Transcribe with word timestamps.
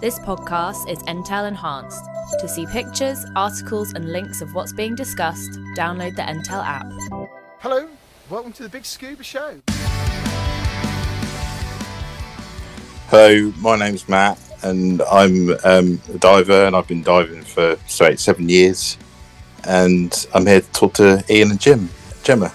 This 0.00 0.20
podcast 0.20 0.88
is 0.88 1.02
Entale 1.08 1.48
enhanced. 1.48 2.04
To 2.38 2.46
see 2.46 2.64
pictures, 2.66 3.26
articles, 3.34 3.92
and 3.92 4.12
links 4.12 4.40
of 4.40 4.54
what's 4.54 4.72
being 4.72 4.94
discussed, 4.94 5.50
download 5.76 6.14
the 6.14 6.22
Entale 6.22 6.62
app. 6.64 6.86
Hello, 7.58 7.88
welcome 8.30 8.52
to 8.52 8.62
the 8.62 8.68
Big 8.68 8.84
Scuba 8.84 9.24
Show. 9.24 9.58
Hello, 13.08 13.52
my 13.58 13.76
name's 13.76 14.08
Matt, 14.08 14.38
and 14.62 15.02
I'm 15.02 15.50
um, 15.64 16.00
a 16.14 16.18
diver, 16.18 16.64
and 16.64 16.76
I've 16.76 16.86
been 16.86 17.02
diving 17.02 17.42
for 17.42 17.76
straight 17.88 18.20
seven 18.20 18.48
years. 18.48 18.96
And 19.64 20.24
I'm 20.34 20.46
here 20.46 20.60
to 20.60 20.70
talk 20.70 20.94
to 20.94 21.24
Ian 21.28 21.50
and 21.50 21.60
Jim, 21.60 21.90
Gemma. 22.22 22.52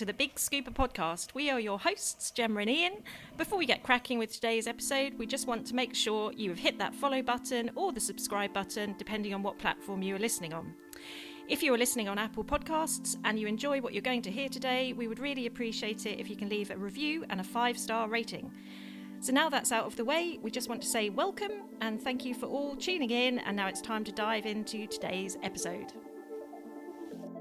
To 0.00 0.06
the 0.06 0.14
Big 0.14 0.38
Scuba 0.38 0.70
podcast. 0.70 1.34
We 1.34 1.50
are 1.50 1.60
your 1.60 1.78
hosts, 1.78 2.30
Gemma 2.30 2.60
and 2.60 2.70
Ian. 2.70 3.02
Before 3.36 3.58
we 3.58 3.66
get 3.66 3.82
cracking 3.82 4.18
with 4.18 4.32
today's 4.32 4.66
episode, 4.66 5.12
we 5.18 5.26
just 5.26 5.46
want 5.46 5.66
to 5.66 5.74
make 5.74 5.94
sure 5.94 6.32
you 6.32 6.48
have 6.48 6.58
hit 6.58 6.78
that 6.78 6.94
follow 6.94 7.20
button 7.20 7.70
or 7.74 7.92
the 7.92 8.00
subscribe 8.00 8.54
button, 8.54 8.94
depending 8.96 9.34
on 9.34 9.42
what 9.42 9.58
platform 9.58 10.00
you 10.00 10.16
are 10.16 10.18
listening 10.18 10.54
on. 10.54 10.72
If 11.48 11.62
you 11.62 11.74
are 11.74 11.76
listening 11.76 12.08
on 12.08 12.16
Apple 12.16 12.42
Podcasts 12.42 13.18
and 13.24 13.38
you 13.38 13.46
enjoy 13.46 13.82
what 13.82 13.92
you're 13.92 14.00
going 14.00 14.22
to 14.22 14.30
hear 14.30 14.48
today, 14.48 14.94
we 14.94 15.06
would 15.06 15.18
really 15.18 15.44
appreciate 15.44 16.06
it 16.06 16.18
if 16.18 16.30
you 16.30 16.36
can 16.36 16.48
leave 16.48 16.70
a 16.70 16.78
review 16.78 17.26
and 17.28 17.38
a 17.38 17.44
five 17.44 17.78
star 17.78 18.08
rating. 18.08 18.50
So 19.20 19.34
now 19.34 19.50
that's 19.50 19.70
out 19.70 19.84
of 19.84 19.96
the 19.96 20.04
way, 20.06 20.38
we 20.40 20.50
just 20.50 20.70
want 20.70 20.80
to 20.80 20.88
say 20.88 21.10
welcome 21.10 21.52
and 21.82 22.00
thank 22.00 22.24
you 22.24 22.32
for 22.34 22.46
all 22.46 22.74
tuning 22.74 23.10
in. 23.10 23.38
And 23.40 23.54
now 23.54 23.66
it's 23.66 23.82
time 23.82 24.04
to 24.04 24.12
dive 24.12 24.46
into 24.46 24.86
today's 24.86 25.36
episode. 25.42 25.92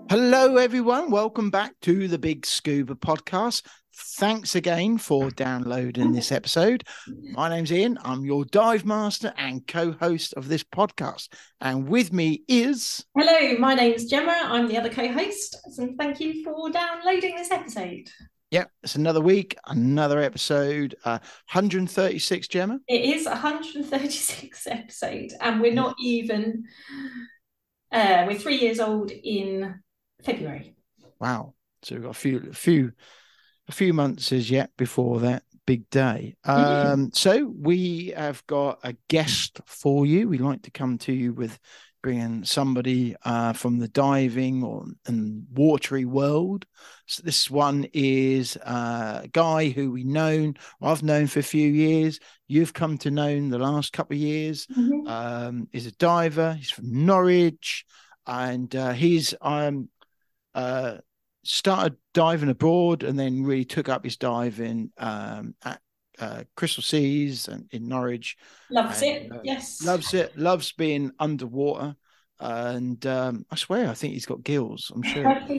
Hello, 0.10 0.58
everyone. 0.58 1.12
Welcome 1.12 1.52
back 1.52 1.76
to 1.82 2.08
the 2.08 2.18
Big 2.18 2.44
Scuba 2.44 2.96
Podcast. 2.96 3.62
Thanks 3.94 4.56
again 4.56 4.98
for 4.98 5.30
downloading 5.30 6.14
this 6.14 6.32
episode. 6.32 6.84
My 7.32 7.48
name's 7.48 7.72
Ian. 7.72 8.00
I'm 8.04 8.26
your 8.26 8.44
dive 8.46 8.86
master 8.86 9.32
and 9.38 9.68
co 9.68 9.92
host 9.92 10.34
of 10.34 10.48
this 10.48 10.64
podcast. 10.64 11.28
And 11.62 11.88
with 11.88 12.12
me 12.12 12.42
is. 12.48 13.06
Hello, 13.16 13.60
my 13.60 13.76
name's 13.76 14.06
Gemma. 14.06 14.36
I'm 14.46 14.68
the 14.68 14.80
other 14.80 14.90
co-host, 14.90 15.56
and 15.78 15.96
thank 15.96 16.20
you 16.20 16.44
for 16.44 16.72
downloading 16.72 17.36
this 17.36 17.52
episode. 17.52 18.10
Yep, 18.50 18.72
it's 18.82 18.96
another 18.96 19.22
week, 19.22 19.56
another 19.68 20.20
episode. 20.20 20.96
Uh, 21.06 21.20
136, 21.52 22.48
Gemma. 22.48 22.80
It 22.88 23.16
is 23.16 23.28
136 23.28 24.66
episode, 24.66 25.34
and 25.40 25.62
we're 25.62 25.72
not 25.72 25.96
even. 26.02 26.64
Uh, 27.92 28.24
we're 28.28 28.40
three 28.40 28.58
years 28.58 28.80
old 28.80 29.12
in 29.12 29.80
February. 30.24 30.76
Wow. 31.20 31.54
So 31.84 31.96
we've 31.96 32.04
got 32.04 32.12
a 32.12 32.14
few, 32.14 32.48
a 32.50 32.54
few, 32.54 32.92
a 33.68 33.72
few 33.72 33.94
months 33.94 34.32
as 34.32 34.50
yet 34.50 34.72
before 34.78 35.20
that 35.22 35.44
big 35.66 35.90
day. 35.90 36.36
Um, 36.46 37.12
so 37.14 37.54
we 37.56 38.14
have 38.18 38.46
got 38.48 38.80
a 38.84 38.96
guest 39.08 39.62
for 39.66 40.06
you. 40.06 40.28
We 40.28 40.40
like 40.40 40.64
to 40.64 40.72
come 40.72 40.98
to 41.00 41.14
you 41.14 41.34
with 41.34 41.60
bringing 42.02 42.44
somebody 42.46 43.16
uh, 43.24 43.54
from 43.54 43.78
the 43.78 43.90
diving 43.90 44.64
or 44.64 44.86
and 45.06 45.46
watery 45.54 46.06
world. 46.06 46.66
So 47.06 47.22
this 47.24 47.52
one 47.52 47.88
is 47.94 48.58
uh, 48.58 49.22
a 49.24 49.28
guy 49.28 49.70
who 49.70 49.92
we 49.92 50.04
known, 50.04 50.56
I've 50.82 51.04
known 51.04 51.28
for 51.28 51.40
a 51.40 51.44
few 51.44 51.70
years. 51.70 52.20
You've 52.48 52.74
come 52.74 52.98
to 53.00 53.12
know 53.12 53.50
the 53.50 53.60
last 53.60 53.94
couple 53.94 54.16
of 54.16 54.22
years. 54.22 54.66
Um, 55.08 55.68
he's 55.72 55.88
a 55.88 55.92
diver. 55.92 56.54
He's 56.54 56.72
from 56.72 57.06
Norwich, 57.06 57.86
and 58.26 58.74
uh, 58.76 58.94
he's 58.94 59.34
um 59.42 59.90
uh 60.56 60.98
started 61.44 61.96
diving 62.14 62.50
abroad 62.50 63.04
and 63.04 63.18
then 63.18 63.44
really 63.44 63.66
took 63.66 63.90
up 63.90 64.04
his 64.04 64.18
diving 64.18 64.92
um 64.98 65.56
at 65.64 65.80
uh, 66.20 66.44
Crystal 66.58 66.84
Seas 66.84 67.48
and 67.48 67.66
in 67.72 67.88
Norwich. 67.88 68.36
Loves 68.70 69.02
And, 69.02 69.26
it. 69.28 69.32
uh, 69.32 69.40
yes. 69.42 69.82
Loves 69.86 70.14
it. 70.14 70.38
Loves 70.38 70.74
being 70.74 71.12
underwater. 71.18 71.96
And 72.42 73.06
um, 73.06 73.46
I 73.50 73.56
swear, 73.56 73.90
I 73.90 73.94
think 73.94 74.14
he's 74.14 74.26
got 74.26 74.44
gills. 74.44 74.92
I'm 74.94 75.02
sure. 75.02 75.26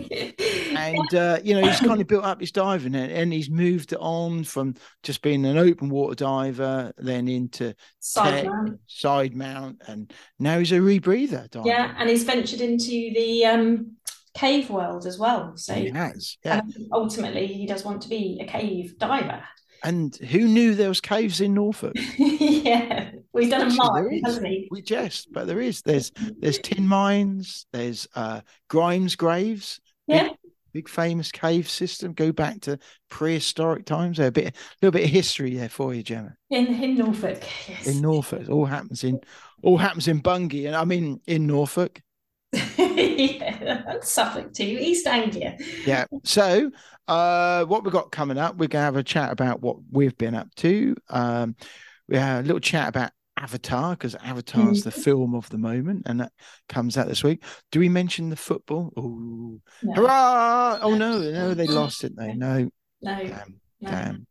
and 0.76 1.14
uh, 1.14 1.38
you 1.42 1.54
know 1.58 1.66
he's 1.66 1.80
kind 1.80 2.00
of 2.00 2.06
built 2.06 2.24
up 2.24 2.40
his 2.40 2.52
diving 2.52 2.94
and, 2.94 3.10
and 3.10 3.32
he's 3.32 3.50
moved 3.50 3.94
on 3.94 4.44
from 4.44 4.74
just 5.02 5.22
being 5.22 5.44
an 5.46 5.56
open 5.58 5.88
water 5.88 6.14
diver 6.14 6.92
then 6.98 7.26
into 7.28 7.74
Side 8.00 8.44
tech, 8.44 8.46
mount. 8.46 8.80
side 8.86 9.34
mount 9.34 9.80
and 9.88 10.12
now 10.38 10.58
he's 10.58 10.72
a 10.72 10.76
rebreather 10.76 11.50
diver 11.50 11.66
Yeah, 11.68 11.94
and 11.98 12.08
he's 12.08 12.24
ventured 12.24 12.60
into 12.60 12.88
the 12.90 13.44
um, 13.46 13.96
cave 14.34 14.70
world 14.70 15.06
as 15.06 15.18
well. 15.18 15.56
So 15.56 15.74
he 15.74 15.90
has 15.90 16.36
yeah 16.44 16.62
ultimately, 16.92 17.46
he 17.46 17.66
does 17.66 17.84
want 17.84 18.02
to 18.02 18.08
be 18.08 18.38
a 18.40 18.46
cave 18.46 18.98
diver. 18.98 19.42
and 19.82 20.14
who 20.16 20.46
knew 20.46 20.74
there 20.74 20.88
was 20.90 21.00
caves 21.00 21.40
in 21.40 21.54
norfolk 21.54 21.94
yeah, 22.18 23.10
we've 23.32 23.48
done 23.50 23.62
a 23.62 23.64
Actually, 23.64 23.76
mark, 23.78 24.12
is. 24.12 24.20
hasn't 24.24 24.46
he? 24.46 24.68
we 24.70 24.82
jest 24.82 25.28
but 25.32 25.46
there 25.46 25.60
is 25.60 25.82
there's 25.82 26.12
there's 26.38 26.58
tin 26.58 26.86
mines 26.86 27.66
there's 27.72 28.06
uh 28.14 28.40
grimes 28.68 29.16
graves 29.16 29.80
Yeah. 30.06 30.28
big 30.74 30.88
famous 30.88 31.32
cave 31.32 31.68
system 31.68 32.12
go 32.12 32.30
back 32.30 32.60
to 32.60 32.78
prehistoric 33.08 33.86
times 33.86 34.18
there 34.18 34.28
a 34.28 34.32
bit 34.32 34.48
a 34.48 34.52
little 34.82 34.92
bit 34.92 35.04
of 35.04 35.10
history 35.10 35.54
there 35.56 35.68
for 35.70 35.94
you 35.94 36.02
gemma 36.02 36.34
In 36.50 36.66
in 36.66 36.94
Norfolk. 36.96 37.42
Yes. 37.68 37.86
in 37.86 38.00
Norfolk. 38.02 38.42
It 38.42 38.48
all 38.50 38.66
happens 38.66 39.02
in 39.02 39.18
all 39.62 39.78
happens 39.78 40.08
in 40.08 40.18
Bungay, 40.20 40.66
and 40.66 40.76
I 40.76 40.84
mean 40.84 41.20
in 41.26 41.46
Norfolk. 41.46 42.00
yeah, 42.78 43.82
and 43.86 44.04
Suffolk 44.04 44.52
too, 44.52 44.64
East 44.64 45.06
Anglia. 45.06 45.56
Yeah. 45.86 46.06
So, 46.24 46.70
uh, 47.06 47.64
what 47.64 47.84
we've 47.84 47.92
got 47.92 48.10
coming 48.10 48.38
up, 48.38 48.56
we're 48.56 48.68
gonna 48.68 48.84
have 48.84 48.96
a 48.96 49.02
chat 49.02 49.30
about 49.30 49.60
what 49.60 49.76
we've 49.90 50.16
been 50.18 50.34
up 50.34 50.52
to. 50.56 50.96
Um, 51.08 51.54
we 52.08 52.16
have 52.16 52.44
a 52.44 52.46
little 52.46 52.60
chat 52.60 52.88
about 52.88 53.12
Avatar 53.36 53.92
because 53.92 54.14
Avatar's 54.16 54.82
the 54.82 54.90
film 54.90 55.34
of 55.34 55.48
the 55.50 55.58
moment, 55.58 56.02
and 56.06 56.20
that 56.20 56.32
comes 56.68 56.98
out 56.98 57.06
this 57.06 57.22
week. 57.22 57.42
Do 57.70 57.80
we 57.80 57.88
mention 57.88 58.30
the 58.30 58.36
football? 58.36 58.92
Oh, 58.96 59.60
No, 59.82 59.92
hurrah! 59.94 60.78
Oh 60.82 60.94
no, 60.94 61.18
no, 61.18 61.54
they 61.54 61.66
lost, 61.66 62.02
didn't 62.02 62.18
they? 62.18 62.34
No, 62.34 62.68
no, 63.00 63.24
damn, 63.24 63.60
no. 63.80 63.90
damn. 63.90 64.26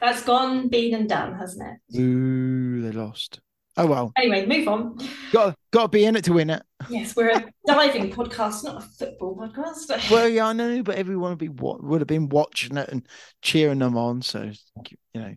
That's 0.00 0.22
gone, 0.22 0.68
been 0.68 0.94
and 0.94 1.08
done, 1.08 1.34
hasn't 1.34 1.80
it? 1.90 1.98
Ooh, 2.00 2.82
they 2.82 2.92
lost. 2.92 3.40
Oh 3.78 3.86
well, 3.86 4.12
Anyway, 4.16 4.46
move 4.46 4.68
on. 4.68 4.98
got 5.32 5.54
got 5.70 5.82
to 5.82 5.88
be 5.88 6.04
in 6.04 6.16
it 6.16 6.24
to 6.24 6.32
win 6.32 6.50
it. 6.50 6.62
Yes, 6.88 7.14
we're 7.14 7.30
a 7.30 7.44
diving 7.66 8.10
podcast, 8.10 8.64
not 8.64 8.82
a 8.82 8.86
football 8.86 9.36
podcast. 9.36 10.10
Well, 10.10 10.28
yeah, 10.28 10.46
I 10.46 10.52
know, 10.54 10.82
but 10.82 10.96
everyone 10.96 11.30
would 11.30 11.38
be 11.38 11.48
what 11.48 11.82
would 11.82 12.00
have 12.00 12.08
been 12.08 12.28
watching 12.28 12.76
it 12.76 12.88
and 12.88 13.06
cheering 13.42 13.80
them 13.80 13.96
on. 13.96 14.22
So 14.22 14.50
you 15.14 15.20
know, 15.20 15.34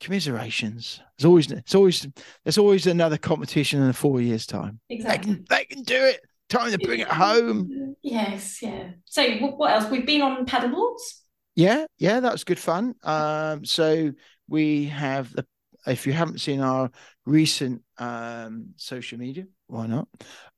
commiserations. 0.00 1.00
There's 1.18 1.26
always 1.26 1.50
it's 1.50 1.74
always 1.74 2.06
there's 2.44 2.58
always 2.58 2.86
another 2.86 3.18
competition 3.18 3.82
in 3.82 3.92
four 3.92 4.20
years' 4.20 4.46
time. 4.46 4.80
They 4.88 4.96
exactly. 4.96 5.34
can 5.34 5.44
they 5.48 5.64
can 5.64 5.82
do 5.82 6.04
it. 6.04 6.20
Time 6.48 6.70
to 6.70 6.78
bring 6.78 7.00
it 7.00 7.08
home. 7.08 7.94
Yes, 8.00 8.62
yeah. 8.62 8.92
So 9.04 9.22
wh- 9.36 9.58
what 9.58 9.72
else? 9.72 9.90
We've 9.90 10.06
been 10.06 10.22
on 10.22 10.46
paddleboards. 10.46 11.20
Yeah, 11.54 11.84
yeah, 11.98 12.20
that's 12.20 12.44
good 12.44 12.58
fun. 12.58 12.94
Um, 13.02 13.66
so 13.66 14.12
we 14.48 14.86
have 14.86 15.30
the 15.34 15.44
if 15.86 16.06
you 16.06 16.12
haven't 16.12 16.40
seen 16.40 16.60
our 16.60 16.90
recent 17.28 17.82
um 17.98 18.70
social 18.76 19.18
media, 19.18 19.44
why 19.66 19.86
not? 19.86 20.08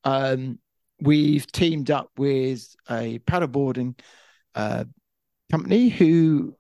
Um, 0.05 0.59
we've 1.01 1.47
teamed 1.51 1.91
up 1.91 2.11
with 2.17 2.67
a 2.89 3.19
paddleboarding 3.21 3.99
uh 4.55 4.85
company 5.51 5.89
who 5.89 6.55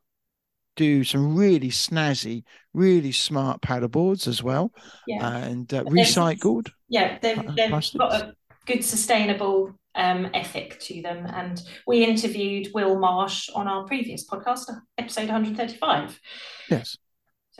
do 0.76 1.04
some 1.04 1.36
really 1.36 1.68
snazzy, 1.68 2.42
really 2.72 3.12
smart 3.12 3.60
paddleboards 3.60 4.26
as 4.26 4.42
well, 4.42 4.72
Yeah, 5.06 5.36
and 5.42 5.72
uh, 5.74 5.84
recycled. 5.84 6.70
yeah. 6.88 7.18
They've, 7.20 7.38
uh, 7.38 7.52
they've 7.56 7.70
got 7.98 8.14
a 8.22 8.32
good 8.66 8.82
sustainable 8.82 9.74
um, 9.94 10.30
ethic 10.32 10.80
to 10.80 11.02
them, 11.02 11.26
and 11.26 11.60
we 11.86 12.04
interviewed 12.04 12.68
Will 12.72 12.98
Marsh 12.98 13.50
on 13.54 13.68
our 13.68 13.84
previous 13.84 14.26
podcast, 14.26 14.70
episode 14.96 15.28
135. 15.28 16.18
Yes, 16.70 16.96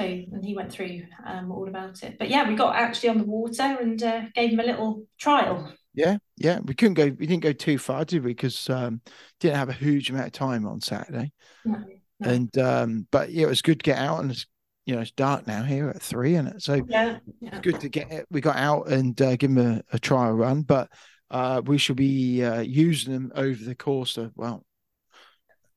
So, 0.00 0.06
and 0.06 0.42
he 0.42 0.54
went 0.54 0.72
through 0.72 1.02
um, 1.26 1.52
all 1.52 1.68
about 1.68 2.02
it. 2.02 2.16
But 2.18 2.30
yeah, 2.30 2.48
we 2.48 2.54
got 2.54 2.74
actually 2.74 3.10
on 3.10 3.18
the 3.18 3.24
water 3.24 3.62
and 3.62 4.02
uh, 4.02 4.22
gave 4.34 4.50
him 4.52 4.60
a 4.60 4.64
little 4.64 5.04
trial. 5.18 5.74
yeah, 5.94 6.16
yeah. 6.38 6.60
We 6.60 6.72
couldn't 6.72 6.94
go. 6.94 7.04
We 7.04 7.26
didn't 7.26 7.42
go 7.42 7.52
too 7.52 7.76
far, 7.76 8.06
did 8.06 8.24
we? 8.24 8.30
Because 8.30 8.70
um, 8.70 9.02
didn't 9.40 9.56
have 9.58 9.68
a 9.68 9.74
huge 9.74 10.08
amount 10.08 10.26
of 10.28 10.32
time 10.32 10.66
on 10.66 10.80
Saturday. 10.80 11.32
No, 11.66 11.76
no. 12.20 12.30
and 12.30 12.58
um 12.58 13.06
but 13.10 13.30
yeah 13.30 13.44
it 13.44 13.48
was 13.48 13.60
good 13.62 13.80
to 13.80 13.82
get 13.82 13.98
out 13.98 14.20
and 14.20 14.30
it's 14.30 14.46
you 14.86 14.94
know 14.94 15.00
it's 15.02 15.10
dark 15.10 15.46
now 15.46 15.62
here 15.62 15.90
at 15.90 16.00
three 16.00 16.34
and 16.36 16.48
it 16.48 16.62
so 16.62 16.82
Yeah, 16.88 17.18
yeah. 17.40 17.60
good 17.60 17.78
to 17.80 17.88
get 17.90 18.10
it 18.10 18.26
we 18.30 18.40
got 18.40 18.56
out 18.56 18.88
and 18.88 19.20
uh, 19.20 19.36
give 19.36 19.54
them 19.54 19.76
a, 19.76 19.82
a 19.94 19.98
trial 19.98 20.32
run 20.32 20.62
but 20.62 20.90
uh 21.30 21.60
we 21.64 21.76
shall 21.78 21.96
be 21.96 22.42
uh 22.42 22.60
using 22.60 23.12
them 23.12 23.32
over 23.34 23.62
the 23.62 23.74
course 23.74 24.16
of 24.16 24.32
well 24.36 24.64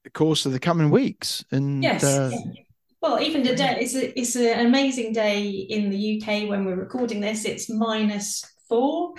the 0.04 0.10
course 0.10 0.46
of 0.46 0.52
the 0.54 0.60
coming 0.60 0.90
weeks 0.90 1.44
and 1.52 1.84
Yes. 1.84 2.04
uh, 2.04 2.30
yeah. 2.31 2.62
Well, 3.04 3.20
even 3.20 3.44
today, 3.44 3.80
it's 3.82 3.96
a, 3.96 4.18
it's 4.18 4.38
an 4.38 4.66
amazing 4.66 5.12
day 5.12 5.50
in 5.50 5.90
the 5.90 6.22
UK 6.22 6.48
when 6.48 6.64
we're 6.64 6.78
recording 6.78 7.20
this. 7.20 7.44
It's 7.44 7.70
minus 7.70 8.46
four, 8.70 9.14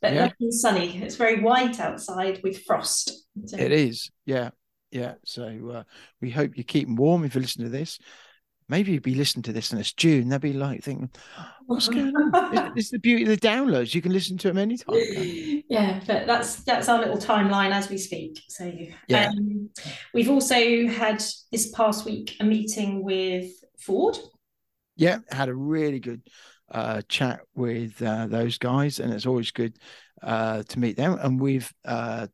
but 0.00 0.14
Yeah. 0.14 0.30
sunny. 0.48 1.02
It's 1.02 1.16
very 1.16 1.42
white 1.42 1.78
outside 1.80 2.40
with 2.42 2.62
frost. 2.64 3.12
So- 3.44 3.58
It 3.58 3.72
is, 3.72 4.10
yeah, 4.24 4.52
yeah. 4.90 5.16
So 5.26 5.44
uh, 5.70 5.82
we 6.22 6.30
hope 6.30 6.56
you 6.56 6.64
keep 6.64 6.88
'em 6.88 6.96
warm 6.96 7.24
if 7.24 7.34
you 7.34 7.42
listen 7.42 7.64
to 7.64 7.68
this. 7.68 7.98
Maybe 8.68 8.92
you'd 8.92 9.02
be 9.02 9.14
listening 9.14 9.42
to 9.44 9.52
this 9.52 9.70
and 9.72 9.80
it's 9.80 9.92
June. 9.92 10.28
They'll 10.28 10.38
be 10.38 10.52
like 10.54 10.82
thinking, 10.82 11.10
"What's 11.66 11.88
going 11.88 12.14
on?" 12.16 12.72
This 12.74 12.86
is 12.86 12.90
the 12.92 12.98
beauty 12.98 13.24
of 13.24 13.28
the 13.28 13.36
downloads. 13.36 13.94
You 13.94 14.00
can 14.02 14.12
listen 14.12 14.38
to 14.38 14.48
them 14.48 14.58
anytime. 14.58 14.94
yeah, 15.68 16.00
but 16.06 16.26
that's 16.26 16.62
that's 16.64 16.88
our 16.88 16.98
little 16.98 17.18
timeline 17.18 17.72
as 17.72 17.90
we 17.90 17.98
speak. 17.98 18.40
So 18.48 18.72
Yeah. 19.08 19.28
um, 19.28 19.70
we've 20.14 20.30
also 20.30 20.86
had 20.88 21.22
this 21.52 21.70
past 21.72 22.04
week 22.04 22.36
a 22.40 22.44
meeting 22.44 23.04
with 23.04 23.50
Ford. 23.78 24.18
Yeah, 24.96 25.18
had 25.30 25.48
a 25.48 25.54
really 25.54 26.00
good 26.00 26.22
uh, 26.70 27.02
chat 27.08 27.40
with 27.54 28.00
uh, 28.00 28.26
those 28.28 28.56
guys, 28.58 28.98
and 28.98 29.12
it's 29.12 29.26
always 29.26 29.50
good 29.50 29.76
uh, 30.22 30.62
to 30.68 30.78
meet 30.78 30.96
them. 30.96 31.18
And 31.20 31.38
we've 31.38 31.70
uh, 31.84 32.28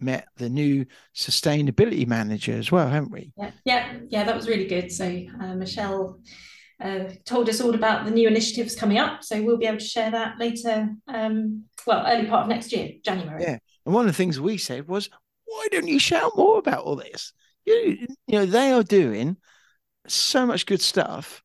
met 0.00 0.26
the 0.36 0.48
new 0.48 0.86
sustainability 1.14 2.06
manager 2.06 2.52
as 2.52 2.70
well, 2.70 2.88
haven't 2.88 3.12
we? 3.12 3.32
Yeah, 3.36 3.50
yeah, 3.64 3.96
yeah, 4.08 4.24
that 4.24 4.36
was 4.36 4.48
really 4.48 4.66
good. 4.66 4.92
So 4.92 5.24
uh, 5.40 5.54
Michelle 5.54 6.20
uh, 6.80 7.04
told 7.24 7.48
us 7.48 7.60
all 7.60 7.74
about 7.74 8.04
the 8.04 8.10
new 8.10 8.28
initiatives 8.28 8.76
coming 8.76 8.98
up. 8.98 9.24
So 9.24 9.42
we'll 9.42 9.56
be 9.56 9.66
able 9.66 9.78
to 9.78 9.84
share 9.84 10.10
that 10.10 10.38
later. 10.38 10.90
Um, 11.08 11.64
well, 11.86 12.04
early 12.06 12.26
part 12.26 12.42
of 12.42 12.48
next 12.48 12.72
year, 12.72 12.92
January. 13.04 13.42
Yeah. 13.42 13.58
And 13.84 13.94
one 13.94 14.06
of 14.06 14.12
the 14.12 14.16
things 14.16 14.40
we 14.40 14.58
said 14.58 14.88
was, 14.88 15.08
why 15.44 15.68
don't 15.70 15.88
you 15.88 15.98
shout 15.98 16.32
more 16.36 16.58
about 16.58 16.84
all 16.84 16.96
this? 16.96 17.32
You, 17.64 18.06
you 18.26 18.38
know, 18.38 18.46
they 18.46 18.72
are 18.72 18.82
doing 18.82 19.36
so 20.06 20.46
much 20.46 20.66
good 20.66 20.80
stuff, 20.80 21.42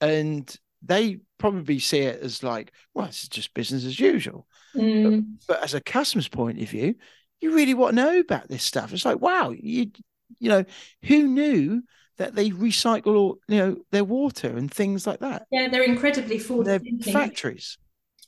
and 0.00 0.54
they 0.82 1.20
probably 1.38 1.78
see 1.78 2.00
it 2.00 2.20
as 2.22 2.42
like, 2.42 2.72
well, 2.94 3.06
it's 3.06 3.28
just 3.28 3.54
business 3.54 3.84
as 3.84 3.98
usual. 3.98 4.46
Mm, 4.74 5.36
But 5.46 5.62
as 5.62 5.74
a 5.74 5.80
customer's 5.80 6.28
point 6.28 6.60
of 6.60 6.68
view, 6.68 6.96
you 7.40 7.54
really 7.54 7.74
want 7.74 7.96
to 7.96 8.02
know 8.02 8.18
about 8.18 8.48
this 8.48 8.62
stuff. 8.62 8.92
It's 8.92 9.04
like, 9.04 9.20
wow, 9.20 9.50
you, 9.50 9.90
you 10.38 10.48
know, 10.48 10.64
who 11.02 11.26
knew 11.26 11.82
that 12.18 12.34
they 12.34 12.50
recycle 12.50 13.14
all, 13.14 13.38
you 13.48 13.58
know, 13.58 13.76
their 13.90 14.04
water 14.04 14.48
and 14.48 14.72
things 14.72 15.06
like 15.06 15.20
that? 15.20 15.46
yeah, 15.50 15.68
they're 15.68 15.82
incredibly 15.82 16.38
forward 16.38 16.82
thinking. 16.82 17.12
factories. 17.12 17.78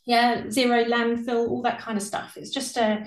Yeah, 0.05 0.49
zero 0.51 0.85
landfill, 0.85 1.49
all 1.49 1.63
that 1.63 1.81
kind 1.81 1.97
of 1.97 2.03
stuff. 2.03 2.37
It's 2.37 2.51
just 2.51 2.79
uh, 2.79 3.01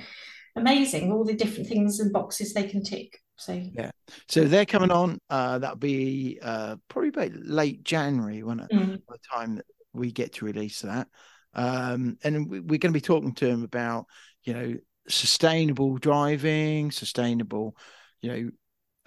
amazing, 0.55 1.11
all 1.11 1.23
the 1.23 1.33
different 1.33 1.67
things 1.67 1.99
and 1.99 2.13
boxes 2.13 2.53
they 2.53 2.67
can 2.67 2.83
tick. 2.83 3.19
So 3.37 3.53
yeah, 3.53 3.89
So 4.27 4.43
they're 4.43 4.67
coming 4.67 4.91
on. 4.91 5.17
Uh, 5.29 5.57
that'll 5.57 5.77
be 5.77 6.37
uh, 6.43 6.75
probably 6.87 7.09
about 7.09 7.31
late 7.33 7.83
January 7.83 8.43
when 8.43 8.59
mm, 8.59 9.01
by 9.07 9.15
the 9.15 9.35
time 9.35 9.55
that 9.55 9.65
we 9.93 10.11
get 10.11 10.33
to 10.33 10.45
release 10.45 10.81
that. 10.81 11.07
Um, 11.53 12.17
and 12.23 12.49
we, 12.49 12.59
we're 12.59 12.77
going 12.77 12.93
to 12.93 12.97
be 12.97 13.01
talking 13.01 13.33
to 13.35 13.47
them 13.47 13.63
about, 13.63 14.05
you 14.43 14.53
know, 14.53 14.75
sustainable 15.11 15.97
driving, 15.97 16.91
sustainable, 16.91 17.75
you 18.21 18.31
know, 18.31 18.51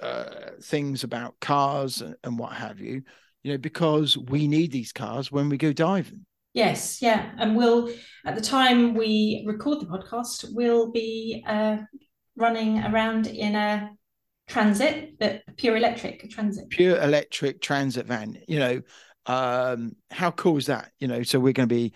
uh, 0.06 0.50
things 0.62 1.04
about 1.04 1.38
cars 1.40 2.00
and, 2.02 2.16
and 2.24 2.38
what 2.38 2.52
have 2.52 2.80
you, 2.80 3.02
you 3.42 3.52
know, 3.52 3.58
because 3.58 4.16
we 4.18 4.48
need 4.48 4.72
these 4.72 4.92
cars 4.92 5.32
when 5.32 5.48
we 5.48 5.56
go 5.56 5.72
diving. 5.72 6.26
yes, 6.52 7.00
yeah, 7.02 7.32
and 7.38 7.56
we'll 7.56 7.90
at 8.24 8.34
the 8.34 8.40
time 8.40 8.94
we 8.94 9.44
record 9.46 9.80
the 9.80 9.86
podcast, 9.86 10.46
we'll 10.52 10.90
be 10.92 11.44
uh, 11.46 11.78
running 12.36 12.78
around 12.84 13.26
in 13.26 13.54
a 13.54 13.90
transit, 14.48 15.18
but 15.18 15.42
pure 15.56 15.76
electric 15.76 16.30
transit. 16.30 16.68
Pure 16.70 17.00
electric 17.02 17.60
transit 17.60 18.06
van, 18.06 18.38
you 18.48 18.58
know, 18.58 18.82
um 19.26 19.96
how 20.10 20.30
cool 20.30 20.58
is 20.58 20.66
that 20.66 20.90
you 20.98 21.08
know 21.08 21.22
so 21.22 21.40
we're 21.40 21.54
going 21.54 21.66
to 21.66 21.74
be 21.74 21.94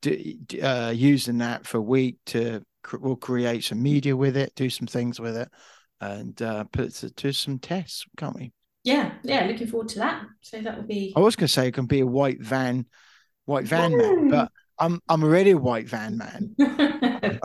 d- 0.00 0.38
d- 0.46 0.62
uh 0.62 0.88
using 0.88 1.36
that 1.36 1.66
for 1.66 1.76
a 1.76 1.82
week 1.82 2.16
to 2.24 2.64
we'll 2.98 3.16
create 3.16 3.64
some 3.64 3.82
media 3.82 4.16
with 4.16 4.36
it 4.36 4.54
do 4.54 4.70
some 4.70 4.86
things 4.86 5.20
with 5.20 5.36
it 5.36 5.48
and 6.00 6.40
uh 6.42 6.64
put 6.64 6.86
it 6.86 6.94
to, 6.94 7.10
to 7.10 7.32
some 7.32 7.58
tests 7.58 8.04
can't 8.16 8.36
we 8.36 8.52
Yeah, 8.84 9.12
yeah, 9.22 9.46
looking 9.46 9.66
forward 9.66 9.88
to 9.90 9.98
that. 9.98 10.24
So 10.40 10.60
that 10.62 10.76
will 10.76 10.86
be. 10.86 11.12
i 11.16 11.20
was 11.20 11.36
going 11.36 11.46
to 11.46 11.52
say 11.52 11.68
it 11.68 11.74
can 11.74 11.86
be 11.86 12.00
a 12.00 12.06
white 12.06 12.40
van 12.40 12.86
white 13.44 13.66
van 13.66 13.96
man 13.96 14.28
but 14.28 14.50
i'm 14.78 15.00
i'm 15.08 15.22
already 15.22 15.50
a 15.50 15.58
white 15.58 15.88
van 15.88 16.16
man 16.16 16.54
i've 16.60 17.40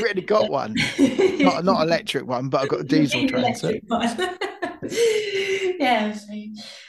already 0.00 0.22
got 0.22 0.50
one 0.50 0.74
not 1.40 1.64
not 1.64 1.82
electric 1.82 2.26
one 2.26 2.48
but 2.48 2.62
i've 2.62 2.68
got 2.68 2.80
a 2.80 2.84
diesel 2.84 3.26
transit 3.28 3.82
Electric 3.90 4.38
yeah. 5.78 6.12
So, 6.12 6.32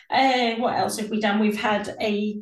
uh, 0.09 0.55
what 0.55 0.77
else 0.77 0.97
have 0.97 1.09
we 1.09 1.19
done? 1.19 1.39
We've 1.39 1.59
had 1.59 1.95
a 1.99 2.41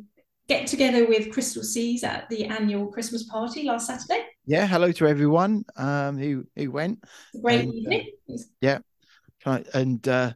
get 0.50 0.66
together 0.66 1.06
with 1.06 1.30
Crystal 1.30 1.62
Seas 1.62 2.02
at 2.02 2.28
the 2.28 2.44
annual 2.46 2.88
Christmas 2.88 3.22
party 3.22 3.62
last 3.62 3.86
Saturday. 3.86 4.22
yeah 4.46 4.66
hello 4.66 4.90
to 4.92 5.06
everyone 5.06 5.64
um 5.76 6.18
who 6.18 6.44
who 6.56 6.72
went 6.72 6.98
Great 7.40 7.60
And, 7.60 7.70
uh, 7.70 7.74
evening. 7.76 8.04
Right, 9.46 9.66
and 9.72 10.06
uh, 10.06 10.32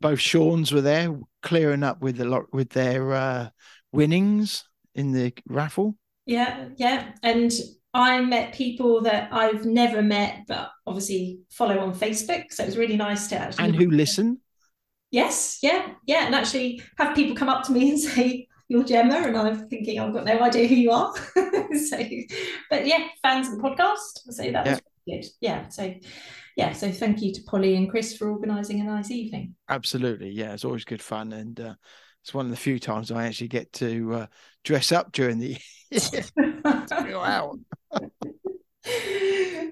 both 0.00 0.20
Sean's 0.20 0.70
were 0.72 0.82
there 0.82 1.18
clearing 1.42 1.82
up 1.82 2.02
with 2.02 2.20
a 2.20 2.24
lot 2.24 2.52
with 2.52 2.68
their 2.70 3.12
uh, 3.12 3.48
winnings 3.92 4.64
in 4.94 5.12
the 5.12 5.32
raffle. 5.48 5.96
Yeah, 6.26 6.68
yeah. 6.76 7.12
And 7.22 7.50
I 7.94 8.20
met 8.20 8.52
people 8.54 9.00
that 9.02 9.32
I've 9.32 9.64
never 9.64 10.02
met, 10.02 10.40
but 10.46 10.70
obviously 10.86 11.38
follow 11.50 11.78
on 11.78 11.94
Facebook. 11.94 12.44
So 12.50 12.64
it 12.64 12.66
was 12.66 12.76
really 12.76 12.98
nice 12.98 13.28
to 13.28 13.36
actually. 13.38 13.64
And 13.64 13.76
who 13.76 13.90
listen? 13.90 14.40
Yes, 15.10 15.60
yeah, 15.62 15.94
yeah. 16.06 16.26
And 16.26 16.34
actually 16.34 16.82
have 16.98 17.14
people 17.14 17.34
come 17.36 17.48
up 17.48 17.64
to 17.64 17.72
me 17.72 17.88
and 17.92 18.00
say, 18.00 18.48
You're 18.68 18.84
Gemma. 18.84 19.16
And 19.16 19.36
I'm 19.36 19.68
thinking, 19.68 20.00
I've 20.00 20.12
got 20.12 20.24
no 20.24 20.40
idea 20.40 20.66
who 20.66 20.74
you 20.74 20.90
are. 20.90 21.14
so, 21.34 21.98
but 22.70 22.86
yeah, 22.86 23.08
fans 23.22 23.48
of 23.48 23.56
the 23.56 23.62
podcast. 23.62 24.32
So 24.32 24.50
that 24.50 24.66
was 24.66 24.80
really 25.06 25.20
good. 25.20 25.28
Yeah. 25.40 25.68
So, 25.68 25.94
yeah. 26.56 26.72
So 26.72 26.90
thank 26.90 27.22
you 27.22 27.32
to 27.34 27.42
Polly 27.42 27.76
and 27.76 27.90
Chris 27.90 28.16
for 28.16 28.30
organising 28.30 28.80
a 28.80 28.84
nice 28.84 29.10
evening. 29.10 29.54
Absolutely, 29.68 30.30
yeah. 30.30 30.52
It's 30.54 30.64
always 30.64 30.84
good 30.84 31.02
fun, 31.02 31.32
and 31.32 31.60
uh, 31.60 31.74
it's 32.22 32.32
one 32.32 32.46
of 32.46 32.50
the 32.50 32.56
few 32.56 32.78
times 32.78 33.10
I 33.10 33.26
actually 33.26 33.48
get 33.48 33.72
to 33.74 34.14
uh, 34.14 34.26
dress 34.64 34.92
up 34.92 35.12
during 35.12 35.38
the 35.38 35.58
go 35.92 37.20
out. 37.22 37.58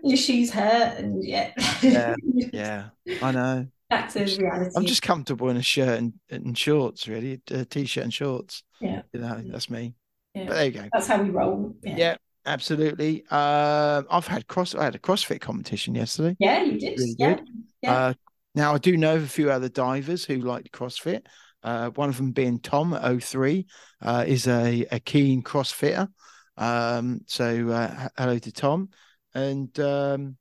Your 0.04 0.16
shoes 0.16 0.50
hurt, 0.50 0.98
and 0.98 1.24
yeah, 1.24 1.52
Yeah. 1.80 2.14
Yeah, 2.52 2.88
I 3.22 3.32
know. 3.32 3.66
Back 3.92 4.12
to 4.12 4.24
reality. 4.24 4.70
I'm 4.76 4.86
just 4.86 5.02
comfortable 5.02 5.48
in 5.50 5.56
a 5.56 5.62
shirt 5.62 5.98
and, 5.98 6.12
and 6.30 6.56
shorts, 6.56 7.06
really, 7.08 7.40
a 7.50 7.64
t-shirt 7.64 8.04
and 8.04 8.12
shorts. 8.12 8.64
Yeah. 8.80 9.02
you 9.12 9.20
know, 9.20 9.42
that's 9.46 9.70
me. 9.70 9.94
Yeah. 10.34 10.46
But 10.46 10.54
there 10.54 10.64
you 10.64 10.70
go. 10.72 10.88
That's 10.92 11.06
how 11.06 11.22
we 11.22 11.30
roll. 11.30 11.76
Yeah, 11.82 11.96
Yeah, 11.96 12.16
absolutely. 12.46 13.24
Uh, 13.30 14.02
I've 14.10 14.26
had 14.26 14.46
cross. 14.46 14.74
I 14.74 14.84
had 14.84 14.94
a 14.94 14.98
CrossFit 14.98 15.40
competition 15.40 15.94
yesterday. 15.94 16.36
Yeah, 16.38 16.62
you 16.62 16.78
did. 16.78 16.98
Really 16.98 17.14
yeah. 17.18 17.36
Yeah. 17.82 17.94
Uh, 17.94 18.14
now 18.54 18.74
I 18.74 18.78
do 18.78 18.96
know 18.96 19.16
of 19.16 19.24
a 19.24 19.28
few 19.28 19.50
other 19.50 19.68
divers 19.68 20.24
who 20.24 20.36
like 20.36 20.70
CrossFit. 20.72 21.22
Uh, 21.62 21.90
one 21.90 22.08
of 22.08 22.16
them 22.16 22.32
being 22.32 22.58
Tom 22.58 22.92
at 22.92 23.22
03, 23.22 23.66
uh, 24.00 24.24
is 24.26 24.48
a, 24.48 24.84
a 24.90 24.98
keen 24.98 25.42
CrossFitter. 25.42 26.08
Um, 26.56 27.20
so 27.26 27.68
uh, 27.68 28.08
hello 28.16 28.38
to 28.38 28.52
Tom. 28.52 28.88
And 29.34 29.78
um, 29.78 30.36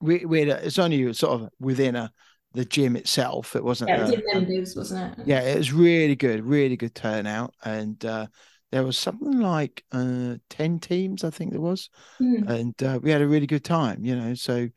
we 0.00 0.24
we 0.24 0.50
it's 0.50 0.78
only 0.78 1.12
sort 1.12 1.40
of 1.40 1.48
within 1.60 1.96
a 1.96 2.12
the 2.54 2.64
gym 2.64 2.96
itself. 2.96 3.56
It 3.56 3.64
wasn't. 3.64 3.90
Yeah, 3.90 3.96
it 3.98 4.02
was 4.02 4.12
in 4.12 4.22
members, 4.34 4.76
wasn't 4.76 5.18
it? 5.18 5.26
yeah, 5.26 5.40
it 5.40 5.58
was 5.58 5.72
really 5.72 6.16
good, 6.16 6.44
really 6.44 6.76
good 6.76 6.94
turnout, 6.94 7.54
and 7.64 8.02
uh, 8.04 8.26
there 8.70 8.84
was 8.84 8.98
something 8.98 9.40
like 9.40 9.84
uh, 9.92 10.36
ten 10.48 10.78
teams, 10.78 11.24
I 11.24 11.30
think 11.30 11.52
there 11.52 11.60
was, 11.60 11.90
Hmm. 12.18 12.48
and 12.48 12.82
uh, 12.82 12.98
we 13.02 13.10
had 13.10 13.22
a 13.22 13.26
really 13.26 13.46
good 13.46 13.64
time. 13.64 14.04
You 14.04 14.16
know, 14.16 14.34
so 14.34 14.68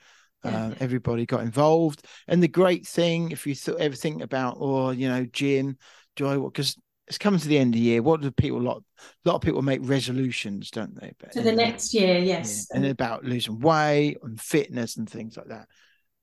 Yeah. 0.44 0.68
uh, 0.68 0.76
everybody 0.80 1.26
got 1.26 1.42
involved. 1.42 2.06
And 2.28 2.42
the 2.42 2.48
great 2.48 2.86
thing, 2.86 3.32
if 3.32 3.48
you 3.48 3.56
th- 3.56 3.78
ever 3.78 3.96
think 3.96 4.22
about, 4.22 4.58
or 4.60 4.94
you 4.94 5.08
know, 5.10 5.26
gym, 5.26 5.78
do 6.16 6.28
I 6.28 6.38
because 6.38 6.78
it's 7.08 7.18
coming 7.18 7.40
to 7.40 7.48
the 7.48 7.58
end 7.58 7.76
of 7.76 7.80
the 7.80 7.86
year. 7.86 8.02
What 8.02 8.22
do 8.22 8.32
people 8.32 8.62
lot? 8.62 8.82
A 9.26 9.30
lot 9.30 9.36
of 9.36 9.42
people 9.42 9.62
make 9.62 9.80
resolutions, 9.84 10.72
don't 10.72 11.00
they? 11.00 11.12
But 11.20 11.34
To 11.34 11.42
the 11.42 11.52
next 11.52 11.94
year, 11.94 12.18
yeah, 12.18 12.38
yes. 12.38 12.68
and 12.72 12.86
about 12.86 13.24
losing 13.24 13.60
weight 13.60 14.18
and 14.24 14.40
fitness 14.42 14.98
and 14.98 15.08
things 15.10 15.38
like 15.38 15.48
that. 15.50 15.68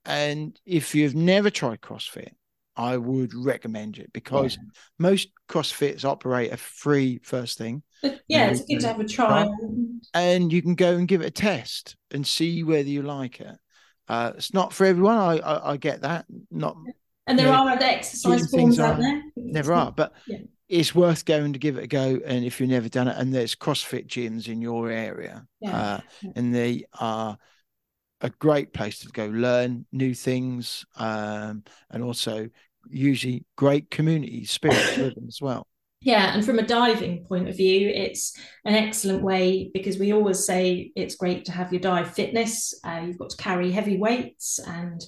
And 0.05 0.59
if 0.67 0.95
you've 0.95 1.15
never 1.15 1.51
tried 1.51 1.81
CrossFit, 1.81 2.31
I 2.77 2.97
would 2.97 3.35
recommend 3.35 3.99
it 3.99 4.13
because 4.13 4.59
most 4.99 5.29
CrossFits 5.49 6.05
operate 6.05 6.53
a 6.53 6.57
free 6.57 7.21
first 7.23 7.59
thing, 7.59 7.83
But 8.03 8.21
yeah, 8.29 8.47
Yeah, 8.47 8.51
it's 8.51 8.63
good 8.65 8.81
to 8.81 8.87
have 8.89 9.01
a 9.01 9.05
trial. 9.05 9.55
and 10.15 10.53
you 10.53 10.63
can 10.63 10.75
go 10.75 10.97
and 10.97 11.07
give 11.07 11.21
it 11.21 11.27
a 11.27 11.31
test 11.31 11.97
and 12.11 12.27
see 12.27 12.65
whether 12.65 12.89
you 12.89 13.03
like 13.03 13.41
it. 13.41 13.57
Uh, 14.09 14.33
it's 14.37 14.53
not 14.55 14.73
for 14.73 14.87
everyone. 14.87 15.19
I, 15.19 15.39
I 15.39 15.73
I 15.73 15.77
get 15.77 16.01
that. 16.03 16.25
Not 16.51 16.77
And 17.27 17.39
there 17.39 17.47
Yeah. 17.49 17.61
are 17.61 17.71
other 17.71 17.85
exercise 17.85 18.51
things 18.51 18.77
forms 18.77 18.81
out 18.81 18.97
are- 18.99 19.03
there. 19.03 19.23
never 19.37 19.73
are, 19.75 19.93
but 19.93 20.15
Yeah. 20.27 20.39
it's 20.69 20.95
worth 20.95 21.25
going 21.27 21.53
to 21.53 21.59
give 21.59 21.77
it 21.79 21.85
a 21.85 21.87
go. 21.87 22.21
And 22.25 22.45
if 22.45 22.59
you've 22.59 22.71
never 22.71 22.89
done 22.89 23.07
it, 23.09 23.17
and 23.19 23.33
there's 23.35 23.55
CrossFit 23.55 24.07
gyms 24.09 24.49
in 24.49 24.61
your 24.63 24.91
area, 24.91 25.47
Yeah. 25.61 25.77
uh, 25.79 26.01
Yeah. 26.23 26.31
and 26.37 26.55
they 26.55 26.85
are 26.99 27.39
a 28.23 28.31
great 28.31 28.73
place 28.73 29.01
to 29.01 29.09
go 29.09 29.27
learn 29.27 29.85
new 29.93 30.15
things, 30.15 30.87
um, 30.97 31.65
and 31.91 32.03
also 32.03 32.49
usually 32.89 33.45
great 33.57 33.91
community 33.91 34.45
spirit 34.45 34.77
with 34.99 35.15
them 35.15 35.27
as 35.29 35.41
well. 35.41 35.67
Yeah, 36.01 36.35
and 36.35 36.45
from 36.45 36.59
a 36.59 36.67
diving 36.67 37.25
point 37.25 37.49
of 37.49 37.57
view, 37.57 37.89
it's 37.89 38.37
an 38.65 38.75
excellent 38.75 39.23
way 39.23 39.71
because 39.73 39.99
we 39.99 40.13
always 40.13 40.45
say 40.45 40.91
it's 40.97 41.15
great 41.15 41.45
to 41.45 41.53
have 41.53 41.73
your 41.73 41.81
dive 41.81 42.13
fitness. 42.13 42.75
Uh, 42.85 43.03
you've 43.07 43.19
got 43.19 43.31
to 43.31 43.37
carry 43.37 43.71
heavy 43.71 43.99
weights 43.99 44.59
and 44.59 45.01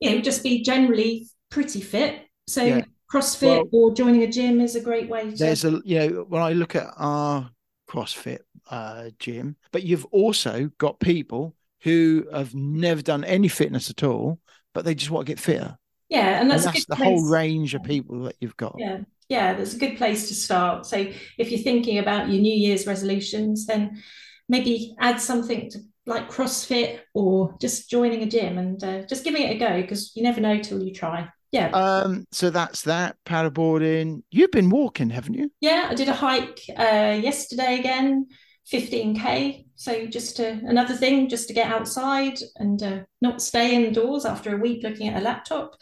you 0.00 0.10
know 0.10 0.20
just 0.20 0.42
be 0.42 0.62
generally 0.62 1.26
pretty 1.50 1.80
fit. 1.80 2.22
So 2.46 2.62
Yeah. 2.64 2.84
CrossFit 3.12 3.68
or 3.72 3.94
joining 3.94 4.22
a 4.22 4.30
gym 4.30 4.60
is 4.60 4.76
a 4.76 4.80
great 4.80 5.08
way 5.08 5.30
to. 5.30 5.36
There's 5.36 5.64
a 5.64 5.80
you 5.84 5.98
know 5.98 6.26
when 6.28 6.42
I 6.42 6.52
look 6.52 6.76
at 6.76 6.92
our 6.96 7.50
CrossFit 7.88 8.40
uh, 8.70 9.10
gym, 9.18 9.56
but 9.72 9.82
you've 9.82 10.04
also 10.06 10.70
got 10.78 11.00
people 11.00 11.56
who 11.82 12.26
have 12.32 12.54
never 12.54 13.02
done 13.02 13.24
any 13.24 13.48
fitness 13.48 13.90
at 13.90 14.02
all, 14.02 14.38
but 14.74 14.84
they 14.84 14.94
just 14.94 15.10
want 15.10 15.26
to 15.26 15.32
get 15.32 15.40
fitter. 15.40 15.76
yeah, 16.08 16.40
and 16.40 16.50
And 16.50 16.50
that's, 16.50 16.64
that's, 16.64 16.78
a 16.78 16.80
good 16.80 16.86
the 16.88 16.96
place. 16.96 17.06
whole 17.06 17.28
range 17.28 17.74
of 17.74 17.82
people 17.82 18.22
that 18.24 18.36
you've 18.40 18.56
got. 18.56 18.76
Yeah, 18.78 19.00
yeah, 19.28 19.54
that's 19.54 19.74
a 19.74 19.78
good 19.78 19.96
place 19.96 20.28
to 20.28 20.34
start. 20.34 20.86
So 20.86 20.96
if 21.38 21.50
you're 21.50 21.60
thinking 21.60 21.98
about 21.98 22.28
your 22.28 22.40
New 22.40 22.54
Year's 22.54 22.86
resolutions, 22.86 23.66
then 23.66 24.02
maybe 24.48 24.94
add 25.00 25.20
something 25.20 25.70
to 25.70 25.78
like 26.06 26.30
CrossFit 26.30 27.00
or 27.12 27.54
just 27.60 27.90
joining 27.90 28.22
a 28.22 28.26
gym 28.26 28.56
and 28.56 28.82
uh, 28.82 29.02
just 29.02 29.24
giving 29.24 29.42
it 29.42 29.56
a 29.56 29.58
go 29.58 29.82
because 29.82 30.12
you 30.16 30.22
never 30.22 30.40
know 30.40 30.58
till 30.58 30.82
you 30.82 30.94
try. 30.94 31.28
Yeah. 31.52 31.68
Um, 31.70 32.24
so 32.32 32.48
that's 32.50 32.82
that 32.82 33.16
paddleboarding. 33.26 34.22
You've 34.30 34.50
been 34.50 34.70
walking, 34.70 35.10
haven't 35.10 35.34
you? 35.34 35.50
Yeah, 35.60 35.88
I 35.90 35.94
did 35.94 36.08
a 36.08 36.14
hike 36.14 36.60
uh, 36.78 37.18
yesterday 37.22 37.78
again, 37.78 38.26
15k. 38.72 39.66
So 39.76 40.06
just 40.06 40.36
to, 40.36 40.60
another 40.64 40.94
thing, 40.94 41.28
just 41.28 41.48
to 41.48 41.54
get 41.54 41.70
outside 41.70 42.38
and 42.56 42.82
uh, 42.82 42.98
not 43.20 43.40
stay 43.40 43.74
indoors 43.74 44.24
after 44.24 44.54
a 44.54 44.60
week 44.60 44.82
looking 44.82 45.08
at 45.08 45.20
a 45.20 45.24
laptop. 45.24 45.74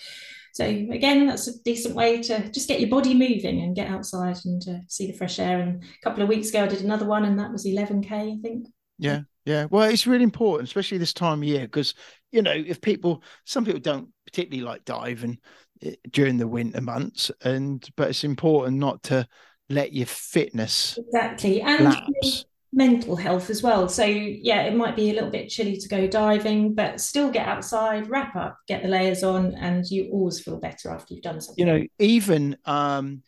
So 0.57 0.65
again, 0.65 1.27
that's 1.27 1.49
a 1.49 1.63
decent 1.65 1.95
way 1.95 2.23
to 2.23 2.51
just 2.51 2.67
get 2.67 2.81
your 2.81 2.89
body 2.89 3.13
moving 3.13 3.61
and 3.61 3.77
get 3.77 3.91
outside 3.91 4.39
and 4.47 4.63
uh, 4.67 4.79
see 4.89 5.07
the 5.07 5.17
fresh 5.17 5.39
air. 5.39 5.61
And 5.61 5.83
a 5.83 5.87
couple 6.03 6.23
of 6.23 6.31
weeks 6.31 6.49
ago, 6.49 6.65
I 6.65 6.67
did 6.67 6.81
another 6.81 7.05
one, 7.05 7.27
and 7.27 7.39
that 7.39 7.53
was 7.53 7.67
11k, 7.67 8.11
I 8.11 8.39
think. 8.41 8.67
Yeah, 8.99 9.21
yeah. 9.45 9.67
Well, 9.71 9.91
it's 9.91 10.07
really 10.07 10.25
important, 10.25 10.69
especially 10.69 10.97
this 10.97 11.13
time 11.13 11.43
of 11.43 11.49
year, 11.49 11.63
because 11.63 11.93
you 12.33 12.41
know, 12.41 12.53
if 12.53 12.81
people, 12.81 13.23
some 13.45 13.67
people 13.67 13.81
don't 13.81 14.09
particularly 14.25 14.67
like 14.67 14.87
diving 14.87 15.39
eh, 15.83 15.97
during 16.11 16.39
the 16.39 16.49
winter 16.49 16.81
months, 16.81 17.31
and 17.43 17.87
but 17.95 18.09
it's 18.09 18.25
important 18.25 18.79
not 18.79 19.03
to 19.05 19.29
let 19.69 19.93
your 19.93 20.07
fitness 20.07 20.99
Exactly, 20.99 21.61
and 21.61 21.85
lapse. 21.85 22.47
Mental 22.77 23.17
health 23.17 23.51
as 23.51 23.63
well. 23.63 23.89
So 23.89 24.05
yeah, 24.05 24.63
it 24.63 24.77
might 24.77 24.95
be 24.95 25.11
a 25.11 25.15
little 25.15 25.31
bit 25.31 25.49
chilly 25.49 25.79
to 25.79 25.89
go 25.89 26.07
diving, 26.07 26.75
but 26.75 27.01
still 27.01 27.31
get 27.31 27.49
outside, 27.49 28.09
wrap 28.09 28.37
up, 28.37 28.59
get 28.69 28.83
the 28.83 28.89
layers 28.89 29.25
on, 29.25 29.55
and 29.55 29.85
you 29.91 30.11
always 30.13 30.41
feel 30.41 30.61
better 30.61 30.91
after 30.91 31.15
you've 31.15 31.23
done 31.23 31.41
something. 31.41 31.67
You 31.67 31.73
know, 31.73 31.85
even 31.99 32.57
um, 32.67 33.23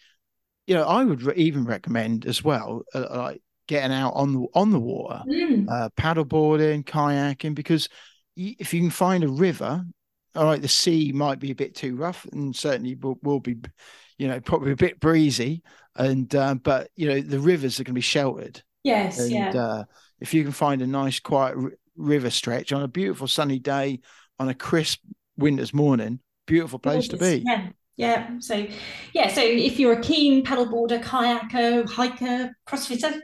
you 0.66 0.74
know, 0.74 0.84
I 0.84 1.04
would 1.04 1.22
re- 1.22 1.34
even 1.36 1.64
recommend 1.64 2.26
as 2.26 2.44
well, 2.44 2.82
uh, 2.94 3.06
like 3.10 3.42
getting 3.66 3.92
out 3.92 4.12
on 4.14 4.34
the 4.34 4.46
on 4.54 4.70
the 4.70 4.78
water, 4.80 5.24
Mm, 5.26 5.66
uh, 5.68 5.88
paddleboarding, 5.98 6.84
kayaking, 6.84 7.54
because 7.54 7.88
if 8.36 8.74
you 8.74 8.80
can 8.80 8.90
find 8.90 9.24
a 9.24 9.28
river, 9.28 9.84
all 10.34 10.44
right, 10.44 10.62
the 10.62 10.68
sea 10.68 11.10
might 11.12 11.38
be 11.38 11.50
a 11.50 11.54
bit 11.54 11.74
too 11.74 11.96
rough, 11.96 12.26
and 12.32 12.54
certainly 12.54 12.94
will, 12.94 13.18
will 13.22 13.40
be, 13.40 13.56
you 14.18 14.28
know, 14.28 14.40
probably 14.40 14.72
a 14.72 14.76
bit 14.76 15.00
breezy, 15.00 15.62
and 15.96 16.34
uh, 16.34 16.54
but 16.54 16.90
you 16.96 17.08
know 17.08 17.20
the 17.20 17.40
rivers 17.40 17.80
are 17.80 17.84
going 17.84 17.94
to 17.94 17.98
be 17.98 18.00
sheltered, 18.02 18.62
yes, 18.84 19.18
and 19.18 19.30
yeah. 19.30 19.50
uh, 19.50 19.84
if 20.20 20.34
you 20.34 20.42
can 20.42 20.52
find 20.52 20.82
a 20.82 20.86
nice 20.86 21.20
quiet 21.20 21.56
r- 21.56 21.72
river 21.96 22.30
stretch 22.30 22.72
on 22.72 22.82
a 22.82 22.88
beautiful 22.88 23.28
sunny 23.28 23.58
day 23.58 24.00
on 24.38 24.48
a 24.48 24.54
crisp 24.54 25.00
winter's 25.36 25.74
morning, 25.74 26.20
beautiful 26.46 26.78
place 26.78 27.08
to 27.08 27.16
be. 27.16 27.42
Yeah, 27.46 27.68
yeah. 27.96 28.30
So, 28.40 28.66
yeah. 29.12 29.28
So 29.28 29.42
if 29.42 29.78
you're 29.78 29.98
a 29.98 30.02
keen 30.02 30.44
paddleboarder, 30.44 31.02
kayaker, 31.02 31.88
hiker, 31.88 32.56
crossfitter, 32.66 33.20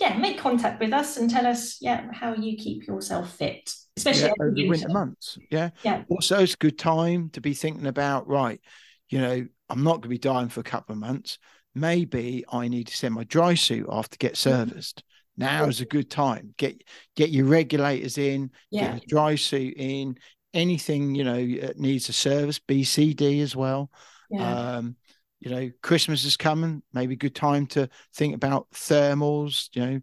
yeah, 0.00 0.16
make 0.16 0.38
contact 0.38 0.80
with 0.80 0.92
us 0.92 1.16
and 1.16 1.28
tell 1.28 1.46
us, 1.46 1.78
yeah, 1.80 2.06
how 2.12 2.34
you 2.34 2.56
keep 2.56 2.86
yourself 2.86 3.36
fit, 3.36 3.72
especially 3.96 4.28
yeah, 4.28 4.34
over 4.40 4.52
the 4.54 4.68
winter 4.68 4.86
winter. 4.86 4.98
months. 4.98 5.38
Yeah. 5.50 5.70
Yeah. 5.82 6.04
Also, 6.08 6.38
it's 6.40 6.54
a 6.54 6.58
good 6.58 6.78
time 6.78 7.30
to 7.30 7.40
be 7.40 7.54
thinking 7.54 7.86
about, 7.86 8.26
right, 8.26 8.60
you 9.08 9.20
know, 9.20 9.46
I'm 9.68 9.84
not 9.84 9.94
going 9.94 10.02
to 10.02 10.08
be 10.08 10.18
dying 10.18 10.48
for 10.48 10.60
a 10.60 10.64
couple 10.64 10.94
of 10.94 10.98
months. 10.98 11.38
Maybe 11.74 12.44
I 12.50 12.68
need 12.68 12.88
to 12.88 12.96
send 12.96 13.14
my 13.14 13.24
dry 13.24 13.54
suit 13.54 13.86
off 13.88 14.08
to 14.10 14.18
get 14.18 14.36
serviced. 14.36 15.02
Now 15.36 15.66
is 15.66 15.80
a 15.80 15.86
good 15.86 16.10
time. 16.10 16.54
Get 16.58 16.82
get 17.16 17.30
your 17.30 17.46
regulators 17.46 18.18
in, 18.18 18.50
Yeah, 18.70 18.92
get 18.92 18.92
your 18.94 19.08
dry 19.08 19.34
suit 19.36 19.74
in, 19.76 20.16
anything, 20.52 21.14
you 21.14 21.24
know, 21.24 21.46
that 21.60 21.78
needs 21.78 22.08
a 22.08 22.12
service, 22.12 22.58
BCD 22.58 23.40
as 23.40 23.54
well. 23.56 23.90
yeah, 24.30 24.76
Um, 24.76 24.96
you 25.40 25.50
know, 25.50 25.70
Christmas 25.82 26.24
is 26.24 26.36
coming. 26.36 26.82
Maybe 26.92 27.16
good 27.16 27.34
time 27.34 27.66
to 27.68 27.88
think 28.14 28.34
about 28.34 28.70
thermals. 28.72 29.68
You 29.72 29.86
know, 29.86 30.00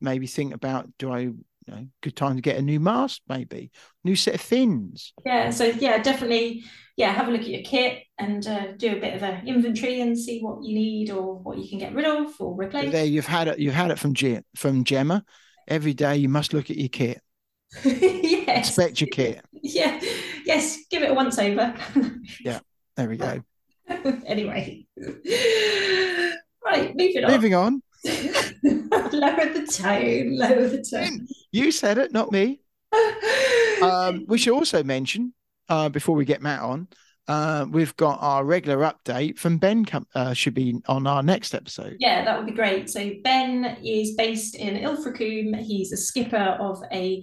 maybe 0.00 0.26
think 0.26 0.54
about 0.54 0.88
do 0.98 1.12
I, 1.12 1.30
you 1.66 1.74
know, 1.74 1.86
good 2.02 2.14
time 2.16 2.36
to 2.36 2.42
get 2.42 2.56
a 2.58 2.62
new 2.62 2.78
mask, 2.80 3.20
maybe 3.28 3.70
new 4.04 4.14
set 4.16 4.34
of 4.36 4.40
fins. 4.40 5.12
yeah. 5.24 5.50
So 5.50 5.64
yeah, 5.64 6.00
definitely, 6.02 6.64
yeah. 6.96 7.12
Have 7.12 7.28
a 7.28 7.30
look 7.32 7.40
at 7.42 7.48
your 7.48 7.62
kit 7.64 8.04
and 8.18 8.46
uh, 8.46 8.72
do 8.76 8.96
a 8.96 9.00
bit 9.00 9.14
of 9.14 9.22
an 9.22 9.46
inventory 9.48 10.00
and 10.00 10.16
see 10.18 10.40
what 10.40 10.62
you 10.62 10.74
need 10.74 11.10
or 11.10 11.34
what 11.38 11.58
you 11.58 11.68
can 11.68 11.78
get 11.78 11.92
rid 11.94 12.04
of 12.06 12.40
or 12.40 12.54
But 12.56 12.66
replace. 12.66 12.92
there, 12.92 13.04
you've 13.04 13.26
had 13.26 13.48
it. 13.48 13.58
You've 13.58 13.74
had 13.74 13.90
it 13.90 13.98
from 13.98 14.14
Ge- 14.14 14.42
from 14.56 14.84
Gemma. 14.84 15.24
Every 15.68 15.94
day 15.94 16.16
you 16.18 16.28
must 16.28 16.54
look 16.54 16.70
at 16.70 16.76
your 16.76 16.88
kit. 16.88 17.20
yes, 17.84 18.68
Inspect 18.68 19.00
your 19.00 19.08
kit. 19.08 19.44
yeah, 19.52 20.00
yes. 20.44 20.78
Give 20.88 21.02
it 21.02 21.10
a 21.10 21.14
once 21.14 21.38
over. 21.38 21.74
Yeah. 22.40 22.60
There 22.96 23.08
we 23.08 23.16
go. 23.18 23.42
anyway, 24.24 24.86
right, 26.64 26.94
moving 26.96 27.24
on. 27.24 27.30
Moving 27.30 27.54
on. 27.54 27.82
lower 28.04 29.52
the 29.52 29.66
tone, 29.70 30.36
lower 30.36 30.68
the 30.68 30.82
tone. 30.88 31.26
You 31.56 31.72
said 31.72 31.96
it, 31.98 32.12
not 32.12 32.30
me. 32.32 32.60
Um, 33.82 34.24
we 34.26 34.38
should 34.38 34.54
also 34.54 34.82
mention 34.82 35.34
uh, 35.68 35.90
before 35.90 36.14
we 36.14 36.24
get 36.24 36.40
Matt 36.40 36.62
on, 36.62 36.88
uh, 37.28 37.66
we've 37.70 37.94
got 37.96 38.18
our 38.22 38.42
regular 38.42 38.78
update 38.90 39.38
from 39.38 39.58
Ben. 39.58 39.84
Com- 39.84 40.06
uh, 40.14 40.32
should 40.32 40.54
be 40.54 40.80
on 40.88 41.06
our 41.06 41.22
next 41.22 41.54
episode. 41.54 41.98
yeah, 42.00 42.24
that 42.24 42.38
would 42.38 42.46
be 42.46 42.54
great. 42.54 42.88
So 42.88 43.10
Ben 43.22 43.76
is 43.84 44.14
based 44.14 44.54
in 44.54 44.76
Ilfracombe. 44.82 45.56
He's 45.62 45.92
a 45.92 45.96
skipper 45.98 46.56
of 46.58 46.82
a 46.90 47.22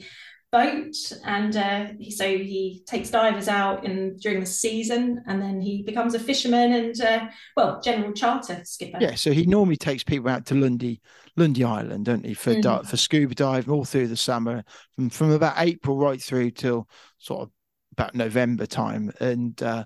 boat, 0.53 0.95
and 1.25 1.57
uh, 1.57 1.87
he, 1.99 2.11
so 2.11 2.25
he 2.25 2.83
takes 2.85 3.09
divers 3.09 3.47
out 3.47 3.83
in 3.83 4.15
during 4.17 4.39
the 4.39 4.45
season, 4.45 5.21
and 5.27 5.41
then 5.41 5.59
he 5.59 5.81
becomes 5.83 6.13
a 6.13 6.19
fisherman 6.19 6.71
and 6.71 7.01
uh, 7.01 7.27
well, 7.57 7.81
general 7.83 8.13
charter 8.13 8.61
skipper. 8.63 8.99
Yeah, 9.01 9.15
so 9.15 9.31
he 9.31 9.45
normally 9.47 9.75
takes 9.75 10.03
people 10.03 10.29
out 10.29 10.45
to 10.45 10.55
Lundy, 10.55 11.01
Lundy 11.35 11.63
Island, 11.63 12.05
don't 12.05 12.23
he, 12.23 12.35
for 12.35 12.53
di- 12.53 12.61
Mhm. 12.61 12.87
for 12.87 12.95
scuba 12.95 13.33
diving 13.35 13.73
all 13.73 13.83
through 13.83 14.07
the 14.07 14.15
summer, 14.15 14.63
from 14.95 15.09
from 15.09 15.31
about 15.31 15.55
April 15.57 15.97
right 15.97 16.21
through 16.21 16.51
till 16.51 16.87
sort 17.17 17.41
of 17.41 17.51
about 17.93 18.15
November 18.15 18.67
time, 18.67 19.11
and 19.19 19.61
uh, 19.63 19.83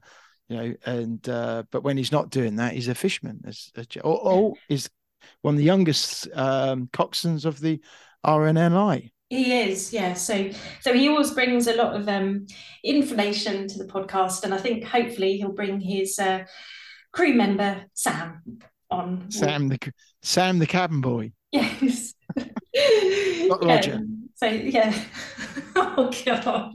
you 0.50 0.58
know, 0.58 0.74
and 0.86 1.30
uh, 1.30 1.64
but 1.72 1.84
when 1.84 1.96
he's 1.98 2.12
not 2.12 2.30
doing 2.30 2.58
that, 2.58 2.74
he's 2.74 2.90
a 2.90 2.96
fisherman. 2.96 3.40
As, 3.48 3.72
as 3.78 3.88
or, 4.04 4.20
or 4.20 4.54
is 4.70 4.90
one 5.42 5.54
of 5.56 5.58
the 5.58 5.64
youngest 5.64 6.28
um, 6.34 6.88
coxswains 6.92 7.46
of 7.46 7.60
the 7.60 7.80
RNLI. 8.26 9.12
He 9.30 9.60
is, 9.60 9.92
yeah. 9.92 10.14
So, 10.14 10.52
so 10.80 10.94
he 10.94 11.10
always 11.10 11.32
brings 11.32 11.68
a 11.68 11.76
lot 11.76 11.96
of 11.96 12.08
um, 12.08 12.48
information 12.84 13.68
to 13.68 13.78
the 13.78 13.86
podcast, 13.86 14.44
and 14.44 14.54
I 14.54 14.58
think 14.58 14.86
hopefully 14.86 15.38
he'll 15.38 15.52
bring 15.52 15.82
his 15.82 16.18
uh, 16.18 16.46
crew 17.12 17.34
member 17.34 17.86
Sam 17.94 18.42
on. 18.90 19.30
Sam 19.30 19.68
the 19.68 19.80
Sam 20.22 20.60
the 20.60 20.66
cabin 20.66 21.02
boy. 21.02 21.34
Yes. 21.52 22.14
Not 22.38 23.64
Roger. 23.64 24.02
So 24.36 24.48
yeah. 24.48 24.94
Oh 25.76 26.12
God. 26.26 26.74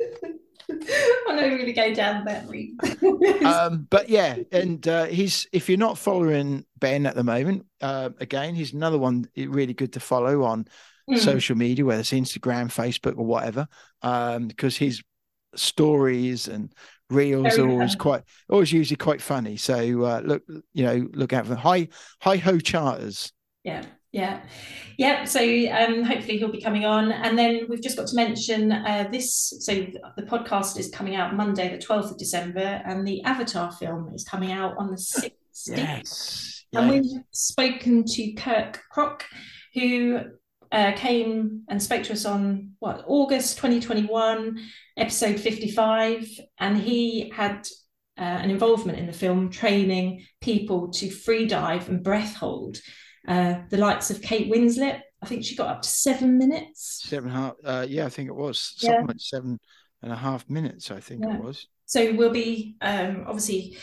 I 0.70 1.36
don't 1.36 1.58
really 1.58 1.72
go 1.72 1.94
down 1.94 2.24
that 2.26 2.46
route. 2.48 3.44
um, 3.44 3.86
but 3.90 4.08
yeah, 4.08 4.36
and 4.52 4.86
uh, 4.86 5.06
he's 5.06 5.46
if 5.52 5.68
you're 5.68 5.78
not 5.78 5.96
following 5.96 6.64
Ben 6.78 7.06
at 7.06 7.14
the 7.14 7.24
moment, 7.24 7.66
uh, 7.80 8.10
again, 8.20 8.54
he's 8.54 8.74
another 8.74 8.98
one 8.98 9.28
really 9.36 9.72
good 9.72 9.94
to 9.94 10.00
follow 10.00 10.44
on 10.44 10.66
Mm. 11.08 11.18
social 11.18 11.56
media, 11.56 11.84
whether 11.84 12.00
it's 12.00 12.10
Instagram, 12.10 12.66
Facebook, 12.66 13.16
or 13.18 13.24
whatever, 13.24 13.66
um, 14.02 14.48
because 14.48 14.76
his 14.76 15.02
stories 15.56 16.48
and 16.48 16.72
reels 17.10 17.56
Very 17.56 17.68
are 17.68 17.70
always 17.70 17.92
funny. 17.92 17.98
quite, 17.98 18.22
always 18.50 18.72
usually 18.72 18.96
quite 18.96 19.22
funny. 19.22 19.56
So 19.56 19.74
uh, 20.04 20.20
look, 20.24 20.42
you 20.74 20.84
know, 20.84 21.08
look 21.14 21.32
out 21.32 21.46
for 21.46 21.54
hi 21.54 21.88
hi 22.20 22.36
ho 22.36 22.58
charters. 22.58 23.32
Yeah, 23.64 23.82
yeah, 24.12 24.42
yeah. 24.98 25.24
So 25.24 25.40
um, 25.40 26.02
hopefully 26.02 26.38
he'll 26.38 26.52
be 26.52 26.60
coming 26.60 26.84
on, 26.84 27.12
and 27.12 27.38
then 27.38 27.66
we've 27.68 27.82
just 27.82 27.96
got 27.96 28.06
to 28.08 28.16
mention 28.16 28.72
uh, 28.72 29.08
this. 29.10 29.54
So 29.60 29.86
the 30.16 30.22
podcast 30.24 30.78
is 30.78 30.90
coming 30.90 31.16
out 31.16 31.34
Monday, 31.34 31.70
the 31.74 31.82
twelfth 31.82 32.10
of 32.10 32.18
December, 32.18 32.82
and 32.84 33.06
the 33.06 33.22
Avatar 33.24 33.72
film 33.72 34.12
is 34.14 34.24
coming 34.24 34.52
out 34.52 34.76
on 34.78 34.90
the 34.90 34.98
sixteenth. 34.98 35.78
Yes, 35.78 36.64
And 36.74 36.92
yes. 36.92 37.02
we've 37.02 37.22
spoken 37.32 38.04
to 38.04 38.32
Kirk 38.34 38.80
Krack, 38.94 39.22
who 39.74 40.20
uh, 40.72 40.92
came 40.92 41.62
and 41.68 41.82
spoke 41.82 42.02
to 42.04 42.12
us 42.12 42.24
on 42.24 42.72
what 42.78 43.04
August 43.06 43.56
2021, 43.58 44.58
episode 44.96 45.38
55, 45.40 46.28
and 46.58 46.76
he 46.78 47.30
had 47.34 47.66
uh, 48.18 48.22
and 48.22 48.50
involvement 48.50 48.98
in 48.98 49.06
the 49.06 49.12
film, 49.12 49.48
training 49.48 50.24
people 50.40 50.88
to 50.88 51.08
free 51.08 51.46
dive 51.46 51.88
and 51.88 52.02
breath 52.02 52.34
hold. 52.34 52.78
Uh, 53.28 53.60
the 53.70 53.76
likes 53.76 54.10
of 54.10 54.20
Kate 54.20 54.50
Winslet, 54.50 55.00
I 55.22 55.26
think 55.26 55.44
she 55.44 55.54
got 55.54 55.68
up 55.68 55.82
to 55.82 55.88
seven 55.88 56.36
minutes. 56.36 57.02
Seven 57.06 57.30
and 57.30 57.38
a 57.38 57.40
half. 57.40 57.54
Uh, 57.64 57.86
yeah, 57.88 58.06
I 58.06 58.08
think 58.08 58.28
it 58.28 58.34
was 58.34 58.76
Yeah. 58.82 59.02
like 59.06 59.20
seven 59.20 59.60
and 60.02 60.12
a 60.12 60.16
half 60.16 60.48
minutes. 60.50 60.90
I 60.90 60.98
think 60.98 61.22
Yeah. 61.24 61.36
it 61.36 61.44
was. 61.44 61.68
So 61.86 62.12
we'll 62.14 62.30
be 62.32 62.76
um, 62.80 63.24
obviously 63.26 63.78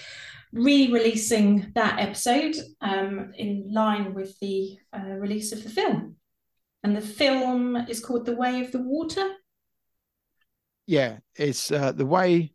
re-releasing 0.51 1.71
that 1.75 1.99
episode 1.99 2.55
um, 2.81 3.31
in 3.37 3.69
line 3.71 4.13
with 4.13 4.37
the 4.39 4.77
uh, 4.93 4.99
release 5.17 5.51
of 5.51 5.63
the 5.63 5.69
film. 5.69 6.14
And 6.85 6.95
the 6.95 7.01
film 7.01 7.75
is 7.75 7.99
called 7.99 8.27
The 8.27 8.35
Way 8.35 8.61
of 8.61 8.71
the 8.71 8.79
Water. 8.79 9.27
Yeah, 10.85 11.17
it's 11.35 11.71
uh, 11.71 11.93
the 11.93 12.05
way, 12.05 12.53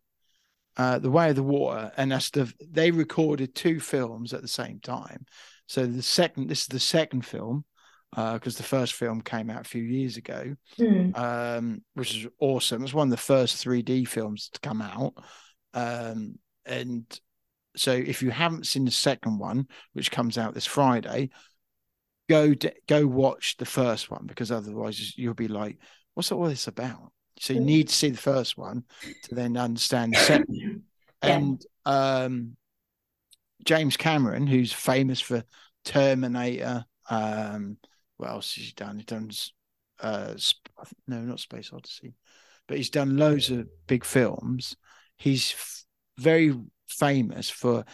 uh, 0.77 0.99
the 0.99 1.11
way 1.11 1.31
of 1.31 1.35
the 1.35 1.43
water, 1.43 1.91
and 1.97 2.13
that's 2.13 2.29
the. 2.29 2.49
They 2.65 2.91
recorded 2.91 3.53
two 3.53 3.81
films 3.81 4.33
at 4.33 4.41
the 4.41 4.47
same 4.47 4.79
time. 4.79 5.25
So 5.67 5.85
the 5.85 6.01
second, 6.01 6.47
this 6.47 6.61
is 6.61 6.67
the 6.67 6.79
second 6.79 7.25
film, 7.25 7.65
because 8.15 8.55
the 8.55 8.63
first 8.63 8.93
film 8.93 9.19
came 9.19 9.49
out 9.49 9.65
a 9.65 9.69
few 9.69 9.83
years 9.83 10.15
ago. 10.15 10.55
Hmm. 10.77 11.11
um, 11.13 11.81
which 11.95 12.15
is 12.15 12.27
awesome. 12.39 12.85
It's 12.85 12.93
one 12.93 13.07
of 13.07 13.11
the 13.11 13.17
first 13.17 13.61
3D 13.65 14.07
films 14.07 14.49
to 14.53 14.61
come 14.61 14.81
out. 14.81 15.13
Um, 15.73 16.35
and 16.65 17.03
so 17.75 17.91
if 17.91 18.23
you 18.23 18.31
haven't 18.31 18.65
seen 18.65 18.85
the 18.85 18.91
second 18.91 19.39
one, 19.39 19.67
which 19.91 20.09
comes 20.09 20.37
out 20.37 20.53
this 20.53 20.65
Friday, 20.65 21.31
go 22.31 22.53
go 22.87 23.05
watch 23.05 23.57
the 23.57 23.65
first 23.65 24.09
one 24.09 24.25
because 24.25 24.51
otherwise 24.51 25.17
you'll 25.17 25.33
be 25.33 25.47
like, 25.47 25.77
what's 26.13 26.31
all 26.31 26.45
this 26.45 26.67
about? 26.67 27.11
So 27.39 27.53
you 27.53 27.59
need 27.59 27.87
to 27.89 27.95
see 27.95 28.09
the 28.09 28.17
first 28.17 28.57
one 28.57 28.83
to 29.23 29.35
then 29.35 29.57
understand 29.57 30.13
the 30.13 30.19
second. 30.19 30.83
Yeah. 31.23 31.37
And 31.37 31.63
um, 31.85 32.57
James 33.63 33.95
Cameron, 33.95 34.47
who's 34.47 34.73
famous 34.73 35.21
for 35.21 35.43
Terminator, 35.85 36.83
um, 37.11 37.77
what 38.17 38.31
else 38.31 38.55
has 38.55 38.65
he 38.65 38.71
done? 38.71 38.95
He's 38.95 39.05
done 39.05 39.29
uh 40.01 40.33
no 41.07 41.19
not 41.19 41.39
space 41.39 41.71
odyssey 41.71 42.15
but 42.67 42.77
he's 42.77 42.89
done 42.89 43.17
loads 43.17 43.49
of 43.49 43.67
big 43.87 44.03
films 44.03 44.75
he's 45.17 45.51
f- 45.51 45.85
very 46.17 46.55
famous 46.89 47.49
for 47.49 47.85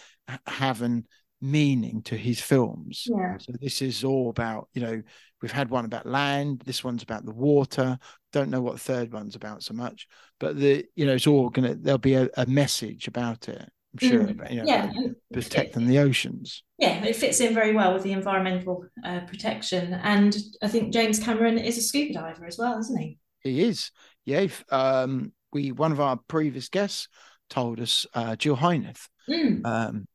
having 0.45 1.05
meaning 1.41 2.01
to 2.01 2.15
his 2.17 2.41
films 2.41 3.05
Yeah. 3.09 3.37
so 3.37 3.53
this 3.61 3.81
is 3.81 4.03
all 4.03 4.29
about 4.29 4.69
you 4.73 4.81
know 4.81 5.01
we've 5.41 5.51
had 5.51 5.69
one 5.69 5.85
about 5.85 6.05
land 6.07 6.63
this 6.65 6.83
one's 6.83 7.03
about 7.03 7.25
the 7.25 7.31
water 7.31 7.99
don't 8.33 8.49
know 8.49 8.61
what 8.61 8.73
the 8.73 8.79
third 8.79 9.13
one's 9.13 9.35
about 9.35 9.61
so 9.61 9.73
much 9.75 10.07
but 10.39 10.57
the 10.57 10.85
you 10.95 11.05
know 11.05 11.13
it's 11.13 11.27
all 11.27 11.49
gonna 11.49 11.75
there'll 11.75 11.99
be 11.99 12.15
a, 12.15 12.27
a 12.37 12.45
message 12.47 13.07
about 13.07 13.47
it 13.49 13.61
i'm 13.93 13.99
sure 14.09 14.23
Mm. 14.23 14.31
about, 14.31 14.51
you 14.51 14.57
know, 14.57 14.65
Yeah. 14.65 14.91
protecting 15.31 15.85
the 15.87 15.99
oceans 15.99 16.63
Yeah, 16.79 17.03
it 17.03 17.15
fits 17.15 17.39
in 17.39 17.53
very 17.53 17.73
well 17.75 17.93
with 17.93 18.03
the 18.03 18.13
environmental 18.13 18.85
uh, 19.03 19.21
protection. 19.21 19.93
And 19.93 20.35
I 20.61 20.67
think 20.67 20.93
James 20.93 21.19
Cameron 21.19 21.57
is 21.57 21.77
a 21.77 21.81
scuba 21.81 22.13
diver 22.13 22.45
as 22.45 22.57
well, 22.57 22.77
isn't 22.79 22.97
he? 22.99 23.17
He 23.41 23.63
is. 23.63 23.91
Yeah. 24.25 24.47
Um, 24.71 25.33
we 25.53 25.71
one 25.71 25.91
of 25.91 25.99
our 25.99 26.17
previous 26.27 26.69
guests 26.69 27.07
told 27.49 27.79
us, 27.79 28.05
uh, 28.13 28.35
Jill 28.35 28.57
Heinerth, 28.57 29.07
Mm. 29.29 29.65
um, 29.65 30.07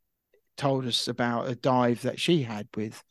told 0.56 0.86
us 0.86 1.08
about 1.08 1.48
a 1.48 1.54
dive 1.54 2.02
that 2.02 2.20
she 2.20 2.42
had 2.42 2.68
with 2.76 3.02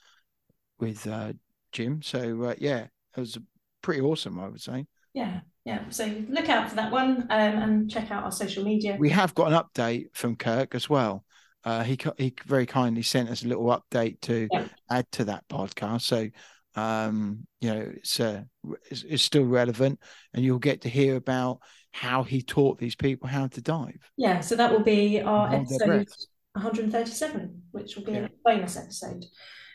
with 0.79 1.05
uh, 1.07 1.33
Jim. 1.71 2.01
So 2.01 2.43
uh, 2.43 2.55
yeah, 2.57 2.87
it 3.15 3.19
was 3.19 3.37
pretty 3.81 4.01
awesome, 4.01 4.39
I 4.39 4.47
would 4.47 4.61
say. 4.61 4.85
Yeah, 5.13 5.41
yeah. 5.65 5.89
So 5.89 6.05
look 6.29 6.49
out 6.49 6.69
for 6.69 6.75
that 6.75 6.91
one 6.91 7.23
um, 7.23 7.27
and 7.29 7.91
check 7.91 8.11
out 8.11 8.23
our 8.23 8.31
social 8.31 8.63
media. 8.63 8.97
We 8.99 9.09
have 9.09 9.33
got 9.35 9.51
an 9.51 9.59
update 9.59 10.07
from 10.13 10.35
Kirk 10.35 10.75
as 10.75 10.89
well. 10.89 11.23
Uh, 11.63 11.83
he 11.83 11.97
he 12.17 12.33
very 12.45 12.65
kindly 12.65 13.03
sent 13.03 13.29
us 13.29 13.43
a 13.43 13.47
little 13.47 13.65
update 13.65 14.19
to 14.21 14.47
Yeah. 14.51 14.65
add 14.89 15.11
to 15.13 15.25
that 15.25 15.47
podcast. 15.47 16.01
So 16.01 16.27
um, 16.75 17.45
you 17.59 17.69
know, 17.69 17.91
it's, 17.95 18.19
uh, 18.19 18.43
it's 18.89 19.03
it's 19.03 19.23
still 19.23 19.43
relevant, 19.43 19.99
and 20.33 20.43
you'll 20.43 20.59
get 20.59 20.81
to 20.81 20.89
hear 20.89 21.17
about 21.17 21.59
how 21.91 22.23
he 22.23 22.41
taught 22.41 22.79
these 22.79 22.95
people 22.95 23.27
how 23.27 23.47
to 23.47 23.61
dive. 23.61 23.99
Yeah, 24.15 24.39
so 24.39 24.55
that 24.55 24.71
will 24.71 24.79
be 24.79 25.21
our 25.21 25.47
Hold 25.49 25.61
episode. 25.61 26.07
137, 26.55 27.61
which 27.71 27.95
will 27.95 28.03
be 28.03 28.13
Yeah. 28.13 28.25
a 28.25 28.29
bonus 28.43 28.77
episode. 28.77 29.25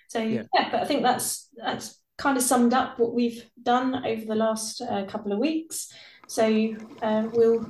So 0.08 0.20
Yeah. 0.20 0.42
yeah. 0.54 0.70
but 0.70 0.82
I 0.82 0.84
think 0.84 1.02
that's 1.02 1.48
that's 1.56 1.98
kind 2.18 2.36
of 2.36 2.42
summed 2.42 2.72
up 2.72 2.98
what 2.98 3.12
we've 3.14 3.44
done 3.62 4.04
over 4.06 4.24
the 4.24 4.34
last 4.34 4.80
uh, 4.80 5.04
couple 5.04 5.32
of 5.32 5.38
weeks. 5.38 5.92
So 6.28 6.74
uh, 7.02 7.28
we'll 7.32 7.68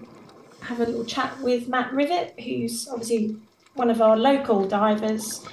have 0.62 0.80
a 0.80 0.84
little 0.86 1.04
chat 1.04 1.38
with 1.40 1.68
Matt 1.68 1.90
Rivett, 1.92 2.40
who's 2.40 2.88
obviously 2.88 3.36
one 3.74 3.90
of 3.90 4.00
our 4.00 4.16
local 4.16 4.66
divers, 4.66 5.44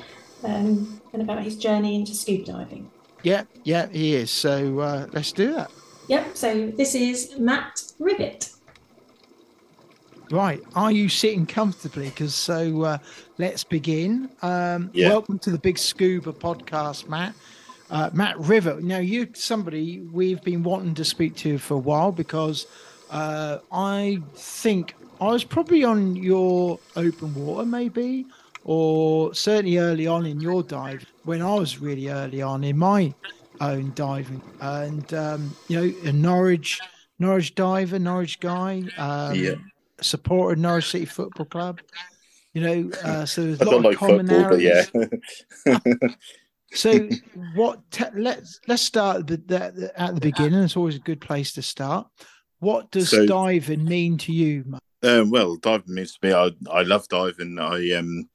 um, 0.43 1.01
and 1.11 1.21
about 1.21 1.43
his 1.43 1.57
journey 1.57 1.95
into 1.95 2.13
scuba 2.13 2.45
diving. 2.45 2.89
Yeah, 3.23 3.43
yeah, 3.63 3.87
he 3.89 4.15
is. 4.15 4.29
So 4.31 4.79
uh, 4.79 5.07
let's 5.11 5.31
do 5.31 5.53
that. 5.53 5.71
Yep. 6.07 6.35
So 6.37 6.67
this 6.77 6.95
is 6.95 7.37
Matt 7.37 7.81
Rivett. 7.99 8.55
Right. 10.33 10.63
Are 10.73 10.91
you 10.91 11.09
sitting 11.09 11.45
comfortably? 11.45 12.09
Because 12.09 12.33
so 12.33 12.81
uh, 12.81 12.97
let's 13.37 13.63
begin. 13.63 14.31
Um, 14.41 14.89
Yeah. 14.91 15.09
Welcome 15.09 15.37
to 15.37 15.51
the 15.51 15.59
Big 15.59 15.77
Scuba 15.77 16.33
podcast, 16.33 17.07
Matt. 17.07 17.35
Uh, 17.91 18.09
Matt 18.13 18.35
Rivett. 18.37 18.81
Now, 18.81 18.97
you're 18.97 19.27
somebody 19.35 19.99
we've 20.11 20.41
been 20.41 20.63
wanting 20.63 20.95
to 20.95 21.05
speak 21.05 21.35
to 21.35 21.59
for 21.59 21.75
a 21.75 21.77
while 21.77 22.11
because 22.11 22.65
uh, 23.11 23.59
I 23.71 24.23
think 24.33 24.95
I 25.21 25.25
was 25.25 25.43
probably 25.43 25.83
on 25.83 26.15
your 26.15 26.79
open 26.95 27.35
water, 27.35 27.67
maybe, 27.67 28.25
or 28.63 29.35
certainly 29.35 29.77
early 29.77 30.07
on 30.07 30.25
in 30.25 30.41
your 30.41 30.63
dive 30.63 31.05
when 31.25 31.43
I 31.43 31.53
was 31.53 31.77
really 31.77 32.09
early 32.09 32.41
on 32.41 32.63
in 32.63 32.79
my 32.79 33.13
own 33.61 33.91
diving. 33.93 34.41
And, 34.61 35.13
um, 35.13 35.55
you 35.67 35.79
know, 35.79 36.09
a 36.09 36.11
Norwich, 36.11 36.79
Norwich 37.19 37.53
diver, 37.53 37.99
Norwich 37.99 38.39
guy. 38.39 38.81
Um, 38.97 39.35
Yeah. 39.35 39.53
Supported 40.01 40.59
Norwich 40.59 40.89
City 40.91 41.05
Football 41.05 41.45
Club. 41.45 41.81
You 42.53 42.61
know, 42.61 42.91
uh, 43.03 43.25
so 43.25 43.43
there's 43.43 43.61
a 43.61 43.63
I 43.63 43.65
lot 43.65 43.71
don't 43.71 43.79
of 43.79 43.85
like 43.85 43.97
football, 43.97 44.49
but 44.49 44.61
yeah. 44.61 44.83
commonalities. 45.65 46.15
So, 46.73 47.07
what? 47.53 47.79
Te- 47.91 48.05
let's 48.15 48.59
let's 48.67 48.81
start 48.81 49.17
at 49.17 49.27
the, 49.27 49.37
the, 49.37 49.91
at 49.95 50.15
the 50.15 50.21
beginning. 50.21 50.63
It's 50.63 50.75
always 50.75 50.95
a 50.95 50.99
good 50.99 51.21
place 51.21 51.53
to 51.53 51.61
start. 51.61 52.07
What 52.59 52.91
does 52.91 53.09
So- 53.09 53.25
diving 53.25 53.85
mean 53.85 54.17
to 54.19 54.33
you? 54.33 54.77
Um, 55.03 55.29
well, 55.29 55.57
diving 55.57 55.93
means 55.93 56.17
to 56.17 56.27
me. 56.27 56.33
I 56.33 56.51
I 56.71 56.81
love 56.83 57.07
diving. 57.09 57.59
I 57.59 57.91
um, 57.91 58.29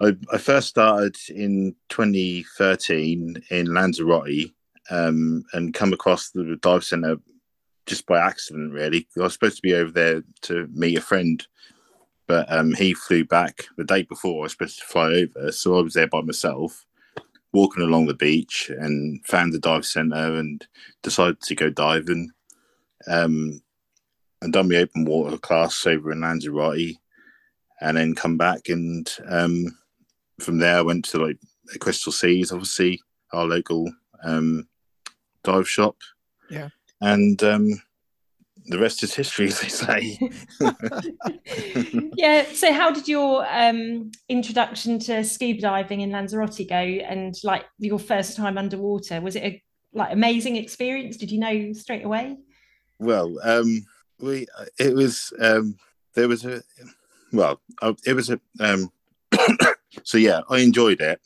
I, 0.00 0.16
I 0.32 0.38
first 0.38 0.68
started 0.68 1.16
in 1.28 1.74
2013 1.88 3.42
in 3.50 3.66
Lanzarote, 3.66 4.52
um, 4.90 5.42
and 5.52 5.74
come 5.74 5.92
across 5.92 6.30
the 6.30 6.56
dive 6.62 6.84
centre 6.84 7.16
just 7.86 8.06
by 8.06 8.20
accident. 8.20 8.72
Really, 8.72 9.06
I 9.18 9.22
was 9.22 9.32
supposed 9.32 9.56
to 9.56 9.62
be 9.62 9.74
over 9.74 9.90
there 9.90 10.22
to 10.42 10.68
meet 10.72 10.98
a 10.98 11.02
friend, 11.02 11.44
but 12.26 12.50
um, 12.52 12.72
he 12.74 12.94
flew 12.94 13.24
back 13.24 13.66
the 13.76 13.84
day 13.84 14.02
before. 14.02 14.40
I 14.40 14.42
was 14.44 14.52
supposed 14.52 14.78
to 14.80 14.86
fly 14.86 15.06
over, 15.12 15.52
so 15.52 15.78
I 15.78 15.82
was 15.82 15.94
there 15.94 16.08
by 16.08 16.22
myself, 16.22 16.84
walking 17.52 17.82
along 17.82 18.06
the 18.06 18.14
beach, 18.14 18.70
and 18.70 19.24
found 19.26 19.52
the 19.52 19.58
dive 19.58 19.86
centre 19.86 20.36
and 20.38 20.66
decided 21.02 21.40
to 21.42 21.54
go 21.54 21.70
diving. 21.70 22.30
Um, 23.08 23.60
and 24.42 24.52
done 24.52 24.68
my 24.68 24.76
open 24.76 25.04
water 25.04 25.38
class 25.38 25.86
over 25.86 26.10
in 26.10 26.20
Lanzarote, 26.20 26.96
and 27.80 27.96
then 27.96 28.14
come 28.14 28.36
back 28.36 28.68
and 28.68 29.08
um, 29.28 29.66
from 30.40 30.58
there 30.58 30.78
I 30.78 30.82
went 30.82 31.04
to 31.06 31.24
like 31.24 31.38
Crystal 31.78 32.12
Seas, 32.12 32.52
obviously 32.52 33.00
our 33.32 33.44
local 33.44 33.90
um, 34.24 34.68
dive 35.44 35.68
shop. 35.68 35.96
Yeah. 36.50 36.68
And 37.02 37.42
um, 37.42 37.82
the 38.66 38.78
rest 38.78 39.02
is 39.02 39.14
history, 39.14 39.46
as 39.48 39.60
they 39.60 39.68
say. 39.68 40.18
yeah. 42.16 42.46
So, 42.54 42.72
how 42.72 42.90
did 42.90 43.08
your 43.08 43.46
um, 43.50 44.10
introduction 44.28 44.98
to 45.00 45.22
scuba 45.24 45.60
diving 45.60 46.00
in 46.00 46.10
Lanzarote 46.10 46.66
go, 46.66 46.76
and 46.76 47.34
like 47.44 47.66
your 47.78 47.98
first 47.98 48.36
time 48.36 48.56
underwater? 48.56 49.20
Was 49.20 49.36
it 49.36 49.44
a 49.44 49.62
like 49.92 50.12
amazing 50.12 50.56
experience? 50.56 51.18
Did 51.18 51.30
you 51.30 51.38
know 51.38 51.72
straight 51.74 52.04
away? 52.04 52.38
well, 53.02 53.36
um, 53.42 53.84
we 54.20 54.46
it 54.78 54.94
was 54.94 55.32
um, 55.40 55.76
there 56.14 56.28
was 56.28 56.44
a 56.44 56.62
well 57.32 57.60
uh, 57.82 57.92
it 58.06 58.14
was 58.14 58.30
a 58.30 58.40
um, 58.60 58.90
so 60.04 60.18
yeah 60.18 60.40
I 60.48 60.58
enjoyed 60.58 61.00
it. 61.00 61.20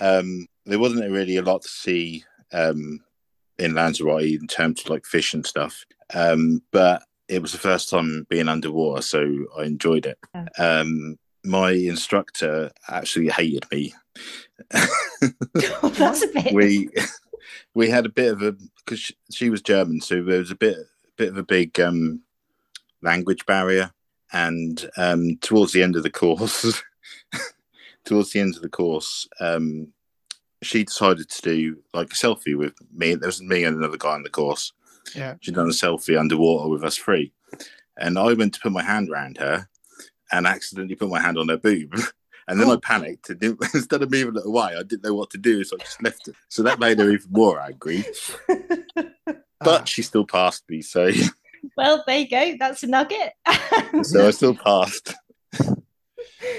Um, 0.00 0.46
there 0.66 0.78
wasn't 0.78 1.10
really 1.10 1.36
a 1.38 1.42
lot 1.42 1.62
to 1.62 1.68
see 1.68 2.24
um, 2.52 3.00
in 3.62 3.74
Lanzarote 3.74 4.40
in 4.40 4.46
terms 4.46 4.82
of 4.82 4.90
like 4.90 5.06
fish 5.06 5.34
and 5.34 5.46
stuff, 5.46 5.84
um, 6.14 6.62
but 6.70 7.02
it 7.28 7.40
was 7.40 7.52
the 7.52 7.58
first 7.58 7.88
time 7.88 8.26
being 8.28 8.48
underwater, 8.48 9.02
so 9.02 9.46
I 9.56 9.64
enjoyed 9.64 10.06
it. 10.06 10.18
Yeah. 10.34 10.46
Um, 10.58 11.18
my 11.44 11.72
instructor 11.72 12.70
actually 12.88 13.28
hated 13.28 13.64
me. 13.70 13.94
That's 14.70 16.22
a 16.22 16.28
bit. 16.28 16.52
we 16.52 16.90
we 17.74 17.88
had 17.88 18.06
a 18.06 18.10
bit 18.10 18.32
of 18.32 18.42
a 18.42 18.52
because 18.84 19.00
she, 19.00 19.16
she 19.32 19.50
was 19.50 19.62
German, 19.62 20.00
so 20.00 20.22
there 20.22 20.38
was 20.38 20.50
a 20.50 20.56
bit 20.56 20.76
bit 21.16 21.28
of 21.28 21.36
a 21.36 21.42
big 21.42 21.78
um, 21.80 22.20
language 23.02 23.46
barrier, 23.46 23.92
and 24.32 24.90
um, 24.96 25.36
towards 25.40 25.72
the 25.72 25.82
end 25.82 25.96
of 25.96 26.02
the 26.02 26.10
course, 26.10 26.82
towards 28.04 28.32
the 28.32 28.40
end 28.40 28.56
of 28.56 28.62
the 28.62 28.68
course, 28.68 29.28
um, 29.40 29.92
she 30.62 30.84
decided 30.84 31.28
to 31.28 31.42
do 31.42 31.76
like 31.92 32.12
a 32.12 32.16
selfie 32.16 32.56
with 32.56 32.74
me. 32.94 33.14
There 33.14 33.28
was 33.28 33.42
me 33.42 33.64
and 33.64 33.76
another 33.76 33.96
guy 33.98 34.14
on 34.14 34.22
the 34.22 34.30
course. 34.30 34.72
Yeah. 35.14 35.34
She'd 35.40 35.54
done 35.54 35.66
a 35.68 35.70
selfie 35.72 36.18
underwater 36.18 36.68
with 36.68 36.84
us 36.84 36.96
three. 36.96 37.32
And 37.98 38.18
I 38.18 38.32
went 38.32 38.54
to 38.54 38.60
put 38.60 38.72
my 38.72 38.82
hand 38.82 39.10
around 39.10 39.38
her 39.38 39.68
and 40.30 40.46
accidentally 40.46 40.94
put 40.94 41.10
my 41.10 41.20
hand 41.20 41.36
on 41.38 41.48
her 41.48 41.58
boob. 41.58 41.94
And 42.48 42.60
then 42.60 42.68
I 42.68 42.72
Oh. 42.72 42.78
panicked. 42.80 43.30
And 43.30 43.38
didn't- 43.38 43.60
instead 43.74 44.02
of 44.02 44.10
moving 44.10 44.34
it 44.36 44.44
away, 44.44 44.74
I 44.76 44.82
didn't 44.82 45.04
know 45.04 45.14
what 45.14 45.30
to 45.30 45.38
do. 45.38 45.62
So 45.62 45.76
I 45.78 45.84
just 45.84 46.02
left 46.02 46.26
it. 46.26 46.34
So 46.48 46.64
that 46.64 46.80
made 46.80 46.98
her 46.98 47.08
even 47.10 47.30
more 47.30 47.60
angry. 47.60 48.04
But 48.96 49.82
Ah, 49.82 49.84
she 49.84 50.02
still 50.02 50.26
passed 50.26 50.64
me. 50.68 50.82
So, 50.82 51.08
well, 51.76 52.02
there 52.04 52.18
you 52.18 52.28
go. 52.28 52.56
That's 52.58 52.82
a 52.82 52.88
nugget. 52.88 53.32
so 54.02 54.26
I 54.26 54.32
still 54.32 54.56
passed. 54.56 55.14
Yeah. 55.60 55.74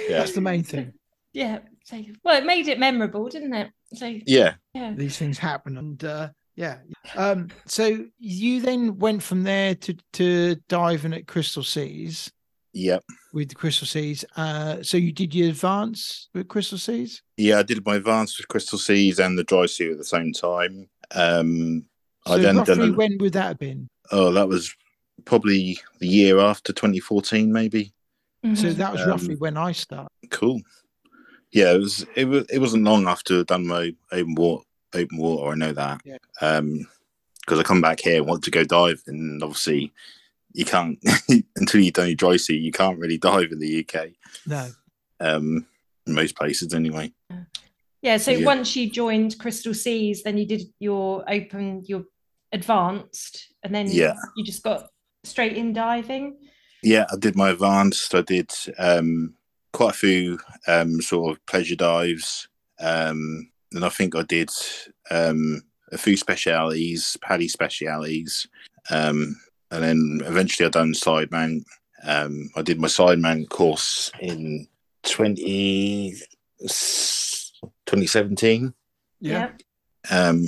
that's 0.09 0.31
the 0.31 0.39
main 0.41 0.63
thing. 0.63 0.93
yeah. 1.33 1.59
So, 1.83 2.01
well, 2.23 2.37
it 2.37 2.45
made 2.45 2.67
it 2.69 2.79
memorable, 2.79 3.27
didn't 3.27 3.53
it? 3.53 3.69
So, 3.93 4.05
Yeah. 4.25 4.55
yeah. 4.73 4.93
These 4.95 5.17
things 5.17 5.37
happen, 5.37 5.77
and 5.77 6.03
uh, 6.03 6.29
yeah. 6.55 6.77
Um, 7.15 7.49
so 7.65 8.05
you 8.19 8.61
then 8.61 8.97
went 8.97 9.21
from 9.21 9.43
there 9.43 9.75
to 9.75 9.95
to 10.13 10.55
diving 10.69 11.13
at 11.13 11.27
Crystal 11.27 11.63
Seas 11.63 12.31
Yep. 12.73 13.03
with 13.33 13.49
the 13.49 13.55
Crystal 13.55 13.85
Seas. 13.85 14.23
Uh, 14.37 14.81
so 14.81 14.95
you 14.97 15.11
did 15.11 15.35
your 15.35 15.49
advance 15.49 16.29
with 16.33 16.47
Crystal 16.47 16.77
Seas. 16.77 17.21
Yeah. 17.37 17.59
I 17.59 17.63
did 17.63 17.85
my 17.85 17.95
advance 17.97 18.37
with 18.37 18.47
Crystal 18.47 18.79
Seas 18.79 19.19
and 19.19 19.37
the 19.37 19.43
dry 19.43 19.65
suit 19.65 19.91
at 19.91 19.97
the 19.97 20.05
same 20.05 20.31
time. 20.31 20.87
Um, 21.13 21.85
So 22.25 22.35
I 22.35 22.37
then 22.37 22.57
roughly 22.57 22.75
done 22.75 22.89
a- 22.93 22.95
when 22.95 23.17
would 23.19 23.33
that 23.33 23.47
have 23.47 23.59
been? 23.59 23.89
oh, 24.11 24.31
that 24.31 24.47
was 24.47 24.73
probably 25.25 25.77
the 25.99 26.07
year 26.07 26.39
after 26.39 26.71
2014, 26.71 27.51
maybe. 27.51 27.93
So 28.43 28.49
Mhm. 28.49 28.75
that 28.77 28.91
was 28.93 29.01
Um, 29.01 29.09
roughly 29.09 29.35
when 29.35 29.57
I 29.57 29.71
started. 29.73 30.09
Cool. 30.29 30.61
Yeah, 31.53 31.73
it 31.73 31.77
was. 31.79 32.05
It 32.15 32.25
was. 32.25 32.45
It 32.49 32.59
wasn't 32.59 32.83
long 32.83 33.07
after 33.07 33.39
I'd 33.39 33.47
done 33.47 33.67
my 33.67 33.93
open 34.11 34.35
water. 34.35 34.63
Open 34.95 35.17
water. 35.17 35.51
I 35.51 35.55
know 35.55 35.73
that. 35.73 36.01
Yeah. 36.03 36.17
Um, 36.41 36.87
because 37.41 37.59
I 37.59 37.63
come 37.63 37.81
back 37.81 37.99
here 37.99 38.17
and 38.17 38.25
want 38.25 38.43
to 38.45 38.51
go 38.51 38.63
dive, 38.63 39.01
and 39.07 39.43
obviously, 39.43 39.91
you 40.53 40.65
can't 40.65 40.97
until 41.55 41.81
you've 41.81 41.93
done 41.93 42.07
your 42.07 42.15
dry 42.15 42.37
sea. 42.37 42.57
You 42.57 42.71
can't 42.71 42.97
really 42.99 43.17
dive 43.17 43.51
in 43.51 43.59
the 43.59 43.85
UK. 43.85 44.09
No. 44.47 44.69
Um, 45.19 45.65
in 46.07 46.13
most 46.15 46.35
places 46.35 46.73
anyway. 46.73 47.11
Yeah, 48.01 48.17
so 48.17 48.31
Yeah. 48.31 48.45
once 48.45 48.75
you 48.75 48.89
joined 48.89 49.37
Crystal 49.39 49.73
Seas, 49.73 50.23
then 50.23 50.37
you 50.37 50.45
did 50.45 50.63
your 50.79 51.23
open, 51.31 51.83
your 51.85 52.03
advanced, 52.51 53.53
and 53.63 53.73
then 53.73 53.87
Yeah. 53.89 54.15
you 54.35 54.43
just 54.43 54.63
got 54.63 54.89
straight 55.23 55.55
in 55.57 55.73
diving. 55.73 56.37
Yeah, 56.81 57.05
I 57.11 57.15
did 57.17 57.35
my 57.35 57.49
advanced. 57.51 58.13
I 58.15 58.21
did 58.21 58.51
um 58.77 59.35
quite 59.73 59.89
a 59.91 59.97
few 59.97 60.39
um 60.67 61.01
sort 61.01 61.31
of 61.35 61.45
pleasure 61.45 61.75
dives. 61.75 62.47
Um, 62.79 63.49
and 63.73 63.83
I 63.83 63.89
think 63.89 64.15
I 64.15 64.23
did 64.23 64.49
um 65.11 65.61
a 65.91 65.97
few 65.97 66.15
specialities, 66.17 67.17
PADI 67.21 67.47
specialities. 67.47 68.47
Um, 68.89 69.35
and 69.71 69.83
then 69.83 70.21
eventually 70.25 70.65
I 70.65 70.69
done 70.69 70.93
side 70.93 71.29
mount. 71.31 71.63
Um, 72.03 72.49
I 72.55 72.61
did 72.61 72.79
my 72.79 72.87
side 72.87 73.19
mount 73.19 73.49
course 73.49 74.11
in 74.19 74.67
20, 75.03 76.15
2017 77.85 78.73
Yeah. 79.19 79.51
um, 80.11 80.45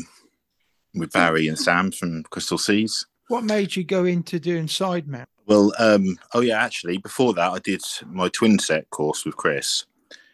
with 0.94 1.12
Barry 1.12 1.48
and 1.48 1.58
Sam 1.58 1.92
from 1.92 2.24
Crystal 2.24 2.58
Seas. 2.58 3.06
What 3.28 3.44
made 3.44 3.76
you 3.76 3.84
go 3.84 4.06
into 4.06 4.40
doing 4.40 4.68
side 4.68 5.08
mount? 5.08 5.30
Well, 5.48 5.74
um, 5.78 6.18
oh 6.34 6.42
yeah, 6.42 6.64
actually, 6.64 6.98
before 6.98 7.34
that, 7.34 7.52
I 7.52 7.60
did 7.60 7.84
my 8.08 8.30
twin 8.30 8.58
set 8.60 8.90
course 8.90 9.26
with 9.26 9.38
Chris, 9.38 9.86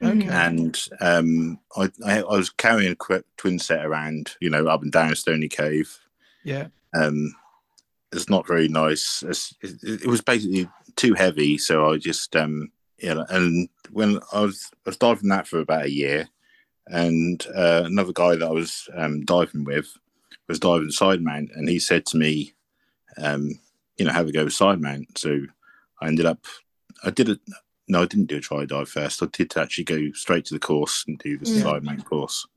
Okay. 0.02 0.28
and 0.28 0.82
um, 1.00 1.60
I, 1.76 1.91
I, 2.06 2.19
I 2.21 2.38
was 2.38 2.50
carrying 2.50 2.95
a 3.10 3.24
twin 3.38 3.60
set 3.60 3.86
around, 3.86 4.36
you 4.39 4.50
know, 4.50 4.67
up 4.67 4.82
and 4.82 4.91
down 4.91 5.15
Stoney 5.15 5.50
Cove. 5.50 6.00
Yeah. 6.43 6.67
Um, 6.93 7.36
it's 8.12 8.30
not 8.30 8.47
very 8.47 8.67
nice. 8.67 9.24
It's, 9.28 9.54
it, 9.62 10.02
it 10.04 10.08
was 10.08 10.21
basically 10.21 10.67
too 10.95 11.13
heavy, 11.13 11.58
so 11.58 11.91
I 11.91 11.97
just, 11.97 12.36
um, 12.36 12.71
you 12.97 13.13
know, 13.13 13.26
and 13.30 13.69
when 13.91 14.19
I 14.34 14.41
was, 14.41 14.69
I 14.86 14.89
was 14.89 14.97
diving 14.97 15.30
that 15.30 15.47
for 15.47 15.60
about 15.60 15.86
a 15.86 15.91
year, 15.91 16.30
and 16.88 17.45
uh, 17.56 17.84
another 17.86 18.13
guy 18.13 18.36
that 18.36 18.47
I 18.47 18.52
was 18.52 18.89
um, 18.95 19.24
diving 19.26 19.65
with 19.65 19.88
was 20.47 20.60
diving 20.60 20.91
side 20.91 21.21
mount, 21.21 21.52
and 21.56 21.67
he 21.69 21.80
said 21.80 22.06
to 22.08 22.17
me, 22.17 22.54
um, 23.17 23.60
you 24.01 24.07
know, 24.07 24.13
have 24.13 24.27
a 24.27 24.31
go 24.31 24.45
with 24.45 24.53
side 24.53 24.81
mount. 24.81 25.15
So 25.15 25.41
I 26.01 26.07
ended 26.07 26.25
up, 26.25 26.43
I 27.03 27.11
did 27.11 27.29
it. 27.29 27.39
No, 27.87 28.01
I 28.01 28.05
didn't 28.05 28.29
do 28.29 28.37
a 28.37 28.41
try 28.41 28.65
dive 28.65 28.89
first. 28.89 29.21
I 29.21 29.27
did 29.31 29.55
actually 29.55 29.83
go 29.83 30.11
straight 30.13 30.45
to 30.45 30.55
the 30.55 30.59
course 30.59 31.03
and 31.07 31.19
do 31.19 31.37
the 31.37 31.47
Yeah. 31.47 31.61
side 31.61 31.83
mount 31.83 32.03
course. 32.05 32.47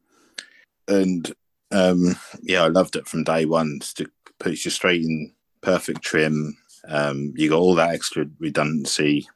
And 0.89 1.31
um, 1.71 2.17
yeah, 2.43 2.63
I 2.63 2.69
loved 2.69 2.97
it 2.97 3.07
from 3.07 3.25
day 3.25 3.45
one. 3.45 3.81
It 3.99 4.11
puts 4.41 4.65
you 4.65 4.71
straight 4.71 5.03
in 5.03 5.35
perfect 5.61 6.01
trim. 6.03 6.57
Um, 6.89 7.35
you 7.37 7.51
got 7.51 7.59
all 7.59 7.75
that 7.75 7.91
extra 7.93 8.27
redundancy, 8.39 9.29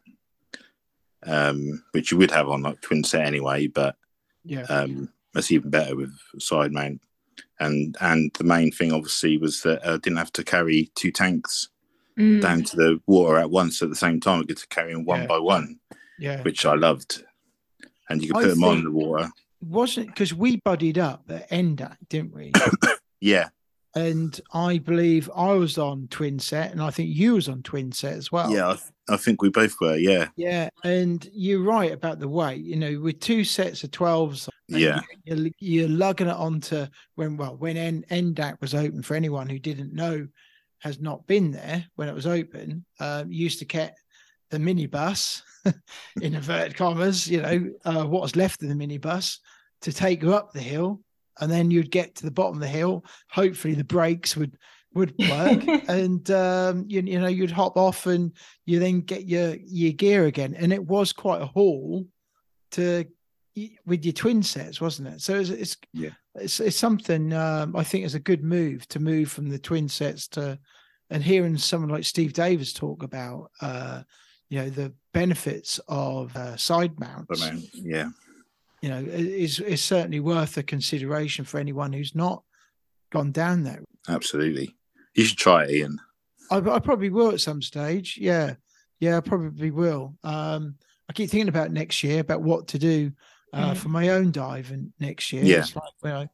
um, 1.27 1.85
which 1.93 2.11
you 2.11 2.17
would 2.17 2.31
have 2.31 2.49
on 2.49 2.63
like 2.63 2.81
twin 2.81 3.05
set 3.05 3.27
anyway, 3.27 3.67
but 3.67 3.97
Yeah. 4.45 4.63
um, 4.63 5.13
that's 5.35 5.51
even 5.53 5.69
better 5.69 5.95
with 5.95 6.17
side 6.39 6.73
mount. 6.73 7.03
And 7.61 7.97
and 8.01 8.33
the 8.39 8.45
main 8.45 8.71
thing 8.71 8.93
obviously 8.93 9.37
was 9.37 9.61
that 9.63 9.87
I 9.87 9.99
didn't 9.99 10.17
have 10.19 10.33
to 10.35 10.45
carry 10.45 10.91
two 10.95 11.11
tanks 11.11 11.69
Mm. 12.19 12.41
down 12.43 12.63
to 12.65 12.77
the 12.77 13.01
water 13.07 13.39
at 13.39 13.51
once 13.51 13.81
at 13.81 13.89
the 13.91 13.95
same 13.97 14.19
time. 14.21 14.41
I 14.41 14.43
get 14.45 14.59
to 14.59 14.67
carry 14.69 14.93
them 14.93 15.05
one 15.05 15.21
Yeah. 15.23 15.27
by 15.29 15.39
one, 15.39 15.79
Yeah. 16.19 16.43
which 16.43 16.67
I 16.67 16.75
loved. 16.75 17.23
And 18.11 18.23
you 18.23 18.33
could 18.33 18.39
I 18.39 18.43
put 18.45 18.49
them 18.55 18.65
on 18.65 18.85
the 18.85 18.91
water. 18.91 19.31
Wasn't 19.61 20.07
because 20.09 20.33
we 20.35 20.57
buddied 20.65 20.99
up 20.99 21.25
at 21.29 21.49
NDAC, 21.51 21.97
didn't 22.09 22.35
we? 22.35 22.53
Yeah, 23.21 23.49
and 23.97 24.41
I 24.53 24.79
believe 24.79 25.29
I 25.35 25.55
was 25.55 25.77
on 25.77 26.07
twin 26.09 26.39
set, 26.39 26.71
and 26.71 26.81
I 26.81 26.91
think 26.91 27.09
you 27.17 27.35
was 27.35 27.49
on 27.49 27.63
twin 27.65 27.91
set 27.91 28.13
as 28.15 28.31
well. 28.31 28.49
yeah. 28.53 28.69
I, 28.69 28.73
th- 28.75 28.85
I 29.09 29.17
think 29.17 29.43
we 29.43 29.49
both 29.51 29.75
were. 29.81 29.97
Yeah, 29.97 30.29
Yeah, 30.37 30.69
and 30.85 31.29
you're 31.33 31.63
right 31.65 31.91
about 31.93 32.21
the 32.21 32.29
weight. 32.29 32.63
You 32.63 32.77
know, 32.77 33.01
with 33.01 33.19
two 33.19 33.43
sets 33.43 33.83
of 33.83 33.91
twelves, 33.91 34.49
Yeah. 34.69 35.01
you- 35.25 35.35
you're, 35.37 35.51
you're 35.59 35.89
lugging 35.89 36.29
it 36.29 36.37
onto 36.37 36.87
when 37.17 37.37
well 37.37 37.57
when 37.57 37.77
N- 37.77 38.05
NDAC 38.09 38.61
was 38.61 38.73
open 38.75 39.03
for 39.03 39.15
anyone 39.17 39.49
who 39.49 39.59
didn't 39.59 39.93
know, 39.93 40.29
has 40.81 41.01
not 41.01 41.27
been 41.27 41.51
there 41.51 41.85
when 41.97 42.09
it 42.09 42.15
was 42.15 42.27
open. 42.27 42.85
Um, 43.01 43.31
used 43.31 43.59
to 43.61 43.65
get 43.65 43.97
the 44.51 44.59
minibus 44.59 45.43
in 45.65 46.35
inverted 46.35 46.77
commas. 46.77 47.29
You 47.29 47.43
know, 47.43 47.71
uh, 47.85 48.05
what 48.05 48.23
was 48.23 48.37
left 48.37 48.63
of 48.63 48.69
the 48.69 48.75
minibus 48.75 49.39
to 49.83 49.93
take 49.93 50.23
you 50.23 50.35
up 50.35 50.53
the 50.53 50.61
hill, 50.61 51.01
and 51.41 51.51
then 51.51 51.71
you'd 51.71 51.91
get 51.91 52.15
to 52.17 52.25
the 52.25 52.31
bottom 52.31 52.55
of 52.55 52.61
the 52.61 52.69
hill. 52.69 53.05
Hopefully, 53.31 53.75
the 53.75 53.85
brakes 53.85 54.37
would 54.37 54.57
would 54.95 55.15
work, 55.19 55.67
and 55.89 56.31
um, 56.31 56.85
you, 56.89 57.03
you 57.03 57.21
know 57.21 57.29
you'd 57.29 57.51
hop 57.51 57.77
off 57.77 58.07
and 58.07 58.33
you 58.67 58.79
then 58.79 59.01
get 59.01 59.27
your 59.27 59.57
your 59.65 59.93
gear 59.93 60.27
again 60.27 60.55
and 60.55 60.73
it 60.73 60.85
was 60.85 61.13
quite 61.13 61.43
a 61.43 61.47
haul 61.47 62.07
to 62.71 63.05
with 63.87 64.05
your 64.05 64.13
twin 64.13 64.43
sets 64.43 64.81
wasn't 64.81 65.09
it 65.09 65.21
so 65.21 65.35
it's 65.35 65.51
it's 65.51 65.77
Yeah. 65.93 66.11
it's, 66.35 66.61
it's 66.61 66.77
something 66.77 67.33
um, 67.33 67.75
i 67.77 67.85
think 67.85 68.05
is 68.05 68.15
a 68.15 68.21
good 68.31 68.43
move 68.43 68.87
to 68.89 69.01
move 69.01 69.31
from 69.31 69.49
the 69.49 69.59
twin 69.59 69.89
sets 69.89 70.29
to 70.29 70.59
and 71.11 71.23
hearing 71.23 71.57
someone 71.59 71.91
like 71.91 72.05
steve 72.05 72.33
davis 72.33 72.73
talk 72.73 73.03
about 73.03 73.51
uh 73.61 74.03
you 74.51 74.59
know 74.59 74.71
the 74.71 74.93
benefits 75.13 75.81
of 75.89 76.35
uh, 76.37 76.57
side 76.57 76.99
mounts 76.99 77.43
I 77.43 77.51
mean, 77.53 77.69
yeah, 77.75 78.09
you 78.81 78.89
know 78.89 78.99
is 78.99 79.61
is 79.61 79.83
certainly 79.83 80.21
worth 80.21 80.57
a 80.57 80.63
consideration 80.63 81.45
for 81.45 81.59
anyone 81.59 81.93
who's 81.93 82.15
not 82.15 82.43
gone 83.11 83.33
down 83.33 83.65
that 83.65 83.81
absolutely. 84.09 84.75
You 85.15 85.25
should 85.25 85.39
try 85.39 85.65
it, 85.65 85.71
Ian. 85.71 85.99
I, 86.51 86.59
I 86.59 86.79
probably 86.79 87.11
will 87.11 87.33
at 87.33 87.41
some 87.41 87.61
stage. 87.61 88.17
Yeah, 88.21 88.55
yeah, 89.01 89.17
I 89.17 89.21
probably 89.21 89.71
will. 89.71 90.15
Um, 90.23 90.77
I 91.09 91.13
keep 91.13 91.29
thinking 91.29 91.49
about 91.49 91.73
next 91.73 92.03
year 92.05 92.21
about 92.21 92.43
what 92.43 92.69
to 92.69 92.79
do 92.79 93.11
uh, 93.53 93.73
Mm. 93.73 93.77
for 93.77 93.89
my 93.89 94.11
own 94.11 94.31
diving 94.31 94.93
next 95.01 95.33
year. 95.33 95.45
Yeah. 95.45 95.59
It's 95.61 95.75
like, 95.77 95.93
you 96.05 96.11
know, 96.11 96.27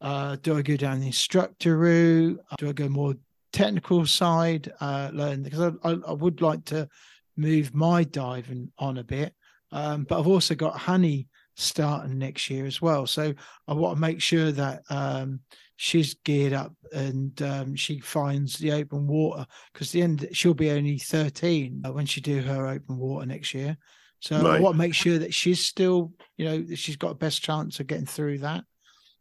uh, 0.00 0.36
do 0.42 0.56
I 0.56 0.62
go 0.62 0.76
down 0.76 1.00
the 1.00 1.06
instructor 1.06 1.76
route? 1.78 2.40
Do 2.58 2.68
I 2.68 2.72
go 2.72 2.88
more 2.88 3.14
technical 3.52 4.06
side? 4.06 4.72
Uh, 4.80 5.10
learn 5.12 5.42
because 5.42 5.74
I, 5.82 5.90
I, 5.90 5.96
I 6.08 6.12
would 6.12 6.40
like 6.42 6.64
to 6.66 6.88
move 7.36 7.74
my 7.74 8.04
diving 8.04 8.70
on 8.78 8.98
a 8.98 9.04
bit, 9.04 9.34
um, 9.72 10.04
but 10.04 10.18
I've 10.18 10.26
also 10.26 10.54
got 10.54 10.76
Honey 10.76 11.28
starting 11.54 12.18
next 12.18 12.50
year 12.50 12.66
as 12.66 12.82
well. 12.82 13.06
So 13.06 13.32
I 13.66 13.72
want 13.72 13.96
to 13.96 14.00
make 14.00 14.20
sure 14.20 14.52
that 14.52 14.82
um, 14.90 15.40
she's 15.76 16.14
geared 16.24 16.52
up 16.52 16.74
and 16.92 17.40
um, 17.42 17.74
she 17.76 18.00
finds 18.00 18.58
the 18.58 18.72
open 18.72 19.06
water 19.06 19.46
because 19.72 19.90
the 19.92 20.02
end 20.02 20.28
she'll 20.32 20.52
be 20.54 20.70
only 20.70 20.98
13 20.98 21.82
uh, 21.86 21.92
when 21.92 22.04
she 22.06 22.20
do 22.20 22.42
her 22.42 22.66
open 22.66 22.98
water 22.98 23.24
next 23.26 23.54
year 23.54 23.76
so 24.20 24.36
i 24.36 24.42
Right. 24.42 24.60
want 24.60 24.74
to 24.74 24.78
make 24.78 24.94
sure 24.94 25.18
that 25.18 25.32
she's 25.34 25.64
still 25.64 26.12
you 26.36 26.44
know 26.44 26.62
that 26.62 26.76
she's 26.78 26.96
got 26.96 27.08
the 27.10 27.14
best 27.26 27.42
chance 27.42 27.80
of 27.80 27.86
getting 27.86 28.06
through 28.06 28.38
that 28.38 28.64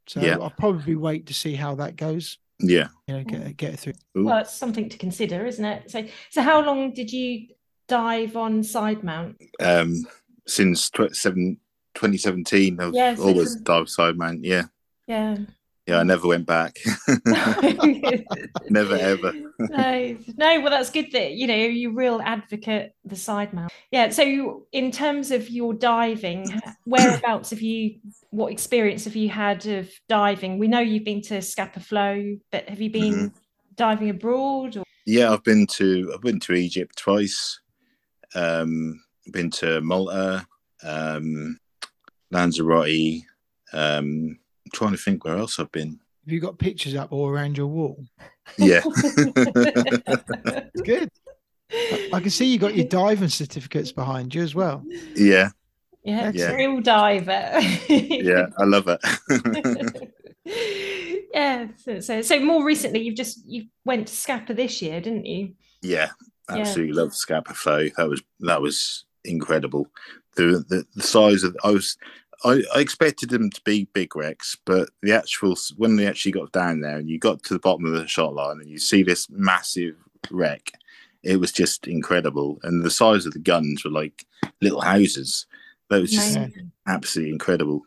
so 0.08 0.22
Yeah. 0.22 0.38
i'll 0.40 0.50
probably 0.52 0.96
wait 0.96 1.28
to 1.28 1.34
see 1.34 1.56
how 1.56 1.76
that 1.76 1.96
goes 1.96 2.38
Yeah. 2.60 2.88
you 3.08 3.16
know 3.18 3.24
get, 3.24 3.58
get 3.58 3.74
it 3.74 3.80
through 3.80 3.94
Ooh. 4.18 4.26
Well, 4.26 4.38
it's 4.40 4.54
something 4.56 4.88
to 4.90 4.98
consider, 4.98 5.46
isn't 5.46 5.66
it? 5.66 5.92
So, 5.92 6.06
so 6.30 6.42
how 6.42 6.62
long 6.66 6.94
did 6.94 7.12
you 7.12 7.48
dive 7.90 8.38
on 8.38 8.64
side 8.64 9.04
mount? 9.04 9.36
Um, 9.60 10.06
since 10.48 10.90
tw- 10.90 11.14
seven, 11.14 11.58
2017, 11.96 12.80
I've 12.80 12.94
Yeah, 12.94 13.16
so 13.16 13.24
always 13.24 13.56
from- 13.56 13.64
dived 13.64 13.90
side 13.90 14.18
man. 14.18 14.40
Yeah, 14.44 14.64
Yeah. 15.08 15.38
Yeah, 15.88 16.00
I 16.00 16.04
never 16.04 16.28
went 16.28 16.48
back. 16.48 16.78
never 18.70 18.96
ever. 18.96 19.34
no, 19.60 20.18
no. 20.36 20.62
Well, 20.62 20.70
that's 20.72 20.90
good 20.90 21.12
that 21.12 21.34
you 21.34 21.46
know 21.46 21.56
you 21.56 21.94
real 21.94 22.22
advocate 22.24 22.94
the 23.04 23.16
side 23.16 23.54
mount. 23.54 23.72
Yeah. 23.92 24.10
So, 24.10 24.66
in 24.72 24.92
terms 24.92 25.30
of 25.30 25.50
your 25.50 25.74
diving, 25.74 26.60
whereabouts 26.86 27.52
have 27.52 27.62
you? 27.62 28.00
What 28.32 28.52
experience 28.52 29.06
have 29.06 29.16
you 29.16 29.30
had 29.30 29.66
of 29.68 29.90
diving? 30.10 30.58
We 30.58 30.68
know 30.68 30.80
you've 30.80 31.06
been 31.06 31.22
to 31.24 31.42
Scapa 31.42 31.80
Flow, 31.80 32.38
but 32.52 32.68
have 32.68 32.82
you 32.82 32.90
been 32.90 33.14
Mm-hmm. 33.14 33.36
diving 33.76 34.10
abroad? 34.10 34.78
Or... 34.78 34.84
Yeah, 35.06 35.32
I've 35.32 35.44
been 35.44 35.68
to 35.68 36.12
I've 36.14 36.22
been 36.22 36.40
to 36.42 36.54
Egypt 36.54 36.98
twice. 36.98 37.60
Um, 38.34 39.02
been 39.32 39.52
to 39.52 39.82
Malta, 39.82 40.46
um, 40.84 41.60
Lanzarote. 42.32 43.22
Um, 43.72 44.40
I'm 44.66 44.72
trying 44.74 44.92
to 44.92 44.98
think 44.98 45.24
where 45.26 45.38
else 45.38 45.60
I've 45.60 45.72
been. 45.72 46.00
Have 46.26 46.34
you 46.34 46.40
got 46.40 46.58
pictures 46.58 46.96
up 46.96 47.12
all 47.12 47.28
around 47.30 47.56
your 47.58 47.68
wall? 47.68 48.04
Yeah, 48.58 48.82
Good. 50.84 51.10
I 51.72 52.10
I 52.14 52.20
can 52.20 52.30
see 52.30 52.46
you 52.46 52.58
got 52.60 52.76
your 52.76 52.86
diving 52.88 53.30
certificates 53.30 53.92
behind 53.92 54.34
you 54.34 54.42
as 54.42 54.56
well. 54.56 54.84
yeah, 55.16 55.50
Yeah, 56.04 56.32
Yeah. 56.34 56.52
real 56.54 56.80
diver. 56.82 57.60
yeah. 57.90 58.48
I 58.58 58.64
love 58.64 58.88
it. 58.88 60.12
yeah. 61.34 61.68
So, 61.78 62.00
so, 62.00 62.22
so 62.22 62.40
more 62.40 62.64
recently, 62.64 63.02
you've 63.02 63.16
just 63.16 63.40
you 63.48 63.66
went 63.84 64.08
to 64.08 64.16
Scapa 64.16 64.54
this 64.54 64.82
year, 64.82 65.02
didn't 65.02 65.26
you? 65.26 65.54
yeah, 65.82 66.10
Yeah. 66.50 66.58
absolutely 66.62 66.94
love 66.94 67.14
Scapa 67.16 67.54
Flow. 67.54 67.90
That 67.98 68.10
was 68.10 68.22
that 68.42 68.62
was 68.62 69.06
incredible. 69.24 69.88
The 70.36 70.64
the, 70.70 70.86
the 70.96 71.04
size 71.04 71.44
of 71.44 71.56
I 71.64 71.72
was. 71.72 71.98
I, 72.44 72.64
I 72.76 72.80
expected 72.80 73.30
them 73.30 73.50
to 73.50 73.62
be 73.62 73.88
big 73.94 74.16
wrecks, 74.16 74.58
but 74.66 74.90
the 75.02 75.14
actual 75.14 75.56
when 75.78 75.96
they 75.96 76.08
actually 76.08 76.32
got 76.32 76.52
down 76.52 76.82
there 76.82 76.98
and 76.98 77.10
you 77.10 77.20
got 77.20 77.44
to 77.44 77.54
the 77.54 77.60
bottom 77.60 77.86
of 77.86 77.94
the 77.94 78.08
shot 78.08 78.34
line 78.34 78.60
and 78.60 78.70
you 78.70 78.78
see 78.78 79.04
this 79.04 79.30
massive 79.30 79.96
wreck, 80.30 80.72
it 81.24 81.40
was 81.40 81.52
just 81.52 81.88
incredible. 81.88 82.60
And 82.64 82.84
the 82.84 82.92
size 82.92 83.26
of 83.26 83.34
the 83.34 83.40
guns 83.40 83.84
were 83.84 83.92
like 83.92 84.26
little 84.62 84.82
houses. 84.82 85.46
That 85.90 86.02
was 86.02 86.12
just 86.12 86.36
Amazing. 86.36 86.72
absolutely 86.88 87.34
incredible. 87.34 87.84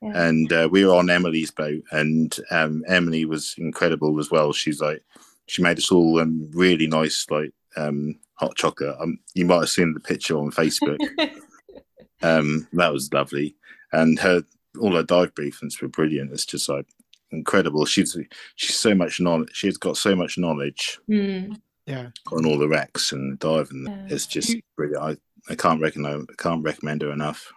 Yeah. 0.00 0.26
And 0.26 0.52
uh, 0.52 0.68
we 0.70 0.84
were 0.84 0.94
on 0.94 1.10
Emily's 1.10 1.50
boat, 1.50 1.82
and 1.92 2.36
um, 2.50 2.84
Emily 2.86 3.24
was 3.24 3.54
incredible 3.56 4.18
as 4.20 4.30
well. 4.30 4.52
She's 4.52 4.80
like, 4.80 5.02
she 5.46 5.62
made 5.62 5.78
us 5.78 5.90
all 5.90 6.20
um, 6.20 6.50
really 6.52 6.86
nice, 6.86 7.26
like 7.30 7.52
um, 7.76 8.18
hot 8.34 8.54
chocolate. 8.56 8.96
Um, 9.00 9.18
you 9.34 9.44
might 9.46 9.60
have 9.60 9.70
seen 9.70 9.94
the 9.94 10.00
picture 10.00 10.36
on 10.38 10.50
Facebook. 10.50 10.98
um, 12.22 12.66
that 12.74 12.92
was 12.92 13.12
lovely, 13.12 13.56
and 13.92 14.18
her 14.20 14.42
all 14.80 14.94
her 14.96 15.02
dive 15.02 15.34
briefings 15.34 15.80
were 15.82 15.88
brilliant. 15.88 16.32
It's 16.32 16.46
just 16.46 16.68
like 16.68 16.86
incredible. 17.30 17.84
She's 17.84 18.16
she's 18.56 18.76
so 18.76 18.94
much 18.94 19.20
knowledge. 19.20 19.50
She's 19.52 19.76
got 19.76 19.96
so 19.96 20.14
much 20.16 20.38
knowledge 20.38 20.98
Mm. 21.10 21.56
Yeah. 21.86 22.08
on 22.32 22.46
all 22.46 22.58
the 22.58 22.68
wrecks 22.68 23.12
and 23.12 23.38
diving. 23.38 23.86
Yeah. 23.86 24.06
It's 24.08 24.26
just 24.26 24.50
You- 24.50 24.62
brilliant. 24.76 25.02
I, 25.48 25.52
I 25.52 25.56
can't 25.56 25.80
recommend 25.80 26.28
I 26.30 26.42
can't 26.42 26.64
recommend 26.64 27.02
her 27.02 27.10
enough. 27.12 27.52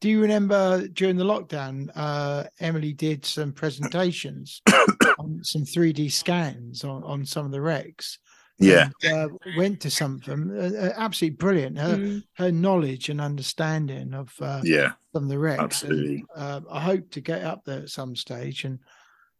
Do 0.00 0.10
you 0.10 0.20
remember 0.20 0.86
during 0.88 1.16
the 1.16 1.24
lockdown, 1.24 1.90
uh, 1.96 2.44
Emily 2.60 2.92
did 2.92 3.24
some 3.24 3.52
presentations 3.52 4.60
on 5.18 5.40
some 5.42 5.62
3D 5.62 6.12
scans 6.12 6.84
on, 6.84 7.02
on 7.02 7.24
some 7.24 7.46
of 7.46 7.50
the 7.52 7.62
wrecks? 7.62 8.18
Yeah, 8.58 8.88
and, 9.02 9.12
uh, 9.32 9.36
went 9.56 9.80
to 9.82 9.90
some 9.90 10.14
of 10.14 10.24
them. 10.24 10.50
Uh, 10.50 10.86
uh, 10.86 10.92
absolutely 10.96 11.36
brilliant. 11.36 11.78
Her, 11.78 11.96
Mm. 11.96 12.22
her 12.34 12.50
knowledge 12.52 13.10
and 13.10 13.20
understanding 13.20 14.14
of 14.14 14.32
uh, 14.40 14.62
yeah, 14.64 14.92
some 15.12 15.24
of 15.24 15.28
the 15.28 15.38
wrecks. 15.38 15.62
absolutely. 15.62 16.24
And, 16.34 16.42
uh, 16.42 16.60
I 16.70 16.80
hope 16.80 17.10
to 17.10 17.20
get 17.20 17.44
up 17.44 17.64
there 17.64 17.80
at 17.80 17.90
some 17.90 18.16
stage 18.16 18.64
and 18.64 18.78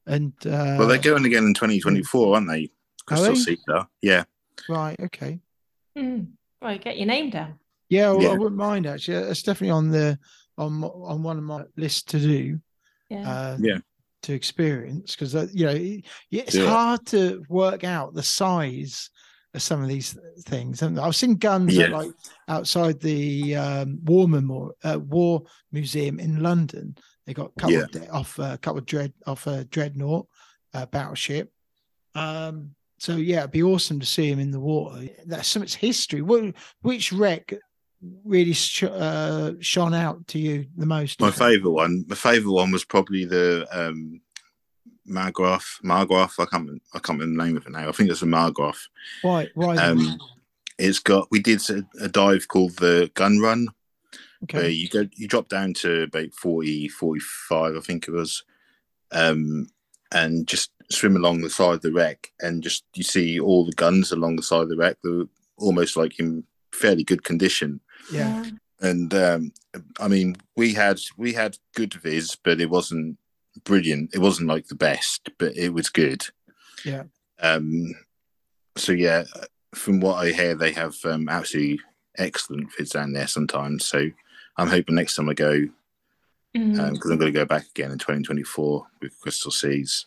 and 0.08 0.32
uh, 0.46 0.76
well, 0.78 0.86
they're 0.86 0.98
going 0.98 1.24
again 1.24 1.44
in 1.44 1.54
2024, 1.54 2.34
aren't 2.34 2.48
they? 2.48 2.70
Crystal 3.06 3.34
they? 3.34 3.40
Cedar. 3.40 3.86
Yeah, 4.02 4.24
right. 4.68 4.98
Okay. 5.00 5.40
Mm. 5.96 6.28
Right, 6.62 6.82
get 6.82 6.96
your 6.98 7.06
name 7.06 7.30
down. 7.30 7.58
Yeah, 7.88 8.10
well, 8.12 8.22
Yeah. 8.22 8.28
I 8.30 8.34
wouldn't 8.34 8.56
mind 8.56 8.86
actually. 8.86 9.16
It's 9.16 9.42
definitely 9.42 9.70
on 9.70 9.90
the 9.90 10.18
on 10.58 10.84
on 10.84 11.22
one 11.22 11.38
of 11.38 11.44
my 11.44 11.64
lists 11.76 12.02
to 12.12 12.18
do. 12.20 12.60
Yeah. 13.08 13.28
Uh, 13.30 13.56
Yeah. 13.60 13.78
To 14.26 14.34
experience 14.34 15.14
because 15.14 15.34
you 15.54 15.66
know 15.66 15.72
it- 15.72 16.04
it's 16.32 16.56
it. 16.56 16.66
hard 16.66 17.06
to 17.06 17.44
work 17.48 17.84
out 17.84 18.12
the 18.12 18.24
size 18.24 19.08
of 19.54 19.62
some 19.62 19.80
of 19.82 19.88
these 19.88 20.18
things. 20.40 20.82
And 20.82 20.98
I've 20.98 21.14
seen 21.14 21.36
guns 21.36 21.76
Yeah. 21.76 21.88
like 21.96 22.10
outside 22.48 22.98
the 23.00 23.54
um, 23.54 24.00
War 24.04 24.26
Memorial, 24.28 24.74
uh, 24.82 24.98
War 24.98 25.44
Museum 25.70 26.18
in 26.18 26.42
London. 26.42 26.96
They 27.24 27.34
got 27.34 27.52
a 27.56 27.60
couple 27.60 27.72
Yeah. 27.76 27.86
of 28.08 28.10
off 28.10 28.38
a 28.40 28.58
couple 28.58 28.80
of 28.80 28.86
dread 28.86 29.12
off 29.26 29.46
a 29.46 29.64
dreadnought 29.64 30.26
uh, 30.74 30.86
battleship. 30.86 31.52
Um, 32.16 32.74
so 32.98 33.14
yeah, 33.16 33.40
it'd 33.40 33.52
be 33.52 33.62
awesome 33.62 34.00
to 34.00 34.06
see 34.06 34.28
him 34.28 34.40
in 34.40 34.50
the 34.50 34.60
water. 34.60 35.08
That's 35.26 35.46
some 35.48 35.62
its 35.62 35.74
history. 35.74 36.20
What, 36.22 36.52
which 36.82 37.12
wreck 37.12 37.54
really 38.24 38.52
sh- 38.52 38.84
uh, 38.84 39.52
shone 39.60 39.94
out 39.94 40.26
to 40.28 40.38
you 40.38 40.66
the 40.76 40.86
most? 40.86 41.20
my 41.20 41.30
favourite 41.30 41.74
one. 41.74 42.04
My 42.08 42.16
favourite 42.16 42.54
one 42.54 42.70
was 42.70 42.84
probably 42.84 43.24
the 43.24 43.66
um, 43.72 44.20
Markgraf. 45.08 45.80
Markgraf. 45.82 46.40
I 46.40 46.46
can't. 46.46 46.82
I 46.94 46.98
can't 46.98 47.18
remember 47.18 47.42
the 47.42 47.46
name 47.46 47.56
of 47.56 47.66
it 47.66 47.72
now. 47.72 47.88
I 47.88 47.92
think 47.92 48.10
it's 48.10 48.22
a 48.22 48.26
Markgraf. 48.26 48.78
Why? 49.22 49.48
Why? 49.54 49.76
Um, 49.76 50.18
it's 50.78 50.98
got. 50.98 51.28
We 51.30 51.40
did 51.40 51.60
a, 51.70 51.84
a 52.04 52.08
dive 52.08 52.48
called 52.48 52.76
the 52.76 53.10
Gun 53.14 53.38
Run, 53.38 53.68
where 54.50 54.62
okay. 54.62 54.70
you 54.70 54.88
go. 54.88 55.06
You 55.14 55.28
drop 55.28 55.48
down 55.48 55.74
to 55.74 56.02
about 56.02 56.32
40, 56.34 56.88
45, 56.88 57.76
I 57.76 57.80
think 57.80 58.08
it 58.08 58.12
was, 58.12 58.44
um, 59.12 59.68
and 60.12 60.46
just 60.46 60.70
swim 60.90 61.16
along 61.16 61.40
the 61.40 61.50
side 61.50 61.74
of 61.74 61.82
the 61.82 61.92
wreck, 61.92 62.32
and 62.40 62.62
just 62.62 62.84
you 62.94 63.02
see 63.02 63.40
all 63.40 63.64
the 63.64 63.72
guns 63.72 64.12
along 64.12 64.36
the 64.36 64.42
side 64.42 64.62
of 64.62 64.68
the 64.68 64.76
wreck. 64.76 64.98
They're 65.02 65.24
almost 65.58 65.96
like 65.96 66.18
in 66.18 66.44
fairly 66.72 67.04
good 67.04 67.24
condition. 67.24 67.80
Yeah. 68.10 68.44
and 68.80 69.12
um, 69.14 69.52
I 70.00 70.08
mean, 70.08 70.36
we 70.56 70.72
had 70.74 71.00
we 71.16 71.32
had 71.32 71.56
good 71.74 71.94
viz, 71.94 72.36
but 72.42 72.60
it 72.60 72.70
wasn't 72.70 73.18
brilliant. 73.64 74.14
It 74.14 74.18
wasn't 74.20 74.48
like 74.48 74.66
the 74.68 74.74
best, 74.74 75.30
but 75.38 75.56
it 75.56 75.72
was 75.72 75.88
good. 75.88 76.24
Yeah. 76.84 77.04
Um. 77.40 77.94
So 78.76 78.92
yeah, 78.92 79.24
from 79.74 80.00
what 80.00 80.16
I 80.16 80.30
hear, 80.32 80.54
they 80.54 80.72
have 80.72 80.96
um, 81.04 81.28
absolutely 81.28 81.80
excellent 82.18 82.68
viz 82.76 82.90
down 82.90 83.12
there 83.12 83.26
sometimes. 83.26 83.86
So 83.86 84.10
I'm 84.56 84.68
hoping 84.68 84.94
next 84.94 85.14
time 85.16 85.28
I 85.28 85.34
go, 85.34 85.60
because 86.52 86.78
Mm. 86.78 86.80
I'm 86.80 86.94
going 86.94 87.18
to 87.18 87.30
go 87.30 87.44
back 87.44 87.66
again 87.68 87.90
in 87.92 87.98
2024 87.98 88.86
with 89.02 89.20
Crystal 89.20 89.50
Seas, 89.50 90.06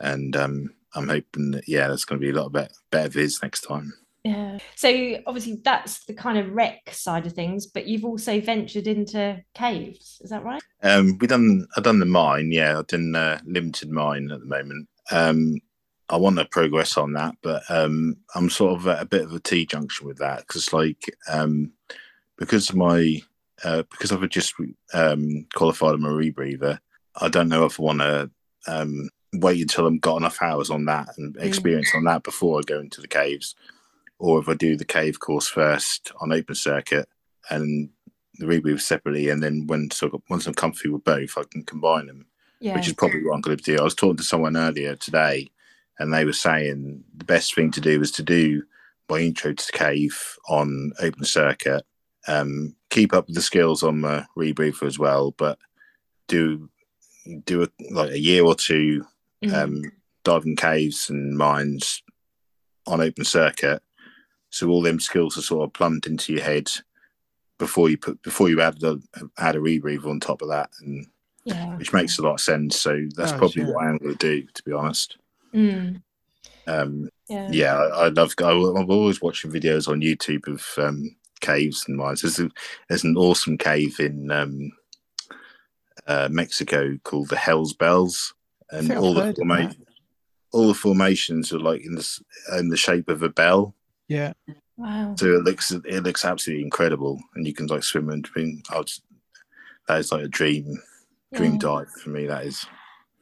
and 0.00 0.34
um, 0.36 0.74
I'm 0.94 1.08
hoping 1.08 1.52
that 1.52 1.68
yeah, 1.68 1.86
there's 1.88 2.04
going 2.04 2.20
to 2.20 2.26
be 2.26 2.36
a 2.36 2.40
lot 2.42 2.50
better 2.52 2.72
better 2.90 3.08
viz 3.08 3.40
next 3.42 3.60
time. 3.62 3.92
Yeah. 4.26 4.58
So 4.74 5.18
obviously 5.26 5.60
that's 5.62 6.04
the 6.04 6.14
kind 6.14 6.36
of 6.36 6.50
wreck 6.50 6.90
side 6.92 7.26
of 7.26 7.32
things, 7.32 7.66
but 7.66 7.86
you've 7.86 8.04
also 8.04 8.40
ventured 8.40 8.88
into 8.88 9.42
caves. 9.54 10.20
Is 10.20 10.30
that 10.30 10.44
right? 10.44 10.62
Um, 10.82 11.16
we 11.18 11.26
done. 11.28 11.66
I 11.76 11.80
done 11.80 12.00
the 12.00 12.06
mine. 12.06 12.50
Yeah, 12.50 12.78
I've 12.78 12.88
done 12.88 13.14
uh, 13.14 13.38
limited 13.44 13.90
mine 13.90 14.30
at 14.32 14.40
the 14.40 14.46
moment. 14.46 14.88
Um, 15.12 15.60
I 16.08 16.16
want 16.16 16.38
to 16.38 16.44
progress 16.44 16.96
on 16.96 17.12
that, 17.12 17.36
but 17.42 17.62
um, 17.68 18.16
I'm 18.34 18.50
sort 18.50 18.74
of 18.74 18.86
at 18.88 19.02
a 19.02 19.06
bit 19.06 19.22
of 19.22 19.32
a 19.32 19.40
T 19.40 19.64
junction 19.64 20.06
with 20.06 20.18
that 20.18 20.40
because, 20.46 20.72
like, 20.72 21.04
um, 21.28 21.72
because 22.36 22.68
of 22.70 22.76
my 22.76 23.22
uh, 23.62 23.84
because 23.90 24.10
I've 24.10 24.28
just 24.28 24.54
um, 24.92 25.46
qualified 25.54 25.94
a 25.94 25.98
rebreather, 25.98 26.80
I 27.20 27.28
don't 27.28 27.48
know 27.48 27.64
if 27.64 27.78
I 27.78 27.82
want 27.82 28.00
to 28.00 28.30
um, 28.66 29.08
wait 29.34 29.60
until 29.60 29.86
I've 29.86 30.00
got 30.00 30.16
enough 30.16 30.42
hours 30.42 30.70
on 30.70 30.84
that 30.86 31.08
and 31.16 31.36
experience 31.36 31.92
on 31.94 32.04
that 32.04 32.22
before 32.24 32.58
I 32.58 32.62
go 32.66 32.80
into 32.80 33.00
the 33.00 33.08
caves, 33.08 33.54
or 34.18 34.40
if 34.40 34.48
I 34.48 34.54
do 34.54 34.76
the 34.76 34.84
cave 34.84 35.20
course 35.20 35.48
first 35.48 36.12
on 36.20 36.32
open 36.32 36.54
circuit 36.54 37.08
and 37.50 37.90
the 38.38 38.46
rebreathe 38.46 38.80
separately, 38.80 39.28
and 39.28 39.42
then 39.42 39.66
when 39.66 39.90
so 39.90 40.22
once 40.28 40.46
I'm 40.46 40.54
comfy 40.54 40.88
with 40.88 41.04
both, 41.04 41.36
I 41.38 41.42
can 41.50 41.62
combine 41.64 42.06
them, 42.06 42.26
Yeah. 42.60 42.74
which 42.74 42.86
is 42.88 42.94
probably 42.94 43.24
what 43.24 43.34
I'm 43.34 43.40
going 43.40 43.56
to 43.56 43.62
do. 43.62 43.78
I 43.78 43.84
was 43.84 43.94
talking 43.94 44.16
to 44.18 44.22
someone 44.22 44.56
earlier 44.56 44.96
today, 44.96 45.48
and 45.98 46.12
they 46.12 46.24
were 46.24 46.32
saying 46.32 47.04
the 47.16 47.24
best 47.24 47.54
thing 47.54 47.70
to 47.72 47.80
do 47.80 48.00
is 48.00 48.10
to 48.12 48.22
do 48.22 48.62
my 49.08 49.20
intro 49.20 49.52
to 49.52 49.72
cave 49.72 50.36
on 50.48 50.92
open 51.00 51.24
circuit. 51.24 51.84
Um, 52.28 52.74
keep 52.90 53.14
up 53.14 53.26
with 53.28 53.36
the 53.36 53.42
skills 53.42 53.82
on 53.82 54.00
my 54.00 54.26
rebreather 54.36 54.86
as 54.86 54.98
well, 54.98 55.30
but 55.30 55.58
do 56.28 56.68
do 57.44 57.62
a, 57.62 57.68
like 57.90 58.10
a 58.10 58.18
year 58.18 58.44
or 58.44 58.54
two 58.54 59.04
Mm. 59.44 59.52
um, 59.54 59.82
diving 60.24 60.56
caves 60.56 61.10
and 61.10 61.36
mines 61.36 62.02
on 62.86 63.00
open 63.02 63.24
circuit. 63.24 63.82
So 64.56 64.68
all 64.68 64.82
them 64.82 65.00
skills 65.00 65.36
are 65.36 65.42
sort 65.42 65.64
of 65.64 65.72
plumbed 65.72 66.06
into 66.06 66.32
your 66.32 66.42
head 66.42 66.70
before 67.58 67.88
you 67.88 67.98
put 67.98 68.20
before 68.22 68.48
you 68.48 68.60
add 68.60 68.82
a 68.82 68.98
add 69.38 69.56
a 69.56 69.58
rebreather 69.58 70.06
on 70.06 70.20
top 70.20 70.42
of 70.42 70.48
that, 70.48 70.70
and 70.80 71.06
yeah. 71.44 71.76
which 71.76 71.92
makes 71.92 72.18
a 72.18 72.22
lot 72.22 72.34
of 72.34 72.40
sense. 72.40 72.78
So 72.80 72.96
that's 73.14 73.32
Does, 73.32 73.38
probably 73.38 73.62
yeah. 73.62 73.70
what 73.70 73.84
I 73.84 73.90
am 73.90 73.98
going 73.98 74.16
to 74.16 74.18
do, 74.18 74.46
to 74.52 74.62
be 74.64 74.72
honest. 74.72 75.16
Mm. 75.54 76.02
Um, 76.66 77.08
Yeah. 77.28 77.48
yeah, 77.52 77.74
I, 77.74 78.06
I 78.06 78.08
love. 78.08 78.34
I, 78.40 78.50
I'm 78.50 78.90
always 78.90 79.22
watching 79.22 79.52
videos 79.52 79.88
on 79.88 80.00
YouTube 80.00 80.48
of 80.48 80.84
um, 80.84 81.14
caves 81.40 81.84
and 81.86 81.96
mines. 81.96 82.22
There's, 82.22 82.40
a, 82.40 82.50
there's 82.88 83.04
an 83.04 83.16
awesome 83.16 83.56
cave 83.56 84.00
in 84.00 84.30
um, 84.30 84.72
uh, 86.06 86.28
Mexico 86.30 86.98
called 87.04 87.28
the 87.28 87.36
Hell's 87.36 87.72
Bells, 87.72 88.34
and 88.70 88.92
all 88.92 89.14
the 89.14 89.32
forma- 89.34 89.74
all 90.52 90.68
the 90.68 90.74
formations 90.74 91.52
are 91.52 91.60
like 91.60 91.82
in 91.84 91.94
the 91.94 92.20
in 92.58 92.68
the 92.68 92.76
shape 92.76 93.08
of 93.08 93.22
a 93.22 93.28
bell. 93.28 93.75
Yeah. 94.08 94.32
Wow. 94.76 95.14
So 95.16 95.26
it 95.26 95.44
looks 95.44 95.70
it 95.70 96.02
looks 96.02 96.24
absolutely 96.24 96.64
incredible, 96.64 97.20
and 97.34 97.46
you 97.46 97.54
can 97.54 97.66
like 97.66 97.82
swim 97.82 98.10
and 98.10 98.22
between. 98.22 98.62
I 98.70 98.78
was, 98.78 99.00
that 99.88 99.98
is 100.00 100.12
like 100.12 100.24
a 100.24 100.28
dream 100.28 100.78
dream 101.34 101.52
Yeah. 101.52 101.58
dive 101.58 101.90
for 101.90 102.10
me. 102.10 102.26
That 102.26 102.44
is. 102.44 102.66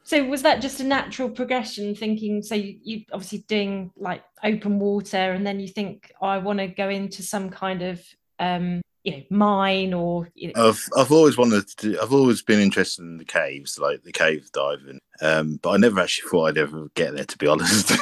So 0.03 0.23
was 0.23 0.43
that 0.43 0.61
just 0.61 0.79
a 0.79 0.83
natural 0.83 1.29
progression? 1.29 1.95
Thinking 1.95 2.43
so 2.43 2.55
you, 2.55 2.77
you 2.83 3.05
obviously 3.11 3.39
doing 3.47 3.91
like 3.97 4.23
open 4.43 4.79
water, 4.79 5.17
and 5.17 5.45
then 5.45 5.59
you 5.59 5.67
think 5.67 6.11
oh, 6.21 6.27
I 6.27 6.37
want 6.37 6.59
to 6.59 6.67
go 6.67 6.89
into 6.89 7.23
some 7.23 7.49
kind 7.49 7.81
of 7.81 8.03
um, 8.37 8.81
you 9.05 9.11
know 9.11 9.23
mine 9.29 9.93
or 9.93 10.29
you 10.33 10.51
know, 10.51 10.69
I've 10.69 10.83
I've 10.97 11.11
always 11.11 11.37
wanted 11.37 11.67
to. 11.77 12.01
I've 12.01 12.11
always 12.11 12.41
been 12.41 12.59
interested 12.59 13.03
in 13.03 13.17
the 13.17 13.25
caves, 13.25 13.77
like 13.77 14.03
the 14.03 14.11
cave 14.11 14.51
diving. 14.51 14.99
Um, 15.21 15.59
but 15.61 15.69
I 15.71 15.77
never 15.77 16.01
actually 16.01 16.29
thought 16.29 16.47
I'd 16.47 16.57
ever 16.57 16.89
get 16.95 17.15
there. 17.15 17.23
To 17.23 17.37
be 17.37 17.47
honest, 17.47 17.93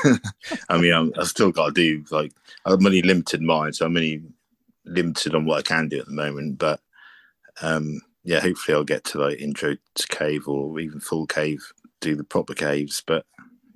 I 0.70 0.78
mean, 0.78 0.94
I'm, 0.94 1.12
I've 1.20 1.28
still 1.28 1.52
got 1.52 1.68
to 1.68 1.72
do 1.74 2.06
like 2.10 2.32
I'm 2.66 2.86
only 2.86 3.02
limited 3.02 3.42
mind, 3.42 3.76
so 3.76 3.86
I'm 3.86 3.98
only 3.98 4.24
limited 4.86 5.36
on 5.36 5.46
what 5.46 5.60
I 5.60 5.62
can 5.62 5.90
do 5.90 6.00
at 6.00 6.06
the 6.06 6.14
moment. 6.14 6.58
But 6.58 6.80
um, 7.62 8.00
yeah, 8.24 8.40
hopefully 8.40 8.76
I'll 8.76 8.86
get 8.86 9.04
to 9.06 9.20
like 9.20 9.42
intro 9.42 9.76
to 9.96 10.08
cave 10.08 10.48
or 10.48 10.80
even 10.80 11.02
full 11.02 11.28
cave, 11.28 11.62
do 12.00 12.16
the 12.16 12.24
proper 12.24 12.54
caves. 12.54 13.04
But 13.06 13.26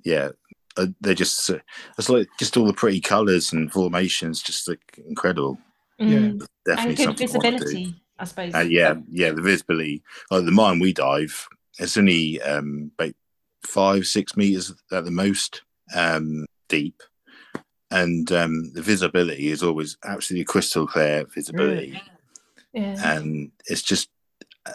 yeah, 0.02 0.30
uh, 0.78 0.86
they're 1.02 1.12
just 1.12 1.50
uh, 1.50 1.58
it's 1.98 2.08
like 2.08 2.28
just 2.38 2.56
all 2.56 2.64
the 2.64 2.72
pretty 2.72 3.02
colours 3.02 3.52
and 3.52 3.70
formations, 3.70 4.42
just 4.42 4.66
like 4.66 4.80
incredible. 5.06 5.58
Mm, 6.00 6.46
Definitely 6.64 6.88
and 6.88 6.96
good 6.96 7.04
something 7.04 7.28
I 7.28 7.32
wanna 7.32 7.50
do. 7.50 7.64
visibility, 7.64 7.94
I 8.18 8.24
suppose. 8.24 8.54
Uh, 8.54 8.58
yeah, 8.60 8.94
yeah, 9.10 9.30
the 9.30 9.42
visibility. 9.42 10.02
Like 10.30 10.44
the 10.44 10.50
mine 10.50 10.78
we 10.78 10.92
dive, 10.92 11.48
it's 11.78 11.96
only 11.96 12.40
um, 12.42 12.90
about 12.98 13.14
five, 13.64 14.06
six 14.06 14.36
meters 14.36 14.74
at 14.92 15.04
the 15.04 15.10
most 15.10 15.62
um, 15.94 16.46
deep, 16.68 17.02
and 17.90 18.30
um, 18.32 18.72
the 18.74 18.82
visibility 18.82 19.48
is 19.48 19.62
always 19.62 19.96
absolutely 20.04 20.44
crystal 20.44 20.86
clear 20.86 21.24
visibility, 21.34 22.00
yeah. 22.72 23.14
and 23.14 23.50
it's 23.66 23.82
just 23.82 24.10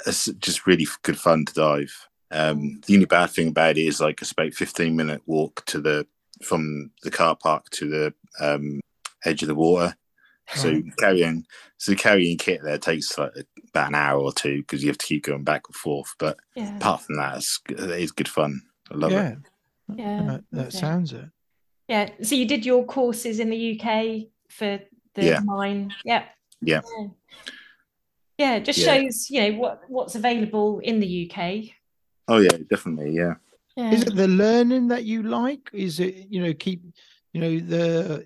it's 0.08 0.26
just 0.26 0.66
really 0.66 0.88
good 1.04 1.20
fun 1.20 1.46
to 1.46 1.54
dive. 1.54 2.08
Um, 2.32 2.82
the 2.88 2.96
only 2.96 3.06
bad 3.06 3.30
thing 3.30 3.50
about 3.50 3.78
it 3.78 3.86
is 3.86 4.02
like 4.02 4.22
it's 4.22 4.32
about 4.32 4.54
fifteen 4.54 4.96
minute 4.96 5.22
walk 5.28 5.64
to 5.68 5.80
the 5.80 6.08
from 6.42 6.92
the 7.04 7.12
car 7.12 7.36
park 7.36 7.70
to 7.72 7.90
the 7.90 8.14
um, 8.40 8.82
edge 9.26 9.44
of 9.44 9.48
the 9.48 9.56
water. 9.56 9.96
So 10.56 10.72
Right. 10.72 10.84
carrying 10.98 11.46
so 11.78 11.96
carrying 11.96 12.38
kit 12.38 12.62
there 12.64 12.78
takes 12.78 13.18
like 13.18 13.32
about 13.70 13.90
an 13.90 13.96
hour 13.96 14.20
or 14.20 14.32
two 14.34 14.60
because 14.60 14.84
you 14.84 14.90
have 14.90 14.98
to 14.98 15.06
keep 15.06 15.24
going 15.24 15.44
back 15.44 15.64
and 15.68 15.76
forth. 15.76 16.14
But 16.20 16.38
yeah. 16.56 16.76
apart 16.78 17.02
from 17.02 17.16
that, 17.16 17.38
it's, 17.38 17.60
it 17.70 17.80
is 17.80 18.12
good 18.12 18.28
fun. 18.28 18.62
I 18.92 18.96
love 18.96 19.12
yeah. 19.12 19.30
it. 19.30 19.38
Yeah, 19.96 20.22
That, 20.24 20.44
that 20.52 20.68
okay. 20.68 20.78
sounds 20.78 21.14
it. 21.14 21.26
Yeah. 21.88 22.10
So 22.22 22.36
you 22.36 22.46
did 22.46 22.66
your 22.66 22.86
courses 22.86 23.40
in 23.40 23.50
the 23.50 23.80
UK 23.80 24.28
for 24.50 24.80
the 25.16 25.26
Yeah. 25.26 25.40
mine. 25.40 25.94
Yeah. 26.06 26.26
Yeah. 26.62 26.82
Yeah. 26.98 27.08
Yeah, 28.38 28.56
it 28.56 28.66
just 28.66 28.80
Yeah. 28.80 29.04
shows, 29.04 29.30
you 29.30 29.42
know, 29.42 29.58
what 29.60 29.84
what's 29.88 30.16
available 30.16 30.80
in 30.80 31.00
the 31.00 31.30
UK. 31.30 31.70
Oh 32.28 32.40
yeah, 32.40 32.58
definitely. 32.70 33.14
Yeah. 33.14 33.36
Yeah. 33.78 33.92
Is 33.92 34.04
it 34.04 34.16
the 34.16 34.28
learning 34.28 34.90
that 34.90 35.04
you 35.06 35.24
like? 35.24 35.70
Is 35.74 36.00
it 36.00 36.28
you 36.30 36.42
know 36.42 36.54
keep 36.54 36.82
you 37.32 37.42
know 37.42 37.60
the 37.60 38.26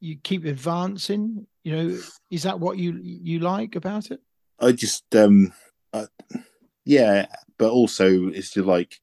you 0.00 0.16
keep 0.16 0.44
advancing? 0.44 1.46
You 1.64 1.76
know, 1.76 1.98
is 2.30 2.42
that 2.44 2.60
what 2.60 2.78
you 2.78 2.98
you 3.02 3.40
like 3.40 3.76
about 3.76 4.10
it? 4.10 4.20
I 4.60 4.72
just 4.72 5.14
um, 5.14 5.52
uh, 5.92 6.06
yeah, 6.84 7.26
but 7.58 7.70
also 7.70 8.28
it's 8.28 8.50
just 8.50 8.66
like 8.66 9.00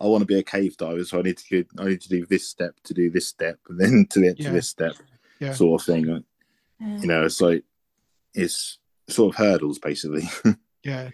I 0.00 0.06
want 0.06 0.22
to 0.22 0.26
be 0.26 0.38
a 0.38 0.42
cave 0.42 0.76
diver, 0.76 1.04
so 1.04 1.18
I 1.18 1.22
need 1.22 1.38
to 1.38 1.44
do, 1.62 1.64
I 1.78 1.84
need 1.88 2.00
to 2.00 2.08
do 2.08 2.26
this 2.26 2.48
step 2.48 2.74
to 2.84 2.94
do 2.94 3.10
this 3.10 3.28
step, 3.28 3.58
and 3.68 3.78
then 3.80 4.06
to 4.10 4.20
get 4.20 4.38
Yeah. 4.40 4.46
to 4.48 4.52
this 4.52 4.68
step, 4.68 4.92
Yeah. 5.40 5.52
sort 5.54 5.80
of 5.80 5.86
thing. 5.86 6.06
Like, 6.06 6.24
Yeah. 6.80 7.00
You 7.00 7.06
know, 7.08 7.24
it's 7.24 7.40
like 7.40 7.64
it's 8.34 8.78
sort 9.08 9.34
of 9.34 9.38
hurdles 9.38 9.78
basically. 9.78 10.28
Yeah. 10.84 11.10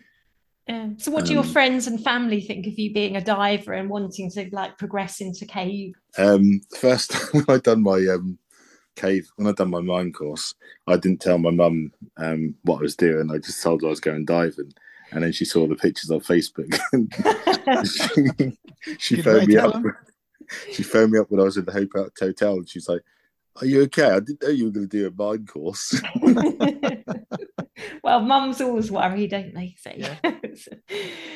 Yeah. 0.66 0.90
So 0.96 1.10
what 1.10 1.26
do 1.26 1.32
your 1.34 1.42
Um, 1.44 1.48
friends 1.50 1.86
and 1.86 2.02
family 2.02 2.40
think 2.40 2.66
of 2.66 2.78
you 2.78 2.92
being 2.94 3.16
a 3.16 3.24
diver 3.24 3.74
and 3.74 3.90
wanting 3.90 4.30
to 4.30 4.48
like 4.52 4.78
progress 4.78 5.20
into 5.20 5.44
cave? 5.44 5.94
Um, 6.16 6.62
first 6.78 7.12
when 7.34 7.44
I 7.48 7.58
done 7.58 7.82
my 7.82 8.06
um 8.06 8.38
cave 8.98 9.30
when 9.36 9.46
I 9.46 9.52
done 9.52 9.70
my 9.70 9.80
mine 9.80 10.12
course, 10.12 10.54
I 10.86 10.96
didn't 10.96 11.20
tell 11.20 11.38
my 11.38 11.50
mum 11.50 11.92
um 12.16 12.54
what 12.62 12.78
I 12.78 12.82
was 12.82 12.96
doing. 12.96 13.30
I 13.30 13.38
just 13.38 13.62
told 13.62 13.82
her 13.82 13.86
I 13.88 13.90
was 13.90 14.00
going 14.00 14.24
diving, 14.24 14.72
and 15.12 15.24
then 15.24 15.32
she 15.32 15.44
saw 15.44 15.66
the 15.66 15.76
pictures 15.76 16.10
on 16.10 16.20
Facebook. 16.20 16.78
she, 18.98 19.16
she 19.16 19.22
phoned 19.22 19.48
me 19.48 19.56
up. 19.56 19.82
her. 19.82 19.98
She 20.72 20.82
phoned 20.82 21.12
me 21.12 21.18
up 21.18 21.30
when 21.30 21.40
I 21.40 21.44
was 21.44 21.58
in 21.58 21.66
the 21.66 21.72
hotel 21.72 22.08
hotel, 22.18 22.54
and 22.54 22.66
she's 22.66 22.88
like, 22.88 23.02
"Are 23.60 23.66
you 23.66 23.82
okay? 23.82 24.10
I 24.12 24.20
didn't 24.20 24.42
know 24.42 24.48
you 24.48 24.64
were 24.64 24.70
going 24.70 24.88
to 24.88 24.96
do 24.96 25.06
a 25.06 25.10
mine 25.10 25.44
course." 25.44 26.00
well, 28.02 28.20
mums 28.20 28.62
always 28.62 28.90
worried, 28.90 29.30
don't 29.30 29.52
they? 29.52 29.76
So, 29.78 29.90
Yeah. 29.94 30.16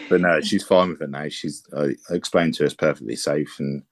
but 0.08 0.20
no, 0.22 0.40
she's 0.40 0.64
fine 0.64 0.90
with 0.90 1.02
it 1.02 1.10
now. 1.10 1.28
She's 1.28 1.62
I, 1.76 1.94
I 2.10 2.14
explained 2.14 2.54
to 2.54 2.62
her 2.62 2.66
it's 2.66 2.74
perfectly 2.74 3.16
safe, 3.16 3.54
and 3.58 3.82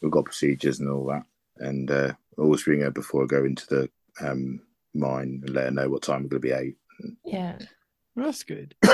we've 0.00 0.10
got 0.10 0.24
procedures 0.24 0.80
and 0.80 0.88
all 0.88 1.04
that. 1.06 1.24
And 1.58 1.90
uh, 1.90 2.14
I 2.40 2.42
always 2.42 2.66
ring 2.66 2.80
her 2.80 2.90
before 2.90 3.22
I 3.22 3.26
go 3.26 3.44
into 3.44 3.66
the 3.66 3.90
um, 4.26 4.60
mine 4.94 5.42
and 5.44 5.50
let 5.54 5.66
her 5.66 5.70
know 5.70 5.88
what 5.90 6.02
time 6.02 6.22
we're 6.22 6.30
going 6.30 6.42
to 6.42 6.48
be 6.48 6.54
out. 6.54 7.14
yeah. 7.24 7.58
Well, 8.16 8.26
that's 8.26 8.42
good. 8.42 8.74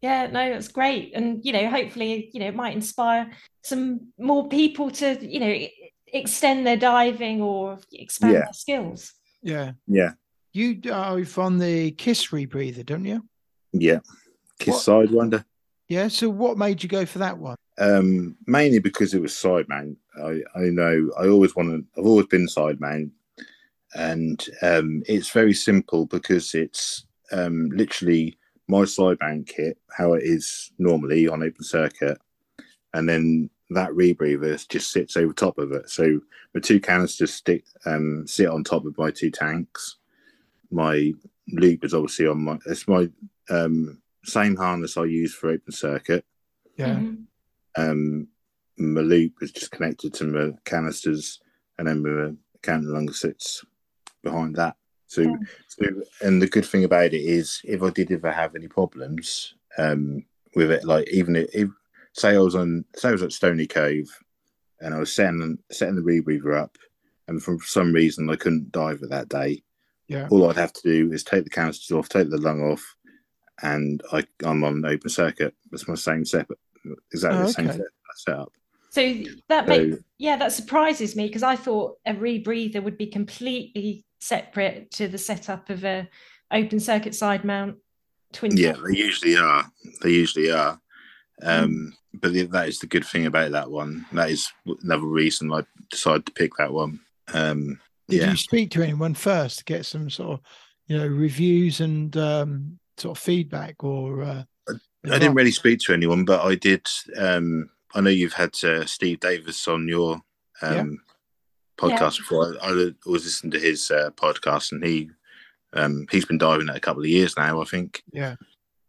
Yeah, 0.00 0.28
no, 0.28 0.52
that's 0.52 0.68
great. 0.68 1.10
And, 1.16 1.44
you 1.44 1.52
know, 1.52 1.68
hopefully, 1.68 2.30
you 2.32 2.38
know, 2.38 2.46
it 2.46 2.54
might 2.54 2.72
inspire 2.76 3.32
some 3.64 4.12
more 4.16 4.48
people 4.48 4.92
to, 4.92 5.18
you 5.28 5.40
know, 5.40 5.66
extend 6.12 6.64
their 6.64 6.76
diving 6.76 7.42
or 7.42 7.80
expand 7.92 8.34
Yeah. 8.34 8.40
their 8.44 8.52
skills. 8.52 9.12
Yeah. 9.42 9.72
Yeah, 9.88 10.12
You 10.52 10.76
dive 10.76 11.36
on 11.40 11.58
the 11.58 11.90
Kiss 11.90 12.28
rebreather, 12.28 12.86
don't 12.86 13.04
you? 13.06 13.24
yeah. 13.72 13.98
Kiss 14.60 14.86
What- 14.86 15.08
Sidewinder. 15.08 15.44
Yeah. 15.88 16.06
So 16.06 16.30
what 16.30 16.58
made 16.58 16.80
you 16.80 16.88
go 16.88 17.04
for 17.04 17.18
that 17.18 17.36
one? 17.36 17.56
Um, 17.78 18.36
mainly 18.46 18.80
because 18.80 19.14
it 19.14 19.22
was 19.22 19.36
side 19.36 19.68
mount. 19.68 19.96
I, 20.20 20.42
I 20.56 20.62
know 20.64 21.10
I 21.18 21.28
always 21.28 21.54
wanted. 21.54 21.84
I've 21.96 22.06
always 22.06 22.26
been 22.26 22.48
side 22.48 22.80
mount, 22.80 23.12
and 23.94 24.44
um, 24.62 25.02
it's 25.06 25.30
very 25.30 25.54
simple 25.54 26.06
because 26.06 26.54
it's 26.54 27.06
um, 27.30 27.68
literally 27.70 28.36
my 28.66 28.84
side 28.84 29.18
mount 29.20 29.46
kit, 29.46 29.78
how 29.96 30.14
it 30.14 30.24
is 30.24 30.72
normally 30.78 31.28
on 31.28 31.42
open 31.42 31.62
circuit, 31.62 32.18
and 32.94 33.08
then 33.08 33.48
that 33.70 33.90
rebreather 33.90 34.66
just 34.68 34.90
sits 34.90 35.16
over 35.16 35.32
top 35.32 35.58
of 35.58 35.72
it. 35.72 35.88
So 35.88 36.20
the 36.54 36.60
two 36.60 36.80
canisters 36.80 37.34
stick 37.34 37.64
um, 37.86 38.26
sit 38.26 38.48
on 38.48 38.64
top 38.64 38.86
of 38.86 38.98
my 38.98 39.10
two 39.10 39.30
tanks. 39.30 39.96
My 40.70 41.12
loop 41.52 41.84
is 41.84 41.94
obviously 41.94 42.26
on 42.26 42.42
my. 42.42 42.58
It's 42.66 42.88
my 42.88 43.08
um, 43.50 44.02
same 44.24 44.56
harness 44.56 44.96
I 44.96 45.04
use 45.04 45.32
for 45.32 45.50
open 45.50 45.72
circuit 45.72 46.24
Yeah. 46.76 46.96
Mhm. 47.00 47.27
Um, 47.78 48.28
my 48.76 49.00
loop 49.00 49.34
is 49.40 49.52
just 49.52 49.70
connected 49.70 50.14
to 50.14 50.24
my 50.24 50.52
canisters, 50.64 51.40
and 51.78 51.86
then 51.86 52.02
my 52.02 52.32
counter 52.62 52.88
lung 52.88 53.12
sits 53.12 53.64
behind 54.22 54.56
that. 54.56 54.76
So, 55.06 55.22
Yeah. 55.22 55.36
so, 55.68 55.86
and 56.22 56.42
the 56.42 56.48
good 56.48 56.66
thing 56.66 56.84
about 56.84 57.14
it 57.14 57.22
is, 57.22 57.60
if 57.64 57.82
I 57.82 57.90
did 57.90 58.10
ever 58.12 58.30
have 58.30 58.54
any 58.54 58.68
problems 58.68 59.54
um, 59.78 60.24
with 60.54 60.70
it, 60.70 60.84
like 60.84 61.08
even 61.10 61.36
if, 61.36 61.48
if 61.54 61.68
say 62.12 62.34
I 62.34 62.38
was 62.38 62.54
on, 62.54 62.84
say 62.96 63.08
I 63.10 63.12
was 63.12 63.22
at 63.22 63.32
Stoney 63.32 63.66
Cove, 63.66 64.08
and 64.80 64.94
I 64.94 64.98
was 64.98 65.12
setting 65.12 65.58
setting 65.70 65.96
the 65.96 66.02
rebreather 66.02 66.60
up, 66.60 66.76
and 67.26 67.42
for 67.42 67.58
some 67.62 67.92
reason 67.92 68.28
I 68.30 68.36
couldn't 68.36 68.72
dive 68.72 69.00
it 69.02 69.10
that 69.10 69.28
day, 69.28 69.62
Yeah. 70.08 70.28
all 70.30 70.48
I'd 70.50 70.56
have 70.56 70.72
to 70.74 70.82
do 70.82 71.12
is 71.12 71.24
take 71.24 71.44
the 71.44 71.50
canisters 71.50 71.96
off, 71.96 72.08
take 72.08 72.30
the 72.30 72.38
lung 72.38 72.60
off, 72.62 72.96
and 73.62 74.02
I, 74.12 74.24
I'm 74.44 74.62
on 74.62 74.84
open 74.84 75.10
circuit. 75.10 75.54
It's 75.72 75.88
my 75.88 75.94
same 75.94 76.24
setup, 76.24 76.58
exactly 77.12 77.40
Oh, 77.40 77.46
the 77.46 77.52
same 77.52 77.68
okay. 77.70 77.80
setup. 78.16 78.52
So 78.90 79.14
that 79.48 79.66
So, 79.66 79.68
makes, 79.68 79.96
yeah, 80.18 80.36
that 80.36 80.52
surprises 80.52 81.14
me 81.14 81.26
because 81.26 81.42
I 81.42 81.56
thought 81.56 81.98
a 82.06 82.12
rebreather 82.14 82.82
would 82.82 82.96
be 82.98 83.06
completely 83.08 84.04
separate 84.20 84.90
to 84.92 85.08
the 85.08 85.18
setup 85.18 85.70
of 85.70 85.84
a 85.84 86.08
open 86.50 86.80
circuit 86.80 87.14
side 87.14 87.44
mount 87.44 87.76
twin. 88.32 88.56
yeah, 88.56 88.72
tank. 88.72 88.84
they 88.86 88.98
usually 88.98 89.36
are. 89.36 89.70
They 90.02 90.10
usually 90.10 90.50
are. 90.50 90.80
Mm. 91.42 91.62
Um, 91.64 91.94
But 92.14 92.32
the- 92.32 92.46
that 92.46 92.68
is 92.68 92.78
the 92.78 92.86
good 92.86 93.04
thing 93.04 93.26
about 93.26 93.52
that 93.52 93.70
one. 93.70 94.06
That 94.12 94.30
is 94.30 94.50
another 94.82 95.06
reason 95.06 95.52
I 95.52 95.62
decided 95.90 96.24
to 96.26 96.32
pick 96.32 96.52
that 96.56 96.72
one. 96.72 97.00
Um, 97.34 97.78
Did 98.08 98.22
yeah, 98.22 98.30
you 98.30 98.36
speak 98.36 98.70
to 98.72 98.82
anyone 98.82 99.14
first 99.14 99.58
to 99.58 99.64
get 99.64 99.84
some 99.84 100.08
sort 100.08 100.40
of, 100.40 100.40
you 100.86 100.96
know, 100.96 101.06
reviews 101.06 101.80
and 101.80 102.16
um, 102.16 102.78
sort 102.96 103.16
of 103.18 103.22
feedback 103.22 103.84
or? 103.84 104.22
Uh, 104.22 104.44
I 105.04 105.18
didn't 105.18 105.34
really 105.34 105.52
speak 105.52 105.78
to 105.80 105.92
anyone, 105.94 106.24
but 106.24 106.44
I 106.44 106.54
did. 106.54 106.86
Um, 107.16 107.70
I 107.94 108.00
know 108.00 108.10
you've 108.10 108.32
had 108.34 108.54
uh, 108.64 108.84
Steve 108.84 109.20
Davis 109.20 109.66
on 109.68 109.88
your 109.88 110.20
um, 110.60 110.98
podcast 111.78 112.18
before. 112.18 112.56
I, 112.62 112.68
I 112.70 112.90
was 113.06 113.24
listening 113.24 113.52
to 113.52 113.60
his 113.60 113.90
uh, 113.90 114.10
podcast, 114.10 114.72
and 114.72 114.84
he 114.84 115.10
um, 115.72 116.06
he's 116.10 116.24
been 116.24 116.38
diving 116.38 116.68
it 116.68 116.76
a 116.76 116.80
couple 116.80 117.02
of 117.02 117.08
years 117.08 117.36
now, 117.36 117.60
I 117.60 117.64
think. 117.64 118.02
Yeah. 118.12 118.36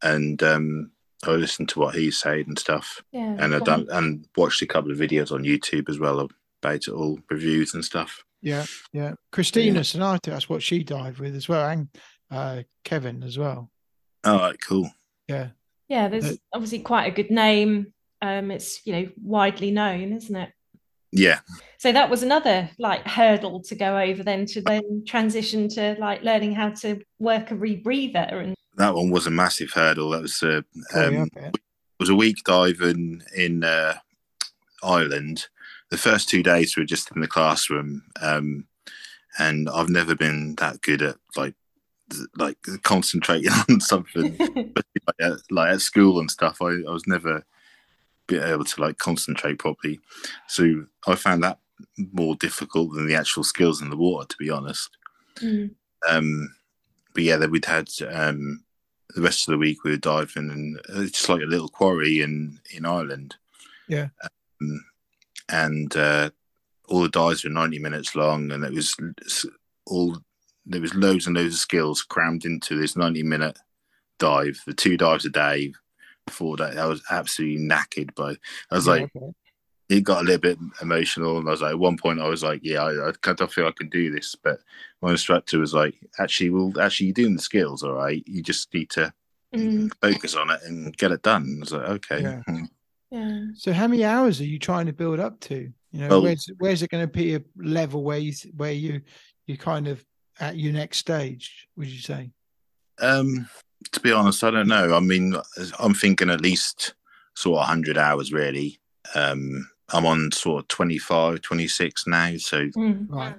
And 0.02 0.42
um, 0.44 0.92
I 1.26 1.32
listened 1.32 1.70
to 1.70 1.80
what 1.80 1.96
he's 1.96 2.18
said 2.20 2.48
and 2.48 2.58
stuff, 2.58 3.04
Yeah. 3.12 3.36
and 3.40 3.54
I 3.54 3.60
done 3.60 3.88
and 3.92 4.26
watched 4.38 4.62
a 4.62 4.68
couple 4.68 4.92
of 4.92 4.98
videos 4.98 5.32
on 5.32 5.44
YouTube 5.44 5.90
as 5.90 6.00
well 6.00 6.22
about 6.62 6.76
it 6.76 6.90
all, 6.90 7.20
reviews 7.30 7.74
and 7.74 7.84
stuff. 7.84 8.24
Yeah, 8.42 8.66
yeah. 8.94 9.14
Cristina 9.34 9.82
Zenato, 9.82 10.28
that's 10.32 10.48
what 10.48 10.64
she 10.64 10.84
dived 10.84 11.20
with 11.20 11.36
as 11.36 11.50
well, 11.50 11.68
and 11.70 11.90
uh, 12.32 12.64
Kevin 12.86 13.22
as 13.24 13.38
well. 13.38 13.70
All 14.24 14.38
right, 14.38 14.56
cool. 14.66 14.90
Yeah, 15.28 15.50
Yeah, 15.90 16.08
there's 16.08 16.30
But- 16.30 16.40
obviously 16.54 16.80
quite 16.80 17.06
a 17.08 17.12
good 17.12 17.32
name. 17.32 17.94
Um, 18.22 18.52
it's 18.52 18.86
you 18.86 18.94
know 18.94 19.10
widely 19.22 19.72
known, 19.72 20.14
isn't 20.14 20.36
it? 20.36 20.52
Yeah, 21.12 21.40
So 21.80 21.92
that 21.92 22.12
was 22.12 22.22
another 22.22 22.70
like 22.78 23.08
hurdle 23.08 23.64
to 23.64 23.74
go 23.74 23.98
over 23.98 24.22
then 24.22 24.46
to 24.46 24.62
then 24.62 25.04
transition 25.08 25.68
to 25.70 25.96
like 26.00 26.22
learning 26.22 26.54
how 26.54 26.70
to 26.82 27.02
work 27.18 27.50
a 27.50 27.56
rebreather 27.56 28.44
and 28.44 28.54
that 28.78 28.94
one 28.94 29.10
was 29.10 29.26
a 29.26 29.32
massive 29.32 29.72
hurdle. 29.72 30.12
That 30.12 30.22
was 30.22 30.44
uh, 30.44 30.62
Oh, 30.94 31.08
um, 31.08 31.14
yeah, 31.36 31.48
I 31.48 31.52
was 32.00 32.10
a 32.10 32.16
week 32.16 32.44
diving 32.46 33.24
in 33.36 33.64
uh, 33.64 33.96
Ireland. 34.84 35.48
The 35.90 35.98
first 35.98 36.30
two 36.30 36.44
days 36.44 36.78
were 36.78 36.86
just 36.86 37.10
in 37.16 37.22
the 37.22 37.28
classroom, 37.28 38.04
um, 38.22 38.68
and 39.40 39.68
I've 39.68 39.90
never 39.90 40.14
been 40.14 40.56
that 40.56 40.82
good 40.82 41.02
at 41.02 41.16
like 41.36 41.56
like 42.38 42.58
concentrating 42.84 43.52
on 43.70 43.80
something 43.80 44.36
like 44.76 45.16
at, 45.20 45.34
like 45.52 45.74
at 45.74 45.82
school 45.82 46.20
and 46.20 46.30
stuff. 46.30 46.62
I, 46.62 46.70
I 46.88 46.92
was 46.92 47.08
never 47.08 47.44
be 48.28 48.38
able 48.38 48.66
to 48.66 48.82
like 48.82 48.98
concentrate 48.98 49.60
properly, 49.60 50.00
so 50.48 50.86
I 51.08 51.16
found 51.16 51.44
that 51.44 51.60
more 52.12 52.36
difficult 52.36 52.94
than 52.94 53.08
the 53.08 53.16
actual 53.16 53.44
skills 53.44 53.82
in 53.82 53.90
the 53.90 53.98
water, 53.98 54.28
to 54.28 54.36
be 54.38 54.50
honest. 54.50 54.90
Mm. 55.38 55.72
Um, 56.08 56.54
but 57.14 57.24
yeah, 57.24 57.38
then 57.38 57.52
we'd 57.52 57.66
had 57.66 57.90
um, 58.12 58.64
the 59.16 59.22
rest 59.22 59.48
of 59.48 59.54
the 59.54 59.58
week 59.58 59.84
we 59.84 59.92
were 59.92 59.98
diving, 59.98 60.50
and 60.50 60.78
uh, 60.78 61.02
it's 61.02 61.12
just 61.12 61.30
like 61.30 61.42
a 61.42 61.46
little 61.46 61.70
quarry 61.70 62.22
in 62.22 62.60
in 62.72 62.86
Ireland. 62.86 63.36
Yeah. 63.88 64.10
Um, 64.62 64.86
and 65.52 65.96
uh, 65.96 66.30
all 66.88 67.02
the 67.02 67.10
dives 67.10 67.44
were 67.44 67.50
ninety 67.50 67.80
minutes 67.80 68.16
long, 68.16 68.52
and 68.52 68.64
it 68.64 68.74
was 68.74 68.96
all 69.86 70.18
there 70.70 70.82
was 70.82 70.94
loads 70.96 71.28
and 71.28 71.36
loads 71.36 71.56
of 71.56 71.60
skills 71.60 72.02
crammed 72.04 72.46
into 72.46 72.80
this 72.80 72.96
ninety 72.96 73.24
minute 73.24 73.58
dive. 74.20 74.62
The 74.66 74.74
two 74.74 74.98
dives 74.98 75.26
a 75.26 75.30
day. 75.30 75.74
Before 76.28 76.58
that, 76.58 76.78
I 76.78 76.86
was 76.86 77.02
absolutely 77.10 77.66
knackered. 77.66 78.14
By 78.16 78.36
I 78.72 78.76
was 78.76 78.86
Yeah, 78.86 78.94
like, 78.94 79.12
I 79.16 79.20
bet. 79.20 79.30
it 79.90 80.02
got 80.04 80.22
a 80.22 80.26
little 80.26 80.40
bit 80.42 80.60
emotional, 80.82 81.40
and 81.40 81.48
I 81.48 81.52
was 81.52 81.62
like, 81.64 81.72
at 81.72 81.80
one 81.80 81.98
point, 81.98 82.22
I 82.22 82.28
was 82.30 82.44
like, 82.44 82.60
yeah, 82.64 82.84
I, 82.84 83.10
I 83.10 83.12
kind 83.22 83.42
of 83.42 83.52
feel 83.52 83.66
I 83.66 83.72
can 83.72 83.90
do 83.90 84.12
this, 84.12 84.36
but 84.36 84.60
my 85.02 85.10
instructor 85.12 85.58
was 85.58 85.74
like, 85.74 85.96
actually, 86.20 86.52
well, 86.52 86.72
actually, 86.80 87.08
you're 87.08 87.14
doing 87.16 87.36
the 87.36 87.42
skills, 87.42 87.82
all 87.82 87.94
right. 87.94 88.24
You 88.28 88.44
just 88.44 88.72
need 88.74 88.90
to 88.92 89.12
Mm. 89.56 89.90
focus 90.00 90.36
on 90.36 90.52
it 90.52 90.60
and 90.66 90.96
get 90.96 91.12
it 91.12 91.24
done. 91.24 91.56
I 91.58 91.60
was 91.62 91.72
like, 91.74 91.90
okay, 91.90 92.22
Yeah. 92.22 92.42
hmm. 92.46 92.66
Yeah. 93.10 93.40
So, 93.56 93.74
how 93.74 93.88
many 93.88 94.06
hours 94.06 94.40
are 94.40 94.46
you 94.46 94.60
trying 94.60 94.86
to 94.86 94.94
build 94.94 95.20
up 95.20 95.40
to? 95.40 95.56
You 95.92 96.00
know, 96.00 96.10
Well- 96.10 96.22
where's 96.22 96.48
where's 96.60 96.84
it 96.84 96.92
going 96.92 97.04
to 97.04 97.12
be 97.12 97.34
a 97.34 97.42
level 97.56 98.04
where 98.04 98.20
you 98.20 98.34
where 98.56 98.72
you 98.72 99.02
you 99.48 99.58
kind 99.58 99.88
of 99.88 100.06
at 100.40 100.58
your 100.58 100.74
next 100.74 100.98
stage? 100.98 101.68
Would 101.78 101.88
you 101.88 102.00
say? 102.00 102.32
Um, 103.00 103.48
to 103.92 104.00
be 104.00 104.12
honest, 104.12 104.44
I 104.44 104.52
don't 104.52 104.68
know. 104.68 104.94
I 104.96 105.00
mean, 105.00 105.36
I'm 105.80 105.94
thinking 105.94 106.30
at 106.30 106.42
least 106.42 106.94
sort 107.36 107.56
of 107.60 107.68
100 107.68 107.98
hours, 107.98 108.32
really. 108.34 108.80
Um, 109.16 109.70
I'm 109.92 110.06
on 110.06 110.32
sort 110.32 110.64
of 110.64 110.68
25, 110.68 111.42
26 111.42 112.08
now, 112.08 112.36
so 112.38 112.66
Mm. 112.78 113.08
Right. 113.10 113.36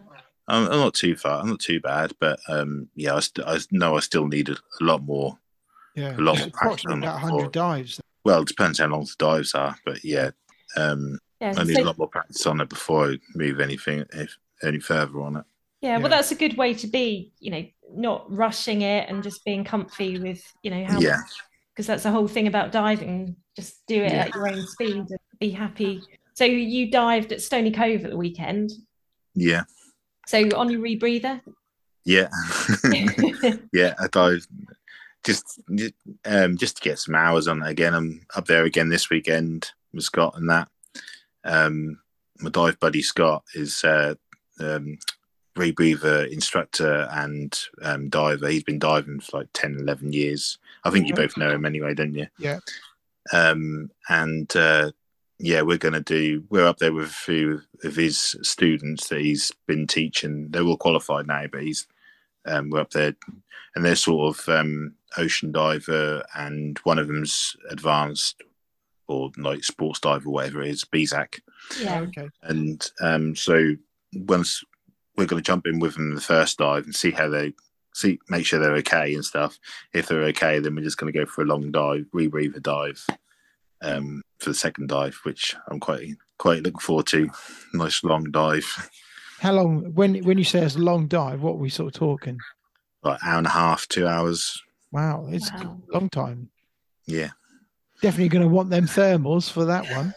I'm, 0.49 0.65
I'm 0.67 0.79
not 0.81 0.95
too 0.95 1.15
far. 1.15 1.41
I'm 1.41 1.51
not 1.51 1.61
too 1.61 1.81
bad, 1.81 2.13
but 2.19 2.41
um, 2.49 2.89
yeah, 2.97 3.15
I, 3.15 3.21
st- 3.21 3.47
I 3.47 3.59
know 3.71 3.97
I 3.97 4.01
still 4.01 4.27
need 4.27 4.49
a, 4.49 4.53
a 4.53 4.83
lot 4.85 5.03
more. 5.05 5.39
Yeah, 5.95 6.17
A 6.17 6.19
lot 6.19 6.37
it's 6.39 6.41
more 6.47 6.51
practice 6.51 6.85
approximately 6.85 7.01
than 7.01 7.03
about 7.05 7.21
before. 7.21 7.31
hundred 7.39 7.53
dives. 7.53 8.01
Well, 8.25 8.43
it 8.43 8.49
depends 8.49 8.79
how 8.81 8.87
long 8.89 9.03
the 9.05 9.15
dives 9.19 9.55
are, 9.55 9.77
but 9.85 10.03
yeah, 10.05 10.31
um, 10.77 11.19
Yeah. 11.41 11.55
I 11.57 11.63
need 11.65 11.77
so- 11.77 11.83
a 11.83 11.85
lot 11.85 11.99
more 11.99 12.09
practice 12.09 12.45
on 12.47 12.61
it 12.61 12.69
before 12.69 13.11
I 13.13 13.19
move 13.37 13.61
anything 13.61 14.05
if 14.13 14.37
any 14.63 14.81
further 14.81 15.21
on 15.21 15.37
it. 15.37 15.45
Yeah, 15.81 15.99
well, 15.99 16.11
that's 16.11 16.31
a 16.31 16.35
good 16.35 16.57
way 16.59 16.75
to 16.75 16.87
be, 16.87 17.33
you 17.41 17.51
know, 17.51 17.65
not 17.93 18.31
rushing 18.31 18.83
it 18.83 19.09
and 19.09 19.23
just 19.23 19.45
being 19.45 19.65
comfy 19.65 20.19
with, 20.19 20.43
you 20.63 20.71
know, 20.71 20.85
how 20.85 21.01
Yeah. 21.01 21.21
because 21.73 21.87
that's 21.87 22.03
the 22.03 22.11
whole 22.11 22.29
thing 22.29 22.47
about 22.47 22.71
diving. 22.71 23.37
Just 23.57 23.87
do 23.87 24.03
it 24.03 24.13
Yeah. 24.13 24.25
at 24.27 24.35
your 24.35 24.49
own 24.49 24.67
speed 24.67 24.97
and 25.09 25.19
be 25.39 25.51
happy. 25.51 26.03
So 26.35 26.45
you 26.45 26.91
dived 26.91 27.33
at 27.33 27.41
Stoney 27.41 27.71
Cove 27.73 28.05
at 28.05 28.11
the 28.11 28.17
weekend. 28.17 28.71
Yeah, 29.35 29.65
So 30.27 30.39
on 30.57 30.71
your 30.71 30.81
rebreather. 30.83 31.41
yeah, 32.05 32.29
yeah. 33.73 33.95
I 33.99 34.07
dive 34.09 34.47
just 35.25 35.61
um 36.25 36.57
just 36.57 36.77
to 36.79 36.83
get 36.83 36.99
some 36.99 37.15
hours 37.15 37.47
on 37.49 37.63
it 37.63 37.69
again. 37.71 37.95
I'm 37.95 38.27
up 38.35 38.47
there 38.47 38.65
again 38.65 38.89
this 38.89 39.09
weekend 39.09 39.71
with 39.95 40.05
Scott 40.05 40.35
and 40.37 40.49
that. 40.51 40.69
Um, 41.45 42.01
my 42.39 42.51
dive 42.51 42.79
buddy 42.81 43.03
Scott 43.03 43.45
is 43.55 43.83
uh, 43.85 44.15
um, 44.61 44.99
rebreather 45.57 46.31
instructor 46.31 47.09
and 47.13 47.59
um, 47.83 48.09
diver. 48.09 48.49
He's 48.49 48.63
been 48.63 48.79
diving 48.79 49.21
for 49.21 49.39
like 49.39 49.49
10, 49.53 49.77
11 49.81 50.13
years. 50.13 50.59
I 50.85 50.91
think 50.91 51.09
you 51.09 51.15
both 51.15 51.37
know 51.37 51.51
him 51.51 51.65
anyway, 51.65 51.95
don't 51.95 52.15
you? 52.15 52.27
Yeah. 52.39 52.61
um, 53.33 53.91
and 54.09 54.55
uh, 54.57 54.93
yeah, 55.39 55.63
we're 55.63 55.79
going 55.79 55.95
to 55.95 56.01
do. 56.01 56.45
We're 56.51 56.67
up 56.67 56.79
there 56.79 56.93
with 56.93 57.09
a 57.09 57.13
few 57.13 57.63
of 57.85 57.97
his 57.97 58.37
students 58.43 59.09
that 59.09 59.21
he's 59.21 59.53
been 59.67 59.87
teaching. 59.87 60.49
They're 60.51 60.63
all 60.63 60.77
qualified 60.77 61.27
now, 61.27 61.47
but 61.51 61.63
he's 61.63 61.87
um, 62.47 62.71
we're 62.71 62.81
up 62.81 62.91
there, 62.91 63.15
and 63.75 63.85
they're 63.85 63.97
sort 63.97 64.37
of 64.37 64.49
um, 64.49 64.95
ocean 65.17 65.53
diver, 65.53 66.25
and 66.35 66.79
one 66.85 66.99
of 66.99 67.07
them's 67.07 67.57
advanced 67.71 68.43
or 69.09 69.31
like 69.37 69.65
sports 69.65 69.99
diver, 70.01 70.31
whatever 70.31 70.63
it 70.63 70.69
is, 70.69 70.85
BSAC. 70.85 71.41
Yeah. 71.81 72.01
Okay. 72.01 72.29
And 72.43 72.87
um, 73.01 73.35
so 73.35 73.75
once 74.15 74.63
we're 75.17 75.27
going 75.27 75.43
to 75.43 75.47
jump 75.47 75.67
in 75.67 75.79
with 75.81 75.95
them 75.95 76.15
the 76.15 76.21
first 76.21 76.59
dive 76.59 76.85
and 76.85 76.95
see 76.95 77.11
how 77.11 77.29
they 77.29 77.53
see, 77.95 78.19
make 78.29 78.47
sure 78.47 78.59
they're 78.59 78.77
okay 78.77 79.15
and 79.15 79.25
stuff. 79.25 79.59
If 79.93 80.07
they're 80.07 80.23
okay, 80.27 80.59
then 80.61 80.75
we're 80.77 80.85
just 80.85 80.97
going 80.99 81.13
to 81.13 81.19
go 81.19 81.27
for 81.27 81.43
a 81.43 81.47
long 81.47 81.71
dive, 81.73 82.07
rebreather 82.15 82.63
dive 82.63 83.05
um, 83.83 84.23
for 84.39 84.51
the 84.51 84.55
second 84.55 84.89
dive, 84.89 85.19
which 85.25 85.57
I'm 85.71 85.81
quite 85.81 86.09
quite 86.39 86.63
looking 86.63 86.79
forward 86.81 87.07
to. 87.09 87.29
Nice 87.75 88.03
long 88.05 88.31
dive, 88.31 88.65
How 89.41 89.53
long? 89.53 89.93
When 89.95 90.17
when 90.25 90.39
you 90.39 90.45
say 90.45 90.61
it's 90.61 90.77
a 90.77 90.81
long 90.81 91.07
dive, 91.09 91.43
what 91.43 91.53
are 91.53 91.57
we 91.57 91.71
sort 91.71 91.95
of 91.95 91.99
talking? 91.99 92.39
like 93.03 93.19
an 93.23 93.29
hour 93.31 93.39
and 93.39 93.47
a 93.47 93.51
half, 93.51 93.89
two 93.89 94.07
hours. 94.07 94.61
Wow, 94.93 95.27
it's 95.31 95.51
Wow. 95.53 95.79
a 95.91 95.93
long 95.95 96.11
time. 96.11 96.51
Yeah, 97.07 97.31
Definitely 98.03 98.29
going 98.29 98.43
to 98.49 98.55
want 98.55 98.69
them 98.71 98.87
thermals 98.87 99.51
for 99.51 99.65
that 99.65 99.85
one. 99.95 100.13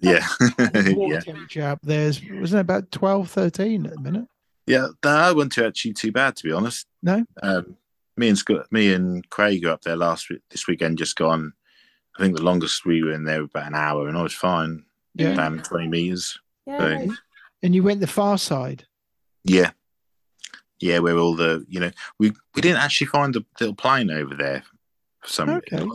yeah, 0.00 0.26
Water 0.94 1.14
yeah, 1.14 1.20
temperature 1.20 1.62
up 1.62 1.78
there's 1.82 2.20
wasn't 2.30 2.58
it 2.58 2.60
about 2.60 2.92
12, 2.92 3.30
13 3.30 3.86
at 3.86 3.92
the 3.94 4.00
minute? 4.00 4.26
Yeah. 4.66 4.88
That 5.02 5.34
wasn't 5.36 5.52
too 5.52 5.64
actually 5.66 5.94
too 5.94 6.12
bad 6.12 6.36
to 6.36 6.44
be 6.44 6.52
honest. 6.52 6.86
No? 7.02 7.24
Um, 7.42 7.76
me 8.16 8.28
and 8.28 8.38
Scott, 8.38 8.66
me 8.72 8.92
and 8.92 9.28
Craig 9.30 9.64
were 9.64 9.70
up 9.72 9.82
there 9.82 9.96
last 9.96 10.30
week. 10.30 10.40
This 10.50 10.66
weekend, 10.66 10.98
just 10.98 11.16
gone. 11.16 11.52
I 12.18 12.22
think 12.22 12.34
the 12.36 12.42
longest 12.42 12.86
we 12.86 13.02
were 13.02 13.12
in 13.12 13.24
there 13.24 13.42
was 13.42 13.50
about 13.50 13.66
an 13.68 13.74
hour, 13.74 14.08
and 14.08 14.16
I 14.16 14.22
was 14.22 14.32
fine. 14.34 14.84
Yeah. 15.14 15.34
down 15.34 15.62
twenty 15.62 15.88
meters. 15.88 16.38
Yeah. 16.66 16.78
So, 17.06 17.14
And 17.62 17.74
you 17.74 17.82
went 17.82 18.00
the 18.00 18.06
far 18.06 18.36
side. 18.38 18.84
yeah, 19.44 19.70
yeah. 20.80 20.98
Where 20.98 21.16
all 21.18 21.34
the 21.36 21.64
you 21.68 21.80
know 21.80 21.90
we 22.18 22.32
we 22.54 22.62
didn't 22.62 22.82
actually 22.82 23.06
find 23.08 23.34
the 23.34 23.44
little 23.60 23.74
plane 23.74 24.10
over 24.10 24.34
there 24.34 24.62
for 25.22 25.28
some. 25.28 25.48
Okay. 25.50 25.86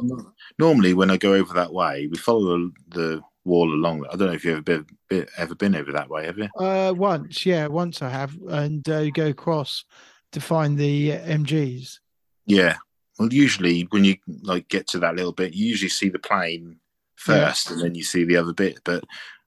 Normally, 0.59 0.93
when 0.93 1.09
I 1.11 1.17
go 1.17 1.33
over 1.33 1.53
that 1.53 1.73
way, 1.73 2.07
we 2.07 2.17
follow 2.17 2.57
the, 2.57 2.71
the 2.89 3.21
wall 3.45 3.71
along. 3.73 4.05
I 4.11 4.15
don't 4.15 4.27
know 4.27 4.33
if 4.33 4.43
you've 4.45 4.53
ever 4.53 4.61
been, 4.61 4.85
been 5.09 5.27
ever 5.37 5.55
been 5.55 5.75
over 5.75 5.91
that 5.91 6.09
way, 6.09 6.25
have 6.25 6.37
you? 6.37 6.49
Uh, 6.57 6.93
once, 6.95 7.45
yeah, 7.45 7.67
once 7.67 8.01
I 8.01 8.09
have, 8.09 8.35
and 8.49 8.87
uh, 8.89 8.99
you 8.99 9.11
go 9.11 9.27
across 9.27 9.85
to 10.31 10.41
find 10.41 10.77
the 10.77 11.13
uh, 11.13 11.19
MGs. 11.21 11.99
Yeah. 12.45 12.77
Well, 13.19 13.31
usually 13.33 13.83
when 13.91 14.03
you 14.03 14.15
like 14.41 14.67
get 14.67 14.87
to 14.89 14.99
that 14.99 15.15
little 15.15 15.33
bit, 15.33 15.53
you 15.53 15.67
usually 15.67 15.89
see 15.89 16.09
the 16.09 16.19
plane 16.19 16.77
first, 17.15 17.69
and 17.69 17.81
then 17.81 17.93
you 17.95 18.03
see 18.03 18.23
the 18.23 18.37
other 18.37 18.53
bit. 18.53 18.79
But 18.83 19.03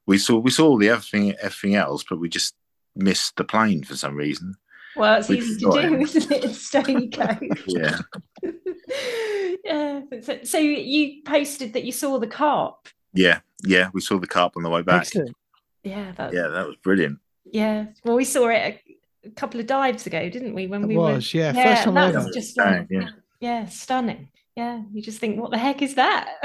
we 0.06 0.18
saw 0.18 0.38
we 0.38 0.50
saw 0.50 0.76
the 0.78 0.90
everything 0.90 1.34
everything 1.40 1.74
else, 1.74 2.04
but 2.08 2.20
we 2.20 2.28
just 2.28 2.54
missed 2.94 3.36
the 3.36 3.44
plane 3.44 3.82
for 3.82 3.96
some 3.96 4.14
reason. 4.14 4.54
Well, 4.96 5.18
it's 5.18 5.28
We 5.28 5.38
easy 5.38 5.58
to 5.60 5.70
do, 5.72 5.78
it. 5.94 6.02
isn't 6.02 6.30
it? 6.30 6.44
It's 6.44 6.66
Stoney 6.66 7.08
Cove. 7.08 7.38
Yeah. 7.66 7.98
yeah. 9.64 10.00
So, 10.22 10.38
so 10.44 10.58
you 10.58 11.22
posted 11.24 11.72
that 11.72 11.84
you 11.84 11.90
saw 11.92 12.18
the 12.18 12.28
carp. 12.28 12.88
Yeah, 13.12 13.40
yeah. 13.66 13.90
We 13.92 14.00
saw 14.00 14.18
the 14.18 14.26
carp 14.26 14.56
on 14.56 14.62
the 14.62 14.70
way 14.70 14.82
back. 14.82 15.02
Excellent. 15.02 15.36
Yeah. 15.82 16.12
That, 16.12 16.32
Yeah, 16.32 16.48
that 16.48 16.66
was 16.66 16.76
brilliant. 16.82 17.18
Yeah. 17.44 17.86
Well, 18.04 18.16
we 18.16 18.24
saw 18.24 18.48
it 18.48 18.80
a, 19.24 19.28
a 19.28 19.30
couple 19.30 19.60
of 19.60 19.66
dives 19.66 20.06
ago, 20.06 20.28
didn't 20.30 20.54
we? 20.54 20.66
When 20.66 20.84
It 20.84 20.86
we 20.88 20.96
was, 20.96 21.32
were. 21.32 21.40
yeah, 21.40 21.52
Yeah, 21.54 21.64
first 21.74 21.84
time 21.84 21.94
that 21.94 22.14
was 22.14 22.34
just 22.34 22.56
Bang, 22.56 22.78
like, 22.80 22.86
yeah. 22.90 23.08
yeah, 23.40 23.66
stunning. 23.66 24.28
Yeah, 24.56 24.82
you 24.92 25.02
just 25.02 25.18
think, 25.18 25.40
what 25.40 25.50
the 25.50 25.58
heck 25.58 25.82
is 25.82 25.96
that? 25.96 26.28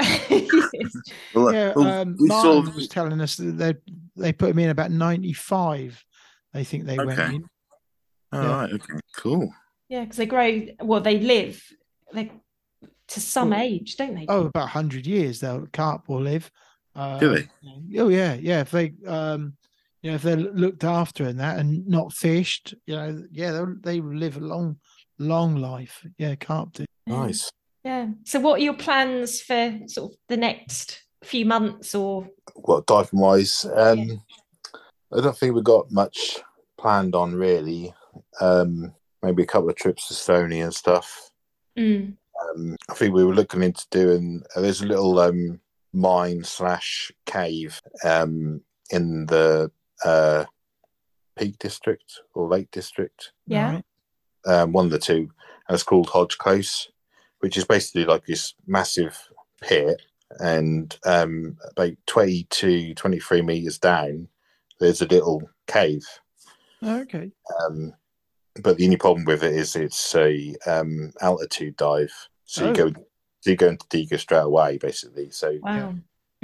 Well, 1.34 1.54
Yeah, 1.54 1.72
well, 1.76 2.02
um, 2.02 2.16
we 2.18 2.28
saw 2.28 2.54
Martin 2.54 2.74
was 2.74 2.88
telling 2.88 3.20
us 3.20 3.36
that 3.36 3.56
they 3.56 3.74
they 4.16 4.32
put 4.32 4.50
him 4.50 4.58
in 4.58 4.70
about 4.70 4.90
ninety 4.90 5.32
five 5.32 6.02
They 6.52 6.64
think 6.64 6.84
they 6.86 6.96
went 6.98 7.18
in. 7.20 7.44
All 8.32 8.42
Yeah. 8.42 8.50
right. 8.62 8.72
Okay. 8.72 8.94
Cool. 9.16 9.52
Yeah, 9.88 10.00
because 10.02 10.16
they 10.16 10.26
grow. 10.26 10.66
Well, 10.82 11.00
they 11.00 11.20
live. 11.20 11.62
They 12.12 12.32
to 13.08 13.20
some 13.20 13.50
Well, 13.50 13.60
age, 13.60 13.96
don't 13.96 14.14
they? 14.16 14.26
Oh, 14.28 14.46
about 14.46 14.68
hundred 14.70 15.06
years 15.06 15.38
they'll 15.40 15.66
carp 15.72 16.08
will 16.08 16.20
live. 16.22 16.50
Uh, 16.94 17.18
Do 17.18 17.34
they? 17.34 17.48
Oh 17.98 18.08
yeah, 18.08 18.34
yeah. 18.34 18.60
If 18.60 18.70
they 18.70 18.92
um, 19.06 19.54
you 20.02 20.10
know, 20.10 20.14
if 20.16 20.22
they're 20.22 20.36
looked 20.36 20.84
after 20.84 21.24
and 21.24 21.38
that 21.40 21.58
and 21.58 21.86
not 21.86 22.12
fished, 22.12 22.74
you 22.86 22.96
know, 22.96 23.22
yeah, 23.30 23.52
they'll, 23.52 23.76
they 23.80 24.00
live 24.00 24.36
a 24.36 24.40
long, 24.40 24.78
long 25.18 25.56
life. 25.56 26.06
Yeah, 26.16 26.34
carp 26.36 26.72
do. 26.72 26.86
Nice. 27.06 27.50
Yeah. 27.84 28.08
So, 28.24 28.40
what 28.40 28.60
are 28.60 28.64
your 28.64 28.74
plans 28.74 29.40
for 29.40 29.78
sort 29.86 30.12
of 30.12 30.18
the 30.28 30.36
next 30.36 31.02
few 31.22 31.44
months? 31.44 31.94
Or 31.94 32.28
Well, 32.54 32.82
diving 32.82 33.20
wise, 33.20 33.66
um, 33.74 34.22
I 35.12 35.20
don't 35.20 35.36
think 35.36 35.54
we've 35.54 35.64
got 35.64 35.90
much 35.90 36.38
planned 36.78 37.14
on 37.14 37.34
really. 37.34 37.92
Um, 38.40 38.94
maybe 39.22 39.42
a 39.42 39.46
couple 39.46 39.68
of 39.68 39.76
trips 39.76 40.08
to 40.08 40.14
Stoney 40.14 40.62
and 40.62 40.74
stuff. 40.74 41.30
Mm. 41.78 42.16
Um, 42.42 42.76
I 42.88 42.94
think 42.94 43.14
we 43.14 43.24
were 43.24 43.34
looking 43.34 43.62
into 43.62 43.86
doing. 43.90 44.42
Uh, 44.56 44.62
there's 44.62 44.80
a 44.80 44.86
little 44.86 45.18
um, 45.18 45.60
mine 45.92 46.44
slash 46.44 47.10
cave 47.26 47.80
um, 48.04 48.60
in 48.90 49.26
the 49.26 49.70
uh, 50.04 50.44
Peak 51.36 51.58
District 51.58 52.20
or 52.34 52.48
Lake 52.48 52.70
District. 52.70 53.32
Yeah. 53.46 53.80
Um, 54.46 54.72
one 54.72 54.86
of 54.86 54.90
the 54.90 54.98
two, 54.98 55.30
and 55.68 55.74
it's 55.74 55.82
called 55.82 56.08
Hodge 56.08 56.38
Close, 56.38 56.88
which 57.40 57.56
is 57.56 57.64
basically 57.64 58.04
like 58.04 58.24
this 58.24 58.54
massive 58.66 59.18
pit, 59.60 60.00
and 60.38 60.96
um, 61.04 61.56
about 61.70 61.92
20 62.06 62.44
to 62.44 62.94
23 62.94 63.42
meters 63.42 63.78
down, 63.78 64.28
there's 64.78 65.02
a 65.02 65.06
little 65.06 65.42
cave. 65.66 66.06
Oh, 66.82 67.00
okay. 67.00 67.30
Um, 67.62 67.92
but 68.62 68.78
the 68.78 68.84
only 68.84 68.96
problem 68.96 69.24
with 69.26 69.42
it 69.42 69.52
is 69.52 69.76
it's 69.76 70.14
a 70.14 70.54
um, 70.66 71.12
altitude 71.20 71.76
dive, 71.76 72.12
so 72.46 72.64
you 72.64 72.70
Oh. 72.70 72.90
go 72.90 72.92
so 73.40 73.50
you 73.50 73.56
go 73.56 73.68
into 73.68 73.86
deco 73.86 74.18
straight 74.18 74.38
away, 74.40 74.78
basically. 74.78 75.30
So, 75.30 75.58
Wow. 75.62 75.94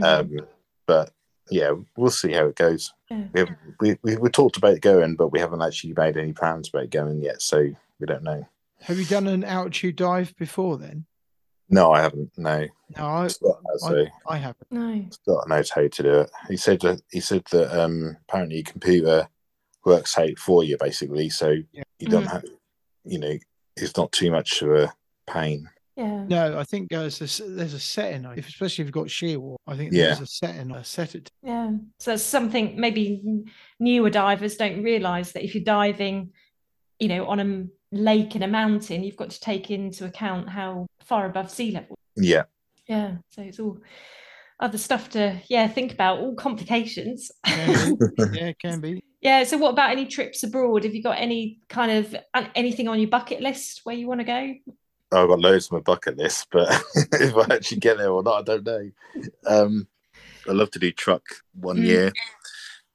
um, 0.02 0.38
but 0.86 1.10
yeah, 1.50 1.72
we'll 1.96 2.10
see 2.10 2.32
how 2.32 2.46
it 2.46 2.56
goes. 2.56 2.92
Yeah. 3.10 3.24
We, 3.32 3.40
have, 3.40 3.48
we, 3.80 3.96
we 4.02 4.16
we 4.16 4.28
talked 4.30 4.56
about 4.56 4.80
going, 4.80 5.16
but 5.16 5.28
we 5.28 5.38
haven't 5.40 5.62
actually 5.62 5.94
made 5.96 6.16
any 6.16 6.32
plans 6.32 6.68
about 6.68 6.90
going 6.90 7.22
yet, 7.22 7.40
so 7.42 7.58
we 8.00 8.06
don't 8.06 8.22
know. 8.24 8.46
Have 8.82 8.98
you 8.98 9.04
done 9.06 9.26
an 9.26 9.44
altitude 9.44 9.96
dive 9.96 10.34
before 10.36 10.76
then? 10.76 11.06
No, 11.68 11.92
I 11.92 12.00
haven't. 12.02 12.30
No, 12.36 12.66
No, 12.96 13.04
I, 13.06 13.26
Scott 13.28 13.58
has, 13.72 13.82
I, 13.82 13.88
so 13.88 14.06
I 14.28 14.36
haven't. 14.36 14.70
No. 14.70 15.04
Scott 15.10 15.48
knows 15.48 15.70
how 15.70 15.82
to 15.88 16.02
do 16.02 16.20
it. 16.20 16.30
He 16.48 16.56
said 16.56 16.80
that 16.82 17.00
he 17.10 17.20
said 17.20 17.44
that 17.50 17.78
um, 17.80 18.16
apparently 18.28 18.56
your 18.56 18.64
computer 18.64 19.28
works 19.84 20.16
out 20.18 20.38
for 20.38 20.62
you 20.64 20.76
basically, 20.78 21.28
so 21.28 21.54
Yeah. 21.72 21.82
you 21.98 22.06
don't 22.08 22.24
Mhm. 22.24 22.30
have, 22.32 22.44
you 23.04 23.18
know, 23.18 23.36
it's 23.76 23.96
not 23.96 24.12
too 24.12 24.30
much 24.30 24.62
of 24.62 24.70
a 24.70 24.92
pain. 25.26 25.68
Yeah. 25.96 26.24
No, 26.28 26.58
I 26.58 26.64
think 26.64 26.92
uh, 26.92 27.00
there's 27.00 27.20
a, 27.22 27.24
s- 27.24 27.40
there's 27.46 27.72
a 27.72 27.78
setting, 27.80 28.26
if, 28.36 28.46
especially 28.48 28.82
if 28.82 28.86
you've 28.88 28.92
got 28.92 29.06
Shearwater. 29.06 29.56
I 29.66 29.76
think 29.76 29.92
Yeah. 29.92 30.06
there's 30.06 30.20
a 30.20 30.26
setting, 30.26 30.70
a 30.72 30.84
set 30.84 31.14
it. 31.14 31.30
Yeah. 31.42 31.72
So 31.98 32.12
it's 32.12 32.22
something 32.22 32.78
maybe 32.78 33.44
newer 33.80 34.10
divers 34.10 34.56
don't 34.56 34.82
realize 34.82 35.32
that 35.32 35.42
if 35.44 35.54
you're 35.54 35.64
diving, 35.64 36.32
you 36.98 37.08
know, 37.08 37.26
on 37.26 37.40
a 37.40 37.96
lake 37.96 38.36
in 38.36 38.42
a 38.42 38.48
mountain, 38.48 39.04
you've 39.04 39.16
got 39.16 39.30
to 39.30 39.40
take 39.40 39.70
into 39.70 40.04
account 40.04 40.50
how 40.50 40.86
far 41.04 41.24
above 41.26 41.50
sea 41.50 41.70
level. 41.70 41.96
Yeah, 42.14 42.42
Yeah. 42.88 43.16
So 43.30 43.42
it's 43.42 43.58
all 43.58 43.78
other 44.58 44.78
stuff 44.78 45.10
to 45.10 45.38
yeah 45.48 45.68
think 45.68 45.92
about, 45.92 46.18
all 46.18 46.34
complications. 46.34 47.30
Can 47.46 47.96
yeah, 48.34 48.46
it 48.48 48.58
can 48.58 48.80
be. 48.80 49.02
Yeah. 49.22 49.44
So 49.44 49.56
what 49.56 49.70
about 49.70 49.90
any 49.92 50.04
trips 50.06 50.42
abroad? 50.42 50.84
Have 50.84 50.94
you 50.94 51.02
got 51.02 51.18
any 51.18 51.60
kind 51.70 51.90
of 51.92 52.14
anything 52.54 52.86
on 52.88 52.98
your 53.00 53.08
bucket 53.10 53.40
list 53.40 53.80
where 53.84 53.94
you 53.96 54.06
want 54.08 54.20
to 54.20 54.24
go? 54.24 54.54
I've 55.12 55.28
got 55.28 55.38
loads 55.40 55.70
on 55.70 55.78
my 55.78 55.82
bucket 55.82 56.16
list, 56.18 56.48
but 56.50 56.68
if 57.12 57.34
I 57.36 57.54
actually 57.54 57.78
get 57.78 57.98
there 57.98 58.10
or 58.10 58.22
not, 58.22 58.40
I 58.40 58.42
don't 58.42 58.66
know. 58.66 58.90
Um, 59.46 59.86
I 60.48 60.52
love 60.52 60.70
to 60.72 60.78
do 60.78 60.90
Truk 60.92 61.22
one 61.54 61.78
Mm. 61.78 61.84
year, 61.84 62.12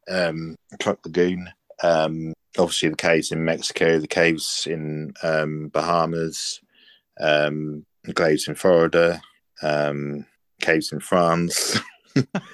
um, 0.10 0.56
Truk 0.80 1.00
Lagoon. 1.06 1.50
Um, 1.84 2.34
obviously, 2.58 2.90
the 2.90 2.96
caves 2.96 3.32
in 3.32 3.44
Mexico, 3.46 4.00
the 4.00 4.08
caves 4.08 4.68
in 4.70 5.14
um, 5.24 5.70
Bahamas, 5.70 6.60
um, 7.20 7.86
the 8.04 8.14
caves 8.14 8.48
in 8.48 8.56
Florida, 8.56 9.22
um, 9.62 10.26
caves 10.62 10.92
in 10.92 11.00
France. 11.00 11.80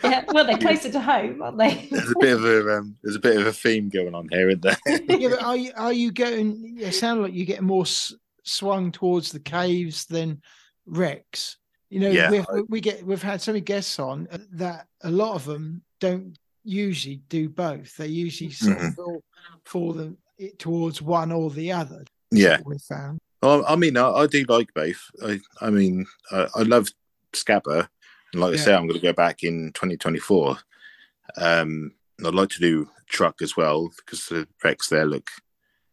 Yeah. 0.03 0.23
Well, 0.31 0.45
they're 0.45 0.57
closer 0.59 0.91
to 0.91 0.99
home, 1.01 1.41
aren't 1.41 1.57
they? 1.57 1.87
there's 1.91 2.11
a 2.11 2.15
bit 2.19 2.33
of 2.35 2.45
a 2.45 2.77
um, 2.77 2.95
there's 3.03 3.15
a 3.15 3.19
bit 3.19 3.37
of 3.37 3.47
a 3.47 3.53
theme 3.53 3.89
going 3.89 4.13
on 4.15 4.27
here, 4.31 4.49
isn't 4.49 4.61
there? 4.61 4.77
yeah, 5.07 5.29
but 5.29 5.41
are 5.43 5.57
you 5.57 5.71
are 5.75 5.93
you 5.93 6.11
getting? 6.11 6.77
It 6.79 6.93
sounds 6.93 7.21
like 7.21 7.33
you're 7.33 7.45
getting 7.45 7.65
more 7.65 7.83
s- 7.83 8.13
swung 8.47 8.91
towards 8.91 9.31
the 9.31 9.39
caves 9.39 10.05
than 10.05 10.41
wrecks. 10.85 11.57
You 11.89 11.99
know, 12.01 12.09
Yeah, 12.09 12.31
we 12.31 12.39
I- 12.39 12.61
we 12.67 12.81
get 12.81 13.05
we've 13.05 13.21
had 13.21 13.41
so 13.41 13.51
many 13.51 13.61
guests 13.61 13.99
on 13.99 14.27
uh, 14.31 14.39
that 14.53 14.87
a 15.01 15.11
lot 15.11 15.35
of 15.35 15.45
them 15.45 15.83
don't 15.99 16.37
usually 16.63 17.21
do 17.29 17.49
both. 17.49 17.95
They 17.95 18.07
usually 18.07 18.51
sort 18.51 18.77
Mhm. 18.77 18.87
of 18.89 18.95
fall, 18.95 19.23
fall 19.65 19.93
them 19.93 20.17
it 20.37 20.59
towards 20.59 21.01
one 21.01 21.31
or 21.31 21.49
the 21.49 21.71
other. 21.71 22.03
yeah. 22.31 22.59
we 22.65 22.77
found. 22.79 23.19
I 23.43 23.75
mean, 23.75 23.95
I, 23.97 24.09
I 24.09 24.27
do 24.27 24.43
like 24.49 24.73
both. 24.73 25.01
I, 25.23 25.39
I 25.61 25.69
mean, 25.69 26.05
I, 26.31 26.47
I 26.55 26.61
love 26.63 26.89
Scapa, 27.33 27.89
and 28.33 28.41
like 28.41 28.53
I 28.53 28.57
say, 28.57 28.73
I'm 28.73 28.87
going 28.87 28.99
to 28.99 29.05
go 29.07 29.13
back 29.13 29.43
in 29.43 29.71
2024. 29.73 30.57
Um, 31.37 31.93
I'd 32.25 32.33
like 32.33 32.49
to 32.49 32.59
do 32.59 32.89
Truk 33.07 33.41
as 33.41 33.55
well 33.55 33.89
because 33.97 34.25
the 34.27 34.47
wrecks 34.63 34.89
there 34.89 35.05
look 35.05 35.29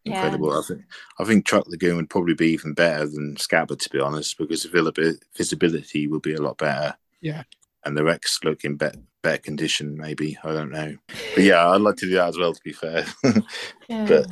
Yeah. 0.05 0.17
incredible. 0.17 0.53
I 0.59 0.63
think 0.63 0.83
I 1.19 1.25
think 1.25 1.47
Truk 1.47 1.67
Lagoon 1.69 1.97
would 1.97 2.11
probably 2.11 2.35
be 2.35 2.49
even 2.53 2.75
better 2.75 3.07
than 3.07 3.37
Scapa, 3.37 3.77
to 3.77 3.91
be 3.91 4.01
honest, 4.01 4.37
because 4.39 4.63
the 4.63 4.69
visibi- 4.69 5.19
visibility 5.37 6.07
will 6.07 6.21
be 6.21 6.35
a 6.35 6.43
lot 6.43 6.59
better. 6.59 6.95
Yeah. 7.21 7.45
and 7.87 7.97
the 7.97 8.05
wrecks 8.05 8.39
look 8.45 8.65
in 8.65 8.77
better 8.77 8.99
better 9.23 9.39
condition. 9.39 9.97
Maybe 9.97 10.37
I 10.45 10.53
don't 10.53 10.71
know, 10.71 10.97
but 11.35 11.45
yeah, 11.45 11.69
I'd 11.71 11.81
like 11.81 11.97
to 11.97 12.07
do 12.07 12.15
that 12.15 12.29
as 12.29 12.39
well. 12.39 12.53
To 12.53 12.61
be 12.65 12.73
fair, 12.73 13.07
Yeah. 13.89 14.07
but 14.07 14.27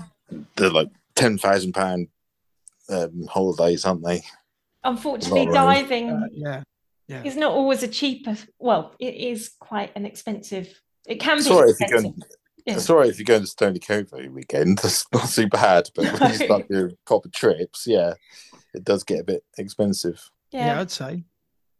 they're 0.56 0.70
like 0.70 0.88
ten 1.14 1.38
thousand 1.38 1.72
pound 1.72 2.08
um, 2.90 3.26
holidays, 3.28 3.84
aren't 3.86 4.04
they? 4.04 4.22
Unfortunately, 4.84 5.46
diving 5.46 6.10
Uh, 6.10 6.26
yeah, 6.32 6.62
yeah. 7.08 7.22
is 7.24 7.36
not 7.36 7.52
always 7.52 7.82
a 7.82 7.88
cheaper. 7.88 8.36
Well, 8.58 8.94
it 8.98 9.14
is 9.14 9.50
quite 9.58 9.92
an 9.96 10.04
expensive. 10.04 10.80
It 11.06 11.18
can 11.20 11.38
be 11.38 11.42
Sorry 11.44 11.70
if 11.70 11.76
you're 11.90 12.02
expensive. 12.66 12.66
going. 12.66 12.74
Yeah. 12.76 12.78
Sorry 12.80 13.08
if 13.08 13.18
you're 13.18 13.24
going 13.24 13.40
to 13.42 13.46
Stoney 13.46 13.78
Cove 13.78 14.08
every 14.12 14.28
weekend. 14.28 14.78
That's 14.82 15.04
not 15.12 15.28
too 15.28 15.48
bad, 15.48 15.90
but 15.94 16.04
when 16.20 16.32
you 16.32 16.38
No. 16.38 16.44
start 16.46 16.68
doing 16.68 16.96
proper 17.06 17.28
trips, 17.28 17.86
yeah, 17.86 18.14
it 18.74 18.84
does 18.84 19.04
get 19.04 19.20
a 19.20 19.24
bit 19.24 19.44
expensive. 19.58 20.30
yeah, 20.50 20.66
Yeah, 20.74 20.80
I'd 20.80 20.90
say 20.90 21.10
you'll 21.12 21.24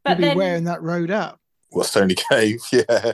but 0.04 0.16
be 0.18 0.24
then 0.24 0.36
wearing 0.36 0.64
that 0.64 0.82
road 0.82 1.10
up. 1.10 1.40
Well, 1.70 1.84
Stoney 1.84 2.14
Cove, 2.30 2.60
yeah, 2.72 3.12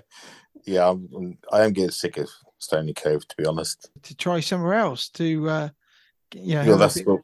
yeah. 0.66 0.88
I'm, 0.88 1.38
I'm- 1.52 1.72
getting 1.72 1.90
sick 1.90 2.16
of 2.18 2.28
Stoney 2.58 2.92
Cove, 2.94 3.26
to 3.28 3.36
be 3.36 3.46
honest. 3.46 3.90
to 4.02 4.16
try 4.16 4.40
somewhere 4.40 4.74
else 4.74 5.08
to 5.10 5.48
uh 5.48 5.68
you 6.34 6.54
know 6.56 6.62
Yeah, 6.62 6.76
that's 6.76 6.94
bit- 6.98 7.06
what 7.06 7.20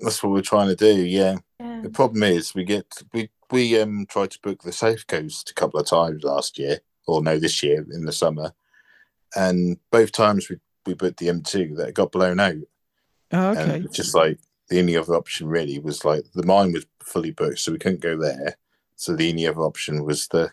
that's 0.00 0.22
what 0.22 0.30
we're 0.32 0.42
trying 0.42 0.68
to 0.68 0.76
do. 0.76 0.94
Yeah. 1.06 1.36
yeah. 1.58 1.80
The 1.82 1.90
problem 1.90 2.22
is 2.22 2.54
we 2.54 2.64
get 2.64 2.86
we 3.14 3.30
we 3.50 3.80
um 3.80 4.04
tried 4.08 4.30
to 4.32 4.38
book 4.42 4.62
the 4.62 4.72
Safe 4.72 5.06
Coast 5.06 5.50
a 5.50 5.54
couple 5.54 5.80
of 5.80 5.86
times 5.86 6.22
last 6.22 6.58
year, 6.58 6.80
or 7.06 7.22
no, 7.22 7.38
this 7.38 7.62
year 7.62 7.84
in 7.90 8.04
the 8.04 8.12
summer, 8.12 8.52
and 9.36 9.78
both 9.90 10.12
times 10.12 10.48
we 10.48 10.56
we 10.86 10.94
booked 10.94 11.18
the 11.18 11.28
M2 11.28 11.76
that 11.76 11.94
got 11.94 12.12
blown 12.12 12.40
out. 12.40 12.54
oh, 13.32 13.50
okay 13.50 13.80
it 13.80 13.92
just 13.92 14.14
like 14.14 14.38
the 14.70 14.78
only 14.78 14.96
other 14.96 15.14
option 15.14 15.46
really 15.48 15.78
was 15.78 16.04
like 16.04 16.24
the 16.34 16.46
mine 16.46 16.72
was 16.72 16.86
fully 17.02 17.30
booked, 17.30 17.58
so 17.58 17.72
we 17.72 17.78
couldn't 17.78 18.00
go 18.00 18.16
there. 18.16 18.56
So 18.96 19.14
the 19.14 19.30
only 19.30 19.46
other 19.46 19.60
option 19.62 20.04
was 20.04 20.28
the 20.28 20.50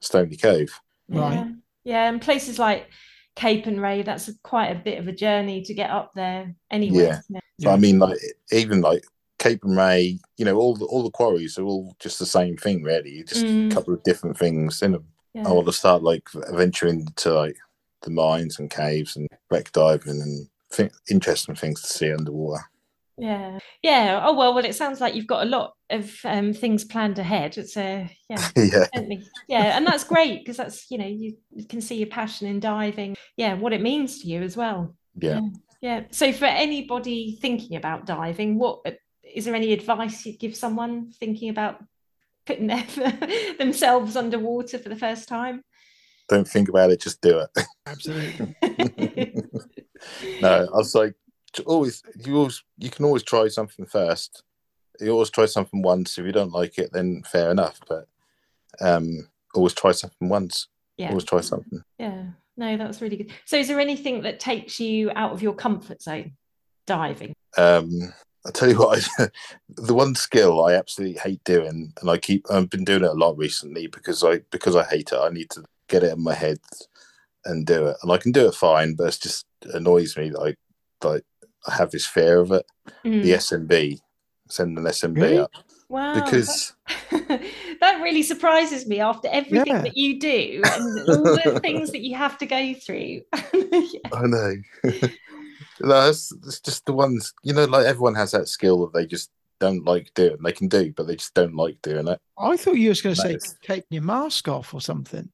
Stoney 0.00 0.36
Cove. 0.36 0.80
Right. 1.08 1.34
Yeah. 1.34 1.48
Yeah, 1.84 2.08
and 2.08 2.20
places 2.20 2.58
like 2.58 2.88
Capernwray, 3.36 4.04
that's 4.04 4.28
a, 4.28 4.32
quite 4.42 4.68
a 4.68 4.74
bit 4.76 4.98
of 4.98 5.06
a 5.06 5.12
journey 5.12 5.62
to 5.62 5.74
get 5.74 5.90
up 5.90 6.12
there 6.14 6.54
anyway. 6.70 7.04
Yeah. 7.28 7.40
isn't 7.58 7.70
I 7.72 7.76
mean, 7.76 7.98
like 7.98 8.18
even 8.50 8.80
like 8.80 9.04
Capernwray, 9.38 10.18
you 10.38 10.44
know, 10.44 10.56
all 10.56 10.74
the 10.74 10.86
all 10.86 11.02
the 11.02 11.10
quarries 11.10 11.58
are 11.58 11.64
all 11.64 11.94
just 11.98 12.18
the 12.18 12.26
same 12.26 12.56
thing, 12.56 12.82
really. 12.82 13.22
Just 13.24 13.44
Mm. 13.44 13.70
a 13.70 13.74
couple 13.74 13.92
of 13.94 14.02
different 14.02 14.38
things 14.38 14.80
in 14.82 14.92
them. 14.92 15.06
Yeah. 15.34 15.46
I 15.48 15.52
want 15.52 15.66
to 15.66 15.72
start 15.72 16.02
like 16.02 16.28
venturing 16.52 17.06
to 17.16 17.34
like 17.34 17.56
the 18.04 18.10
mines 18.10 18.58
and 18.58 18.70
caves 18.70 19.16
and 19.16 19.28
wreck 19.50 19.72
diving 19.72 20.20
and 20.20 20.48
th- 20.72 20.92
interesting 21.10 21.54
things 21.54 21.82
to 21.82 21.88
see 21.88 22.12
underwater. 22.12 22.62
Yeah. 23.16 23.58
Yeah. 23.82 24.22
Oh 24.24 24.34
well, 24.34 24.54
well, 24.54 24.64
it 24.64 24.74
sounds 24.74 25.00
like 25.00 25.14
you've 25.14 25.26
got 25.26 25.46
a 25.46 25.48
lot 25.48 25.74
of 25.90 26.16
um, 26.24 26.52
things 26.52 26.84
planned 26.84 27.18
ahead. 27.18 27.56
It's 27.58 27.76
a 27.76 28.10
yeah, 28.28 28.48
yeah. 28.56 28.86
Yeah, 29.48 29.76
and 29.76 29.86
that's 29.86 30.04
great 30.04 30.40
because 30.40 30.56
that's 30.56 30.90
you 30.90 30.98
know 30.98 31.06
you, 31.06 31.36
you 31.52 31.66
can 31.66 31.80
see 31.80 31.96
your 31.96 32.08
passion 32.08 32.48
in 32.48 32.60
diving. 32.60 33.16
Yeah, 33.36 33.54
what 33.54 33.72
it 33.72 33.82
means 33.82 34.20
to 34.20 34.28
you 34.28 34.42
as 34.42 34.56
well. 34.56 34.96
yeah. 35.20 35.40
Yeah. 35.80 36.04
So 36.12 36.32
for 36.32 36.46
anybody 36.46 37.38
thinking 37.40 37.76
about 37.76 38.06
diving, 38.06 38.58
what 38.58 38.80
is 39.22 39.44
there 39.44 39.54
any 39.54 39.72
advice 39.74 40.24
you'd 40.24 40.38
give 40.38 40.56
someone 40.56 41.12
thinking 41.12 41.50
about 41.50 41.84
putting 42.46 42.68
their, 42.68 42.84
themselves 43.58 44.16
underwater 44.16 44.78
for 44.78 44.88
the 44.88 44.96
first 44.96 45.28
time? 45.28 45.62
Don't 46.28 46.48
think 46.48 46.68
about 46.68 46.90
it, 46.90 47.00
just 47.00 47.20
do 47.20 47.38
it. 47.38 47.66
absolutely 47.86 48.54
no, 50.40 50.68
I 50.72 50.76
was 50.76 50.94
like, 50.94 51.14
always 51.66 52.02
you 52.24 52.36
always 52.36 52.62
you 52.78 52.90
can 52.90 53.04
always 53.04 53.22
try 53.22 53.48
something 53.48 53.86
first. 53.86 54.42
You 55.00 55.10
always 55.10 55.30
try 55.30 55.46
something 55.46 55.82
once. 55.82 56.18
If 56.18 56.24
you 56.24 56.32
don't 56.32 56.52
like 56.52 56.78
it, 56.78 56.92
then 56.92 57.22
fair 57.24 57.50
enough. 57.50 57.80
But 57.88 58.06
um, 58.80 59.28
always 59.54 59.74
try 59.74 59.92
something 59.92 60.28
once. 60.28 60.68
Yeah. 60.96 61.08
Always 61.08 61.24
try 61.24 61.40
something. 61.40 61.82
Yeah. 61.98 62.24
No, 62.56 62.76
that 62.76 62.86
was 62.86 63.02
really 63.02 63.16
good. 63.16 63.32
So 63.44 63.56
is 63.56 63.68
there 63.68 63.80
anything 63.80 64.22
that 64.22 64.38
takes 64.38 64.78
you 64.78 65.10
out 65.16 65.32
of 65.32 65.42
your 65.42 65.54
comfort 65.54 66.00
zone? 66.00 66.32
Diving. 66.86 67.34
Um, 67.56 68.12
I 68.46 68.50
tell 68.50 68.68
you 68.68 68.78
what, 68.78 69.08
I, 69.18 69.28
the 69.68 69.94
one 69.94 70.14
skill 70.14 70.64
I 70.64 70.74
absolutely 70.74 71.18
hate 71.18 71.42
doing, 71.44 71.92
and 72.00 72.10
I 72.10 72.18
keep 72.18 72.46
I've 72.50 72.70
been 72.70 72.84
doing 72.84 73.02
it 73.02 73.10
a 73.10 73.14
lot 73.14 73.36
recently 73.36 73.86
because 73.86 74.22
I 74.22 74.38
because 74.50 74.76
I 74.76 74.84
hate 74.84 75.12
it. 75.12 75.18
I 75.18 75.30
need 75.30 75.50
to 75.50 75.64
get 75.94 76.02
it 76.02 76.12
in 76.16 76.22
my 76.22 76.34
head 76.34 76.58
and 77.44 77.66
do 77.66 77.86
it, 77.86 77.96
and 78.02 78.10
I 78.10 78.16
can 78.16 78.32
do 78.32 78.46
it 78.48 78.54
fine, 78.54 78.94
but 78.94 79.08
it 79.14 79.18
just 79.22 79.46
annoys 79.72 80.16
me 80.16 80.30
that 80.30 80.40
I 80.40 81.06
like 81.06 81.24
I 81.66 81.74
have 81.74 81.90
this 81.90 82.06
fear 82.06 82.40
of 82.40 82.50
it. 82.52 82.66
Mm. 83.04 83.22
The 83.22 83.32
SMB, 83.32 83.98
send 84.48 84.76
an 84.78 84.84
SMB 84.84 85.16
Really? 85.16 85.38
up 85.38 85.50
Wow. 85.88 86.14
because 86.24 86.74
that 87.10 88.00
really 88.02 88.22
surprises 88.22 88.86
me 88.86 89.00
after 89.00 89.28
everything 89.28 89.66
Yeah. 89.66 89.82
that 89.82 89.96
you 89.96 90.18
do 90.18 90.62
and 90.64 91.08
all 91.08 91.22
the 91.22 91.60
things 91.62 91.90
that 91.92 92.00
you 92.00 92.16
have 92.16 92.36
to 92.38 92.46
go 92.46 92.74
through. 92.74 93.20
Yeah. 93.62 94.00
I 94.12 94.22
know. 94.26 94.54
no, 95.80 96.08
it's, 96.08 96.32
it's 96.46 96.60
just 96.60 96.84
the 96.86 96.92
ones 96.92 97.32
you 97.42 97.52
know, 97.54 97.64
like 97.64 97.86
everyone 97.86 98.14
has 98.14 98.32
that 98.32 98.48
skill 98.48 98.80
that 98.86 98.92
they 98.98 99.06
just 99.06 99.30
don't 99.60 99.84
like 99.84 100.12
doing. 100.14 100.36
They 100.42 100.52
can 100.52 100.68
do, 100.68 100.92
but 100.96 101.06
they 101.06 101.16
just 101.16 101.34
don't 101.34 101.54
like 101.54 101.80
doing 101.82 102.08
it. 102.08 102.20
I 102.38 102.56
thought 102.56 102.76
you 102.76 102.88
was 102.90 103.00
going 103.02 103.14
to 103.14 103.20
say 103.20 103.38
taking 103.62 103.86
your 103.90 104.02
mask 104.02 104.48
off 104.48 104.74
or 104.74 104.80
something. 104.80 105.28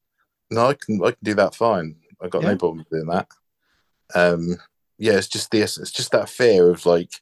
No, 0.50 0.66
I 0.68 0.74
can 0.74 1.00
I 1.04 1.10
can 1.10 1.18
do 1.22 1.34
that 1.34 1.54
fine. 1.54 1.96
I 2.20 2.28
got 2.28 2.42
Yeah. 2.42 2.50
no 2.50 2.56
problem 2.56 2.84
doing 2.90 3.06
that. 3.06 3.28
Um, 4.14 4.56
yeah, 4.98 5.12
it's 5.14 5.28
just 5.28 5.50
this. 5.50 5.78
It's 5.78 5.92
just 5.92 6.10
that 6.12 6.28
fear 6.28 6.70
of 6.70 6.84
like 6.86 7.12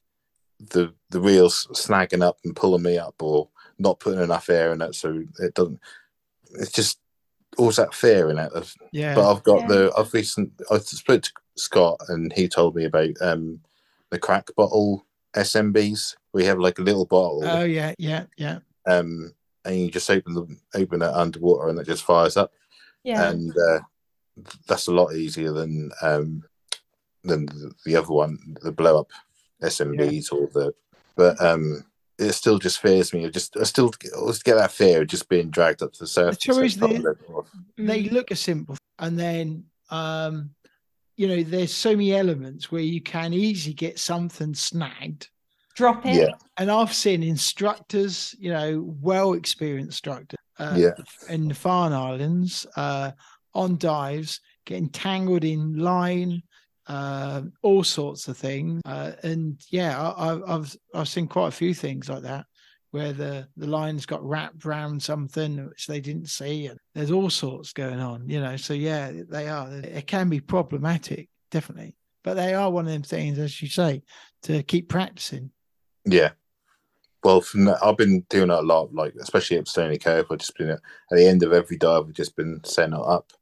the 0.59 0.93
the 1.11 1.21
wheels 1.21 1.67
snagging 1.73 2.23
up 2.23 2.37
and 2.43 2.55
pulling 2.55 2.83
me 2.83 2.97
up, 2.97 3.15
or 3.21 3.49
not 3.77 3.99
putting 3.99 4.21
enough 4.21 4.49
air 4.49 4.73
in 4.73 4.81
it, 4.81 4.95
so 4.95 5.23
it 5.39 5.53
doesn't. 5.53 5.79
It's 6.55 6.71
just 6.71 6.99
always 7.57 7.75
that 7.77 7.93
fear 7.93 8.29
in 8.29 8.39
it. 8.39 8.51
Of, 8.53 8.73
Yeah. 8.91 9.15
but 9.15 9.31
I've 9.31 9.43
got 9.43 9.61
Yeah. 9.61 9.67
the 9.67 9.93
I've 9.97 10.13
recent 10.13 10.51
I 10.71 10.79
spoke 10.79 11.21
to 11.23 11.31
Scott 11.55 11.97
and 12.09 12.33
he 12.33 12.47
told 12.47 12.75
me 12.75 12.85
about 12.85 13.09
um 13.21 13.61
the 14.09 14.19
crack 14.19 14.49
bottle 14.55 15.05
SMBs. 15.35 16.15
We 16.33 16.45
have 16.45 16.59
like 16.59 16.79
a 16.79 16.83
little 16.83 17.05
bottle, 17.05 17.43
oh 17.43 17.63
yeah, 17.63 17.93
yeah, 17.99 18.25
yeah. 18.37 18.59
um, 18.87 19.33
and 19.65 19.79
you 19.79 19.91
just 19.91 20.09
open 20.09 20.33
the 20.33 20.47
open 20.73 21.01
it 21.01 21.07
underwater 21.07 21.69
and 21.69 21.79
it 21.79 21.85
just 21.85 22.03
fires 22.03 22.37
up 22.37 22.51
Yeah. 23.03 23.29
and 23.29 23.51
uh, 23.57 23.79
that's 24.67 24.87
a 24.87 24.91
lot 24.93 25.13
easier 25.15 25.51
than 25.51 25.91
um, 26.01 26.43
than 27.23 27.45
the, 27.47 27.71
the 27.85 27.95
other 27.95 28.11
one, 28.13 28.37
the 28.61 28.71
blow 28.71 28.99
up 28.99 29.09
SMBs 29.61 30.31
or 30.31 30.47
the. 30.47 30.73
But 31.15 31.41
um, 31.41 31.83
it 32.17 32.31
still 32.33 32.59
just 32.59 32.79
fears 32.81 33.13
me. 33.13 33.25
I 33.25 33.29
just 33.29 33.57
I 33.57 33.63
still 33.63 33.91
always 34.17 34.43
get 34.43 34.55
that 34.55 34.71
fear 34.71 35.01
of 35.01 35.07
just 35.07 35.29
being 35.29 35.49
dragged 35.49 35.81
up 35.81 35.93
to 35.93 35.99
the 35.99 36.07
surface. 36.07 36.37
trouble 36.39 36.61
is 36.63 36.77
I 36.81 36.87
can't 36.87 37.03
the- 37.03 37.09
let 37.09 37.17
it 37.21 37.33
off. 37.33 37.49
They 37.77 38.03
Mm. 38.03 38.11
look 38.11 38.31
a 38.31 38.35
simple, 38.35 38.77
and 38.99 39.17
then 39.19 39.65
um, 39.89 40.51
you 41.17 41.27
know, 41.27 41.43
there's 41.43 41.73
so 41.73 41.91
many 41.91 42.13
elements 42.13 42.71
where 42.71 42.81
you 42.81 43.01
can 43.01 43.33
easily 43.33 43.73
get 43.73 43.99
something 43.99 44.53
snagged. 44.53 45.27
Drop 45.75 46.05
it. 46.05 46.15
Yeah. 46.15 46.33
And 46.57 46.69
I've 46.71 46.93
seen 46.93 47.23
instructors, 47.23 48.35
you 48.39 48.51
know, 48.53 48.95
well 49.01 49.33
experienced 49.33 50.05
instructors 50.05 50.39
uh, 50.59 50.75
Yeah. 50.77 50.91
in 51.29 51.47
the 51.47 51.53
Farne 51.55 51.93
Islands 51.93 52.65
uh, 52.75 53.11
on 53.53 53.77
dives, 53.77 54.39
getting 54.65 54.89
tangled 54.89 55.43
in 55.43 55.77
line, 55.77 56.43
uh, 56.87 57.41
all 57.61 57.83
sorts 57.83 58.27
of 58.27 58.37
things. 58.37 58.81
Uh, 58.85 59.11
and 59.23 59.59
yeah, 59.69 59.99
I, 60.11 60.55
I've 60.55 60.75
I've 60.93 61.07
seen 61.07 61.27
quite 61.27 61.47
a 61.47 61.51
few 61.51 61.73
things 61.73 62.09
like 62.09 62.23
that 62.23 62.45
where 62.91 63.13
the 63.13 63.47
the 63.57 63.67
line's 63.67 64.05
got 64.07 64.23
wrapped 64.23 64.65
around 64.65 65.01
something 65.01 65.67
which 65.67 65.85
they 65.87 66.01
didn't 66.01 66.29
see, 66.29 66.67
and 66.67 66.79
there's 66.95 67.11
all 67.11 67.29
sorts 67.29 67.73
going 67.73 67.99
on. 67.99 68.27
You 68.27 68.41
know, 68.41 68.57
so 68.57 68.73
yeah, 68.73 69.11
they 69.29 69.47
are. 69.47 69.71
It 69.71 70.07
can 70.07 70.29
be 70.29 70.39
problematic, 70.39 71.29
definitely, 71.51 71.95
but 72.23 72.33
they 72.33 72.53
are 72.55 72.71
one 72.71 72.87
of 72.87 72.91
them 72.91 73.03
things, 73.03 73.37
as 73.37 73.61
you 73.61 73.67
say, 73.67 74.01
to 74.43 74.63
keep 74.63 74.89
practicing. 74.89 75.51
Yeah. 76.05 76.31
Well, 77.23 77.41
from 77.41 77.65
that, 77.65 77.83
I've 77.83 77.97
been 77.97 78.21
doing 78.29 78.47
that 78.47 78.59
a 78.59 78.61
lot, 78.61 78.93
like 78.93 79.13
especially 79.19 79.57
at 79.57 79.67
Stoney 79.67 79.97
Cove. 79.97 80.27
I've 80.31 80.37
just 80.37 80.55
been 80.57 80.69
at, 80.69 80.79
at 81.11 81.17
the 81.17 81.25
end 81.27 81.43
of 81.43 81.51
every 81.53 81.77
dive, 81.77 82.05
I've 82.07 82.13
just 82.13 82.35
been 82.35 82.61
sending 82.63 82.99
it 82.99 83.03
up, 83.05 83.33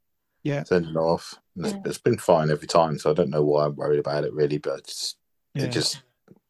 Yeah. 0.42 0.64
sending 0.64 0.90
it 0.92 0.96
off. 0.96 1.34
And 1.56 1.66
it's, 1.66 1.74
Yeah. 1.74 1.82
it's 1.84 1.98
been 1.98 2.18
fine 2.18 2.50
every 2.50 2.66
time, 2.66 2.98
so 2.98 3.10
I 3.10 3.14
don't 3.14 3.30
know 3.30 3.44
why 3.44 3.66
I'm 3.66 3.76
worried 3.76 4.00
about 4.00 4.24
it 4.24 4.32
really, 4.32 4.58
but 4.58 4.80
it's, 4.80 5.16
Yeah. 5.54 5.64
it 5.64 5.72
just 5.72 6.02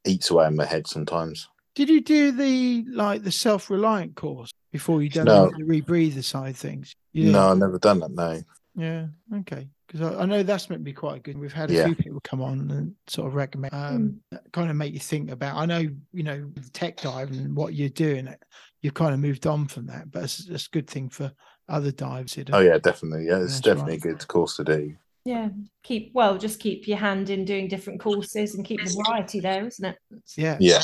eats 0.07 0.31
away 0.31 0.47
in 0.47 0.57
my 0.57 0.65
head 0.65 0.87
sometimes. 0.87 1.49
Did 1.75 1.91
you 1.91 2.01
do 2.01 2.33
the 2.33 2.85
like 2.91 3.23
the 3.23 3.31
self 3.31 3.71
reliant 3.71 4.17
course 4.17 4.51
before 4.73 5.03
you 5.03 5.11
done 5.11 5.27
No. 5.27 5.51
the 5.57 5.65
rebreather 5.65 6.25
side 6.25 6.57
things? 6.57 6.95
You 7.13 7.31
No. 7.31 7.51
I've 7.51 7.59
never 7.59 7.79
done 7.79 8.01
that. 8.01 8.11
No. 8.11 8.43
Yeah. 8.75 9.07
Okay. 9.41 9.69
Because 9.89 10.15
I, 10.15 10.23
I 10.23 10.27
know 10.27 10.43
that's 10.43 10.69
meant 10.69 10.81
to 10.81 10.85
be 10.85 10.93
quite 10.93 11.23
good. 11.23 11.39
We've 11.39 11.53
had 11.53 11.71
a 11.71 11.75
Yeah. 11.75 11.87
few 11.87 11.95
people 11.97 12.21
come 12.23 12.43
on 12.43 12.71
and 12.71 12.95
sort 13.07 13.27
of 13.27 13.35
recommend, 13.35 13.73
um, 13.75 14.21
kind 14.53 14.69
of 14.71 14.77
make 14.77 14.93
you 14.93 15.01
think 15.01 15.31
about. 15.31 15.57
I 15.57 15.65
know 15.67 15.79
you 15.79 16.23
know 16.23 16.51
the 16.55 16.71
tech 16.71 17.01
dive 17.01 17.31
and 17.31 17.57
what 17.57 17.75
you're 17.75 17.89
doing. 17.89 18.27
It. 18.27 18.43
You've 18.83 18.95
kind 18.95 19.15
of 19.15 19.21
moved 19.21 19.47
on 19.47 19.67
from 19.67 19.87
that, 19.87 20.11
but 20.11 20.25
it's, 20.25 20.47
it's 20.49 20.67
a 20.67 20.71
good 20.71 20.89
thing 20.89 21.09
for 21.09 21.33
other 21.69 21.91
dives. 21.91 22.37
you 22.37 22.45
know. 22.45 22.59
Oh 22.59 22.61
yeah, 22.61 22.79
definitely. 22.79 23.27
Yeah, 23.27 23.43
it's 23.43 23.61
definitely 23.61 23.93
right. 23.95 24.05
a 24.05 24.09
good 24.09 24.29
course 24.29 24.57
to 24.57 24.65
do. 24.65 24.95
Yeah. 25.25 25.49
Keep 25.83 26.13
well, 26.15 26.37
just 26.39 26.61
keep 26.61 26.87
your 26.87 26.99
hand 26.99 27.31
in 27.31 27.45
doing 27.45 27.67
different 27.67 28.01
courses 28.01 28.55
and 28.55 28.65
keep 28.65 28.85
the 28.85 29.03
variety 29.07 29.41
there, 29.41 29.67
isn't 29.67 29.85
it? 29.85 29.99
Yeah. 30.37 30.59
Yeah, 30.61 30.83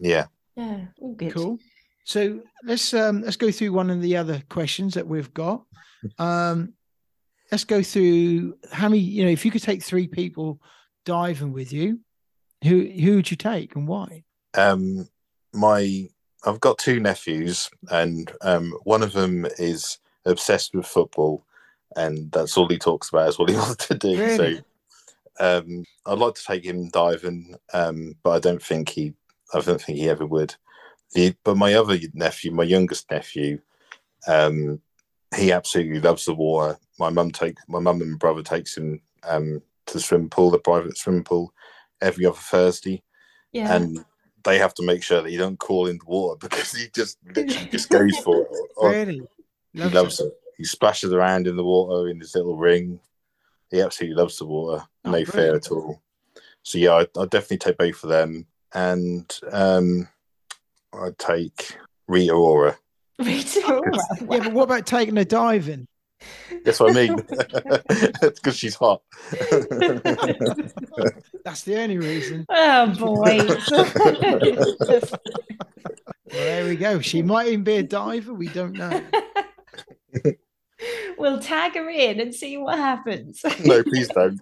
yeah. 0.00 0.26
Yeah. 0.56 0.80
All 1.00 1.14
good. 1.14 1.32
Cool. 1.32 1.58
So 2.04 2.40
let's 2.62 2.92
um 2.92 3.22
let's 3.22 3.36
go 3.36 3.50
through 3.50 3.72
one 3.72 3.88
of 3.90 4.02
the 4.02 4.16
other 4.18 4.42
questions 4.50 4.94
that 4.94 5.06
we've 5.06 5.32
got. 5.32 5.64
Um 6.18 6.74
let's 7.54 7.62
go 7.62 7.84
through 7.84 8.58
how 8.72 8.88
many, 8.88 9.00
you 9.00 9.24
know, 9.24 9.30
if 9.30 9.44
you 9.44 9.50
could 9.52 9.62
take 9.62 9.80
three 9.80 10.08
people 10.08 10.60
diving 11.04 11.52
with 11.52 11.72
you, 11.72 12.00
who 12.64 12.84
who 12.84 13.14
would 13.14 13.30
you 13.30 13.36
take 13.36 13.76
and 13.76 13.86
why? 13.86 14.24
Um, 14.54 15.08
my 15.52 16.08
I've 16.44 16.58
got 16.58 16.78
two 16.78 16.98
nephews, 16.98 17.70
and 17.92 18.32
um, 18.40 18.72
one 18.82 19.04
of 19.04 19.12
them 19.12 19.46
is 19.56 19.98
obsessed 20.24 20.74
with 20.74 20.84
football, 20.84 21.44
and 21.94 22.32
that's 22.32 22.56
all 22.56 22.68
he 22.68 22.76
talks 22.76 23.10
about. 23.10 23.28
Is 23.28 23.38
what 23.38 23.50
he 23.50 23.56
wants 23.64 23.86
to 23.86 23.94
do. 23.94 24.18
Really? 24.18 24.56
So, 24.56 24.60
um, 25.38 25.84
I'd 26.06 26.18
like 26.18 26.34
to 26.34 26.44
take 26.44 26.64
him 26.64 26.88
diving, 26.88 27.54
um, 27.72 28.16
but 28.24 28.30
I 28.30 28.40
don't 28.40 28.62
think 28.62 28.88
he. 28.88 29.14
I 29.54 29.60
don't 29.60 29.80
think 29.80 29.98
he 29.98 30.10
ever 30.10 30.26
would. 30.26 30.56
The 31.12 31.36
but 31.44 31.56
my 31.56 31.74
other 31.74 32.00
nephew, 32.14 32.50
my 32.50 32.64
youngest 32.64 33.08
nephew, 33.12 33.60
um, 34.26 34.80
he 35.36 35.52
absolutely 35.52 36.00
loves 36.00 36.24
the 36.24 36.34
water. 36.34 36.80
My 36.98 37.10
mum 37.10 37.30
take 37.30 37.56
my 37.68 37.78
mum 37.80 38.00
and 38.02 38.18
brother 38.18 38.42
takes 38.42 38.76
him 38.76 39.00
um, 39.24 39.60
to 39.86 39.94
the 39.94 40.00
swimming 40.00 40.30
pool, 40.30 40.50
the 40.50 40.58
private 40.58 40.96
swimming 40.96 41.24
pool, 41.24 41.52
every 42.00 42.26
other 42.26 42.36
Thursday 42.36 43.02
Yeah. 43.52 43.74
and 43.74 44.04
they 44.44 44.58
have 44.58 44.74
to 44.74 44.82
make 44.84 45.02
sure 45.02 45.22
that 45.22 45.30
he 45.30 45.36
don't 45.36 45.58
call 45.58 45.86
in 45.86 45.98
the 45.98 46.04
water 46.06 46.36
because 46.48 46.72
he 46.72 46.86
just 46.94 47.18
literally 47.24 47.68
just 47.70 47.88
goes 47.90 48.16
for 48.18 48.42
it. 48.42 48.48
Or- 48.76 48.90
Really? 48.90 49.22
he 49.72 49.82
loves 49.82 50.20
it. 50.20 50.32
He 50.58 50.64
splashes 50.64 51.12
around 51.12 51.46
in 51.48 51.56
the 51.56 51.64
water 51.64 52.08
in 52.08 52.20
his 52.20 52.34
little 52.34 52.56
ring. 52.56 53.00
He 53.70 53.80
absolutely 53.80 54.16
loves 54.16 54.38
the 54.38 54.44
water. 54.46 54.84
Oh, 55.04 55.10
no 55.10 55.24
fear 55.24 55.56
at 55.56 55.70
all. 55.72 56.00
So 56.62 56.78
yeah, 56.78 56.94
I'd, 56.94 57.08
I'd 57.18 57.30
definitely 57.30 57.58
take 57.58 57.76
both 57.78 58.04
of 58.04 58.10
them, 58.10 58.46
and 58.72 59.30
um, 59.50 60.08
I'd 60.92 61.18
take 61.18 61.76
Rita 62.06 62.32
Ora. 62.32 62.76
Rita 63.18 63.66
Ora. 63.66 63.92
Yeah, 64.20 64.38
but 64.40 64.52
what 64.52 64.62
about 64.64 64.86
taking 64.86 65.18
a 65.18 65.24
diving? 65.24 65.86
That's 66.64 66.80
what 66.80 66.90
I 66.90 66.94
mean. 66.94 67.16
It's 68.22 68.40
because 68.40 68.56
she's 68.56 68.74
hot. 68.74 69.02
That's 71.44 71.62
the 71.62 71.76
only 71.82 71.98
reason. 71.98 72.46
Oh 72.50 72.86
boy. 72.94 73.38
Well, 76.32 76.42
there 76.42 76.64
we 76.64 76.74
go. 76.76 77.00
She 77.00 77.22
might 77.22 77.46
even 77.48 77.62
be 77.64 77.76
a 77.76 77.82
diver. 77.82 78.32
We 78.34 78.48
don't 78.48 78.72
know. 78.72 79.00
we'll 81.18 81.38
tag 81.38 81.74
her 81.74 81.88
in 81.88 82.18
and 82.18 82.34
see 82.34 82.56
what 82.56 82.76
happens. 82.78 83.40
no, 83.64 83.82
please 83.84 84.08
don't. 84.08 84.40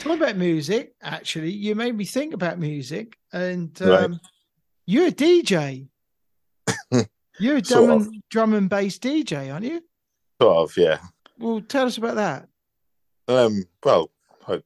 Talk 0.00 0.16
about 0.16 0.36
music. 0.36 0.94
Actually, 1.02 1.50
you 1.50 1.74
made 1.74 1.96
me 1.96 2.04
think 2.04 2.32
about 2.34 2.58
music, 2.60 3.16
and 3.32 3.76
Right. 3.80 4.04
um, 4.04 4.20
you're 4.86 5.08
a 5.08 5.12
DJ. 5.12 5.88
You're 7.40 7.56
a 7.56 7.64
Sort 7.64 7.86
drum 7.86 7.90
of. 7.90 8.06
and, 8.06 8.22
drum 8.30 8.54
and 8.54 8.70
bass 8.70 8.98
DJ, 8.98 9.52
aren't 9.52 9.64
you? 9.66 9.82
Sort 10.40 10.56
of, 10.70 10.76
yeah. 10.76 10.98
Well, 11.38 11.60
tell 11.60 11.86
us 11.86 11.98
about 11.98 12.16
that. 12.16 12.48
Um, 13.28 13.64
well, 13.84 14.10
I, 14.48 14.62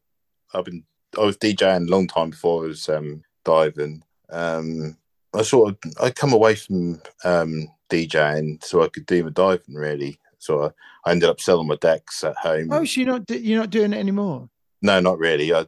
I've 0.54 0.64
been 0.64 0.84
I 1.18 1.22
was 1.22 1.36
DJing 1.38 1.88
a 1.88 1.90
long 1.90 2.06
time 2.06 2.30
before 2.30 2.64
I 2.64 2.68
was 2.68 2.88
um, 2.88 3.22
diving. 3.44 4.04
Um, 4.30 4.96
I 5.34 5.42
sort 5.42 5.70
of 5.70 5.92
I 6.00 6.10
come 6.10 6.32
away 6.32 6.54
from 6.54 7.00
um, 7.24 7.68
DJing 7.90 8.62
so 8.62 8.82
I 8.82 8.88
could 8.88 9.06
do 9.06 9.24
my 9.24 9.30
diving 9.30 9.74
really. 9.74 10.18
So 10.38 10.64
I, 10.64 10.70
I 11.04 11.12
ended 11.12 11.28
up 11.28 11.40
selling 11.40 11.66
my 11.66 11.76
decks 11.76 12.22
at 12.22 12.36
home. 12.36 12.68
Oh, 12.70 12.84
so 12.84 13.00
you're 13.00 13.10
not 13.18 13.30
you're 13.30 13.60
not 13.60 13.70
doing 13.70 13.92
it 13.92 13.98
anymore. 13.98 14.48
No, 14.82 15.00
not 15.00 15.18
really. 15.18 15.52
I, 15.52 15.66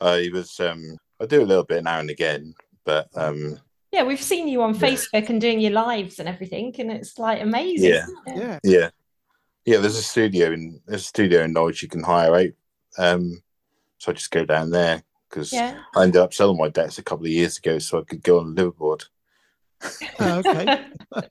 I 0.00 0.30
was, 0.32 0.58
um, 0.60 0.96
I 1.20 1.26
do 1.26 1.42
a 1.42 1.46
little 1.46 1.64
bit 1.64 1.84
now 1.84 2.00
and 2.00 2.10
again, 2.10 2.54
but 2.84 3.08
um, 3.14 3.58
Yeah, 3.92 4.02
we've 4.04 4.20
seen 4.22 4.48
you 4.48 4.62
on 4.62 4.74
Yeah. 4.74 4.80
Facebook 4.80 5.28
and 5.28 5.40
doing 5.40 5.60
your 5.60 5.72
lives 5.72 6.18
and 6.18 6.28
everything, 6.28 6.74
and 6.78 6.90
it's 6.90 7.18
like 7.18 7.40
amazing. 7.42 7.90
Yeah. 7.90 8.02
isn't 8.04 8.18
it? 8.26 8.36
Yeah. 8.36 8.58
yeah, 8.64 8.90
yeah. 9.68 9.78
There's 9.78 9.96
a 9.96 10.02
studio 10.02 10.52
in 10.52 10.80
there's 10.86 11.02
a 11.02 11.04
studio 11.04 11.42
in 11.44 11.52
Norwich 11.52 11.82
you 11.82 11.88
can 11.88 12.02
hire 12.02 12.34
out. 12.34 12.50
Um, 12.98 13.42
so 13.98 14.12
I 14.12 14.14
just 14.14 14.30
go 14.30 14.44
down 14.44 14.70
there 14.70 15.02
because 15.28 15.52
Yeah. 15.52 15.78
I 15.94 16.02
ended 16.04 16.20
up 16.22 16.32
selling 16.34 16.56
my 16.58 16.68
debts 16.68 16.98
a 16.98 17.02
couple 17.02 17.26
of 17.26 17.32
years 17.32 17.58
ago, 17.58 17.78
so 17.78 17.98
I 18.00 18.02
could 18.04 18.22
go 18.22 18.38
on 18.40 18.52
a 18.52 18.54
liveaboard. 18.62 19.04
Oh, 20.20 20.38
okay. 20.44 20.86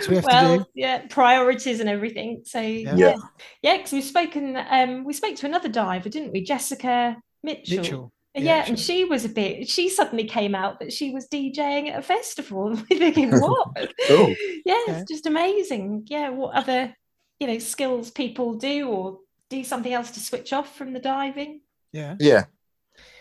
So, 0.00 0.10
we 0.10 0.20
well, 0.20 0.68
yeah, 0.74 1.06
priorities 1.08 1.80
and 1.80 1.88
everything. 1.88 2.42
So 2.44 2.60
yeah, 2.60 2.94
Yeah. 2.96 3.14
yeah, 3.62 3.76
because 3.78 3.92
we've 3.92 4.04
spoken. 4.04 4.56
Um, 4.70 5.04
we 5.04 5.12
spoke 5.12 5.36
to 5.36 5.46
another 5.46 5.68
diver, 5.68 6.08
didn't 6.08 6.32
we, 6.32 6.42
Jessica 6.44 7.16
Mitchell? 7.42 7.78
Mitchell. 7.78 8.12
Yeah, 8.34 8.42
Yeah, 8.42 8.64
and 8.68 8.78
she- 8.78 8.84
she 8.98 9.04
was 9.04 9.24
a 9.24 9.28
bit. 9.28 9.68
She 9.68 9.88
suddenly 9.88 10.24
came 10.24 10.54
out 10.54 10.78
that 10.80 10.92
she 10.92 11.10
was 11.12 11.28
DJing 11.28 11.88
at 11.90 11.98
a 11.98 12.02
festival. 12.02 12.68
And 12.68 12.78
we're 12.90 12.98
thinking, 12.98 13.30
what? 13.40 13.68
Cool. 14.08 14.34
Yeah, 14.64 14.78
Okay. 14.88 14.98
it's 15.00 15.10
just 15.10 15.26
amazing. 15.26 16.06
Yeah, 16.08 16.28
what 16.30 16.54
other 16.54 16.94
you 17.42 17.48
know 17.48 17.58
skills 17.58 18.10
people 18.12 18.54
do, 18.54 18.88
or 18.88 19.18
do 19.50 19.64
something 19.64 19.92
else 19.92 20.12
to 20.12 20.20
switch 20.20 20.52
off 20.52 20.76
from 20.76 20.92
the 20.92 21.00
diving? 21.00 21.60
Yeah. 21.92 22.14
Yeah, 22.20 22.44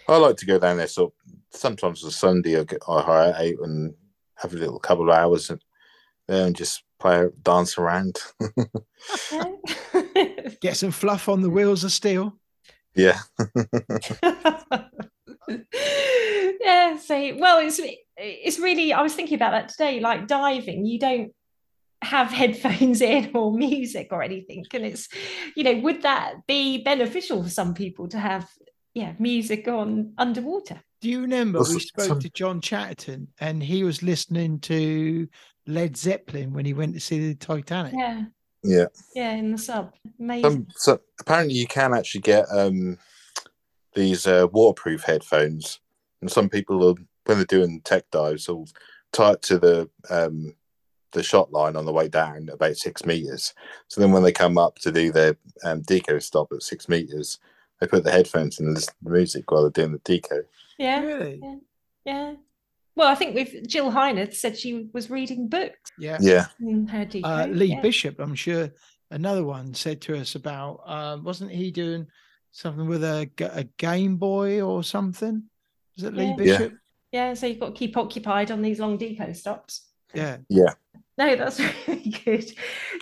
I 0.08 0.18
like 0.18 0.38
to 0.38 0.46
go 0.46 0.60
down 0.60 0.78
there. 0.78 0.86
So 0.86 1.14
sometimes 1.50 2.04
on 2.04 2.12
Sunday 2.12 2.60
I 2.60 2.64
get 2.64 2.84
I 2.88 3.02
hire 3.02 3.34
out 3.34 3.68
and 3.68 3.96
have 4.36 4.54
a 4.54 4.58
little 4.58 4.78
couple 4.80 5.10
of 5.10 5.16
hours 5.18 5.50
and 5.50 5.60
there 6.28 6.46
and 6.46 6.56
just 6.56 6.84
play 7.00 7.26
dance 7.42 7.80
around. 7.80 8.20
Get 10.62 10.78
some 10.78 10.92
fluff 10.92 11.28
on 11.28 11.42
the 11.42 11.50
wheels 11.50 11.84
of 11.84 11.92
steel. 11.92 12.38
yeah, 12.94 13.18
yeah 16.62 16.98
so 16.98 17.36
well 17.40 17.60
it's 17.60 17.80
it's 18.18 18.60
really 18.60 18.92
i 18.92 19.02
was 19.02 19.16
thinking 19.16 19.36
about 19.36 19.52
that 19.52 19.70
today 19.70 20.02
like 20.02 20.28
diving 20.28 20.86
you 20.86 21.00
don't 21.00 21.32
have 22.02 22.32
headphones 22.32 23.02
in 23.02 23.32
or 23.36 23.54
music 23.54 24.10
or 24.12 24.24
anything. 24.24 24.66
And 24.74 24.86
it's 24.86 25.08
you 25.56 25.64
know 25.64 25.76
would 25.80 26.04
that 26.04 26.48
be 26.48 26.84
beneficial 26.84 27.44
for 27.44 27.50
some 27.50 27.74
people 27.74 28.08
to 28.10 28.20
have 28.20 28.50
yeah 28.94 29.14
music 29.20 29.68
on 29.68 30.14
underwater? 30.18 30.82
Do 31.02 31.10
you 31.10 31.22
remember 31.22 31.60
we 31.60 31.80
spoke 31.80 32.20
to 32.20 32.30
John 32.30 32.62
Chatterton 32.62 33.30
and 33.40 33.64
he 33.64 33.84
was 33.84 34.04
listening 34.04 34.60
to 34.62 35.28
Led 35.66 35.98
Zeppelin 35.98 36.54
when 36.54 36.66
he 36.66 36.74
went 36.74 36.94
to 36.94 37.00
see 37.00 37.28
the 37.28 37.36
Titanic? 37.36 37.94
yeah. 37.98 38.24
Yeah. 38.64 38.86
yeah 39.16 39.32
in 39.32 39.52
the 39.52 39.58
sub. 39.58 39.94
Amazing. 40.20 40.46
Um, 40.46 40.68
so 40.76 41.00
apparently 41.20 41.56
you 41.56 41.68
can 41.68 41.94
actually 41.94 42.22
get 42.22 42.46
um 42.52 42.98
these 43.94 44.26
uh, 44.28 44.48
waterproof 44.52 45.04
headphones, 45.04 45.80
and 46.22 46.32
some 46.32 46.48
people 46.48 46.78
will, 46.78 46.98
when 47.26 47.38
they're 47.38 47.46
doing 47.46 47.82
tech 47.84 48.10
dives 48.12 48.48
will 48.48 48.68
tie 49.12 49.34
it 49.34 49.42
to 49.44 49.60
the 49.60 49.90
um 50.10 50.56
the 51.12 51.24
shot 51.24 51.52
line 51.52 51.76
on 51.76 51.86
the 51.86 51.94
way 51.94 52.08
down 52.08 52.50
about 52.50 52.78
six 52.78 53.06
meters. 53.06 53.54
So 53.88 54.02
then 54.02 54.12
when 54.12 54.24
they 54.24 54.32
come 54.32 54.58
up 54.58 54.78
to 54.80 54.92
do 54.92 55.12
their 55.12 55.36
um, 55.64 55.82
deco 55.84 56.22
stop 56.22 56.52
at 56.52 56.64
six 56.64 56.88
meters, 56.90 57.40
they 57.80 57.88
put 57.88 58.04
the 58.04 58.12
headphones 58.12 58.60
in 58.60 58.68
and 58.68 58.76
listen 58.76 58.94
to 58.94 59.04
the 59.04 59.10
music 59.12 59.50
while 59.52 59.62
they're 59.64 59.72
doing 59.86 59.92
the 59.92 60.00
deco. 60.00 60.44
yeah 60.78 61.02
Really? 61.02 61.42
yeah 62.06 62.34
well 62.96 63.08
i 63.08 63.16
think 63.16 63.36
with 63.36 63.68
Jill 63.68 63.92
Heinerth 63.92 64.34
said 64.36 64.58
she 64.58 64.90
was 64.94 65.10
reading 65.10 65.48
books 65.48 65.92
Yeah. 65.98 66.18
Yeah, 66.20 66.46
her 66.60 67.06
deco 67.06 67.22
Uh, 67.26 67.48
Lee 67.48 67.66
yeah. 67.74 67.82
Bishop, 67.82 68.20
I'm 68.20 68.36
sure 68.36 68.70
another 69.10 69.44
one 69.44 69.74
said 69.74 70.02
to 70.02 70.18
us 70.18 70.36
about, 70.36 70.82
um, 70.86 71.24
wasn't 71.24 71.52
he 71.52 71.72
doing 71.72 72.08
something 72.52 72.88
with 72.88 73.04
a, 73.04 73.30
a 73.54 73.64
Game 73.78 74.18
Boy 74.18 74.62
or 74.62 74.84
something? 74.84 75.44
Was 75.96 76.04
it 76.06 76.14
Lee 76.14 76.26
Yeah. 76.26 76.30
Yeah. 76.30 76.36
Bishop? 76.58 76.74
yeah 77.12 77.34
so 77.34 77.46
you've 77.48 77.60
got 77.60 77.68
to 77.68 77.74
keep 77.80 77.98
occupied 77.98 78.52
on 78.52 78.62
these 78.62 78.80
long 78.80 78.98
deco 78.98 79.36
stops 79.36 79.88
Yeah. 80.14 80.38
yeah, 80.50 80.74
No, 81.18 81.36
that's 81.36 81.60
really 81.88 82.16
good. 82.26 82.48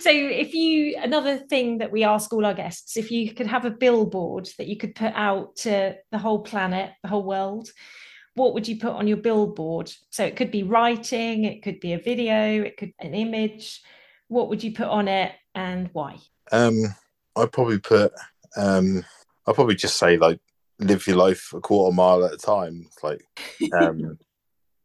So, 0.00 0.10
if 0.10 0.54
you, 0.54 0.96
another 0.98 1.38
thing 1.38 1.78
that 1.78 1.92
we 1.92 2.04
ask 2.04 2.32
all 2.32 2.44
our 2.44 2.54
guests, 2.54 2.96
if 2.96 3.10
you 3.10 3.32
could 3.32 3.46
have 3.46 3.64
a 3.64 3.70
billboard 3.70 4.48
that 4.58 4.66
you 4.66 4.76
could 4.76 4.94
put 4.94 5.12
out 5.14 5.56
to 5.56 5.96
the 6.10 6.18
whole 6.18 6.40
planet, 6.40 6.92
the 7.02 7.08
whole 7.08 7.24
world, 7.24 7.68
what 8.34 8.54
would 8.54 8.66
you 8.68 8.78
put 8.78 8.92
on 8.92 9.06
your 9.06 9.16
billboard? 9.16 9.92
So, 10.10 10.24
it 10.24 10.36
could 10.36 10.50
be 10.50 10.62
writing, 10.62 11.44
it 11.44 11.62
could 11.62 11.80
be 11.80 11.92
a 11.92 11.98
video, 11.98 12.62
it 12.62 12.76
could 12.76 12.92
be 13.00 13.06
an 13.06 13.14
image. 13.14 13.80
What 14.28 14.48
would 14.48 14.62
you 14.62 14.72
put 14.72 14.88
on 14.88 15.08
it 15.08 15.32
and 15.54 15.90
why? 15.92 16.18
Um, 16.52 16.76
I'd 17.36 17.52
probably 17.52 17.78
put, 17.78 18.12
um, 18.56 19.04
I'd 19.46 19.54
probably 19.54 19.76
just 19.76 19.96
say 19.96 20.16
like, 20.16 20.40
live 20.80 21.06
your 21.06 21.16
life 21.16 21.52
a 21.54 21.60
quarter 21.60 21.94
mile 21.94 22.24
at 22.24 22.32
a 22.32 22.38
time. 22.38 22.88
Like, 23.02 23.22
um, 23.72 24.18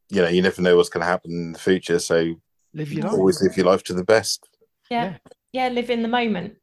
you 0.09 0.21
know, 0.21 0.27
you 0.27 0.41
never 0.41 0.61
know 0.61 0.77
what's 0.77 0.89
going 0.89 1.01
to 1.01 1.07
happen 1.07 1.31
in 1.31 1.51
the 1.53 1.59
future, 1.59 1.99
so 1.99 2.35
Live 2.75 2.91
your 2.91 3.03
life. 3.05 3.13
always 3.13 3.41
live 3.41 3.55
your 3.57 3.65
life 3.67 3.83
to 3.83 3.93
the 3.93 4.03
best. 4.03 4.47
Yeah. 4.91 5.17
Yeah, 5.53 5.69
live 5.69 5.89
in 5.89 6.01
the 6.01 6.07
moment. 6.09 6.55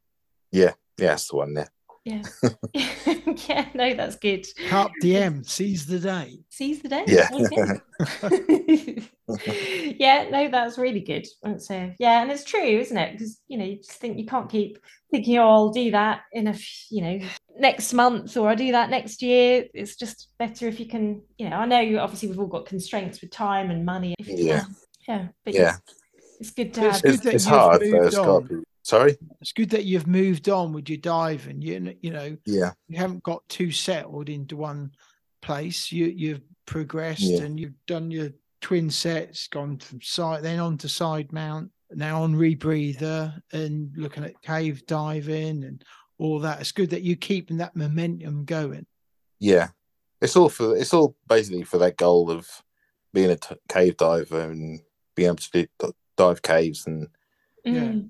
Yeah, 0.51 0.73
Yeah. 0.99 1.07
that's 1.09 1.27
the 1.29 1.35
one 1.37 1.53
there. 1.55 1.69
Yeah. 2.05 2.21
yeah, 3.47 3.69
no, 3.73 3.93
that's 3.95 4.17
good. 4.17 4.45
Carpe 4.69 4.91
diem, 5.01 5.43
seize 5.43 5.85
the 5.87 5.99
day. 5.99 6.39
Seize 6.49 6.81
the 6.81 6.89
day. 6.89 7.03
Yeah. 7.07 7.29
Okay. 7.33 9.01
yeah, 9.99 10.27
no, 10.29 10.49
that's 10.49 10.77
really 10.77 10.99
good. 10.99 11.25
So, 11.59 11.75
uh, 11.75 11.89
yeah, 11.99 12.21
and 12.21 12.29
it's 12.31 12.43
true, 12.43 12.61
isn't 12.61 12.97
it? 12.97 13.13
Because 13.13 13.39
you 13.47 13.57
know, 13.57 13.65
you 13.65 13.77
just 13.77 13.93
think 13.93 14.17
you 14.19 14.25
can't 14.25 14.49
keep 14.49 14.77
thinking, 15.11 15.37
oh, 15.39 15.49
I'll 15.49 15.69
do 15.71 15.91
that 15.91 16.21
in 16.31 16.47
a, 16.47 16.51
f- 16.51 16.85
you 16.91 17.01
know, 17.01 17.19
next 17.57 17.93
month 17.93 18.35
or 18.37 18.49
I'll 18.49 18.55
do 18.55 18.71
that 18.73 18.89
next 18.89 19.21
year. 19.21 19.65
It's 19.73 19.95
just 19.95 20.29
better 20.37 20.67
if 20.67 20.79
you 20.79 20.87
can, 20.87 21.21
you 21.37 21.49
know. 21.49 21.55
I 21.57 21.65
know 21.65 21.99
obviously 21.99 22.29
we've 22.29 22.39
all 22.39 22.47
got 22.47 22.65
constraints 22.65 23.21
with 23.21 23.31
time 23.31 23.71
and 23.71 23.85
money. 23.85 24.13
If 24.19 24.27
you 24.27 24.35
Yeah. 24.37 24.59
can. 24.61 24.75
yeah, 25.07 25.27
but 25.45 25.53
Yeah, 25.53 25.75
it's 26.39 26.51
good 26.51 26.73
to 26.75 26.81
But 26.81 26.87
it's 26.87 26.95
have. 26.95 27.01
good 27.03 27.13
it's, 27.15 27.25
it's 27.35 27.45
hard, 27.45 27.79
but 27.79 27.89
moved 27.89 28.05
it's 28.07 28.15
got 28.15 28.27
on. 28.27 28.47
to 28.47 28.57
be. 28.59 28.63
Sorry. 28.83 29.17
It's 29.39 29.53
good 29.53 29.69
that 29.69 29.85
you've 29.85 30.07
moved 30.07 30.49
on 30.49 30.73
with 30.73 30.89
your 30.89 30.97
diving. 30.97 31.61
You, 31.61 31.95
you 32.01 32.11
know, 32.11 32.37
Yeah, 32.45 32.71
you 32.89 32.97
haven't 32.97 33.23
got 33.23 33.47
too 33.47 33.71
settled 33.71 34.27
into 34.29 34.57
one 34.57 34.91
place. 35.41 35.91
You 35.91 36.05
you've 36.07 36.41
progressed 36.65 37.21
Yeah. 37.21 37.41
and 37.43 37.59
you've 37.59 37.73
done 37.87 38.11
your 38.11 38.29
twin 38.61 38.89
sets, 38.89 39.47
gone 39.47 39.77
from 39.77 40.01
side 40.01 40.43
then 40.43 40.59
on 40.59 40.77
to 40.79 40.89
side 40.89 41.31
mount, 41.31 41.71
now 41.91 42.23
on 42.23 42.35
rebreather 42.35 43.41
and 43.53 43.91
looking 43.97 44.23
at 44.25 44.41
cave 44.41 44.85
diving 44.85 45.63
and 45.63 45.83
all 46.17 46.39
that. 46.39 46.59
It's 46.61 46.71
good 46.73 46.89
that 46.91 47.03
you're 47.03 47.15
keeping 47.15 47.57
that 47.57 47.75
momentum 47.75 48.45
going. 48.45 48.85
yeah. 49.39 49.69
It's 50.21 50.37
all 50.37 50.47
for. 50.47 50.77
It's 50.77 50.93
all 50.93 51.17
basically 51.27 51.63
for 51.63 51.77
that 51.79 51.97
goal 51.97 52.31
of 52.31 52.47
being 53.13 53.29
a 53.31 53.35
t- 53.35 53.55
cave 53.67 53.97
diver 53.97 54.39
and 54.51 54.79
being 55.15 55.25
able 55.27 55.35
to 55.35 55.51
do, 55.51 55.67
dive 56.17 56.41
caves, 56.41 56.85
and 56.87 57.07
Mm. 57.65 58.09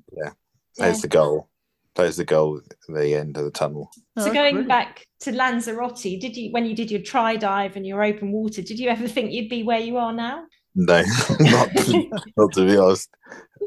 that's 0.77 1.01
the 1.01 1.07
goal. 1.07 1.49
There's 1.95 2.17
the 2.17 2.25
goal 2.25 2.57
at 2.57 2.93
the 2.95 3.13
end 3.13 3.37
of 3.37 3.45
the 3.45 3.51
tunnel. 3.51 3.91
So 4.17 4.29
Oh, 4.29 4.33
going 4.33 4.55
brilliant. 4.55 4.67
back 4.67 5.05
to 5.21 5.31
Lanzarote, 5.31 6.01
did 6.19 6.35
you 6.35 6.51
when 6.51 6.65
you 6.65 6.75
did 6.75 6.89
your 6.89 7.01
tri 7.01 7.35
dive 7.35 7.75
and 7.75 7.85
your 7.85 8.03
open 8.03 8.31
water, 8.31 8.61
did 8.61 8.79
you 8.79 8.89
ever 8.89 9.07
think 9.07 9.31
you'd 9.31 9.49
be 9.49 9.63
where 9.63 9.79
you 9.79 9.97
are 9.97 10.13
now? 10.13 10.45
No, 10.75 11.03
not 11.39 11.69
to, 11.75 12.23
not 12.35 12.53
to 12.53 12.65
be 12.65 12.77
honest. 12.77 13.09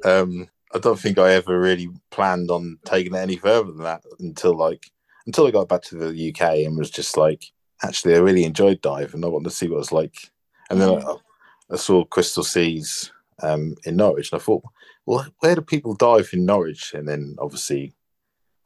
Um, 0.04 0.48
I 0.74 0.78
don't 0.78 0.98
think 0.98 1.18
I 1.18 1.34
ever 1.34 1.58
really 1.58 1.88
planned 2.10 2.50
on 2.50 2.78
taking 2.84 3.14
it 3.14 3.18
any 3.18 3.36
further 3.36 3.70
than 3.70 3.84
that 3.84 4.02
until 4.18 4.56
like 4.56 4.90
until 5.26 5.46
I 5.46 5.52
got 5.52 5.68
back 5.68 5.82
to 5.82 5.96
the 5.96 6.30
UK 6.30 6.66
and 6.66 6.76
was 6.76 6.90
just 6.90 7.16
like, 7.16 7.44
actually, 7.84 8.14
I 8.14 8.18
really 8.18 8.44
enjoyed 8.44 8.80
diving. 8.80 9.14
And 9.14 9.24
I 9.24 9.28
wanted 9.28 9.50
to 9.50 9.54
see 9.56 9.68
what 9.68 9.76
it 9.76 9.78
was 9.78 9.92
like. 9.92 10.16
And 10.70 10.80
then 10.80 10.90
I, 10.90 11.14
I 11.70 11.76
saw 11.76 12.04
Crystal 12.04 12.44
Seas 12.44 13.10
um, 13.42 13.74
in 13.84 13.96
Norwich, 13.96 14.32
and 14.32 14.40
I 14.40 14.44
thought, 14.44 14.64
well, 15.04 15.26
where 15.40 15.54
do 15.54 15.60
people 15.62 15.94
dive 15.94 16.30
in 16.32 16.44
Norwich? 16.46 16.94
And 16.94 17.06
then 17.08 17.36
obviously 17.38 17.94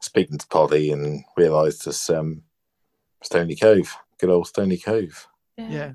speaking 0.00 0.38
to 0.38 0.46
Polly 0.48 0.90
and 0.90 1.24
realised 1.36 1.86
it's 1.86 2.08
um, 2.10 2.42
Stoney 3.22 3.56
Cove, 3.56 3.94
good 4.18 4.30
old 4.30 4.46
Stoney 4.46 4.78
Cove. 4.78 5.26
Yeah. 5.58 5.92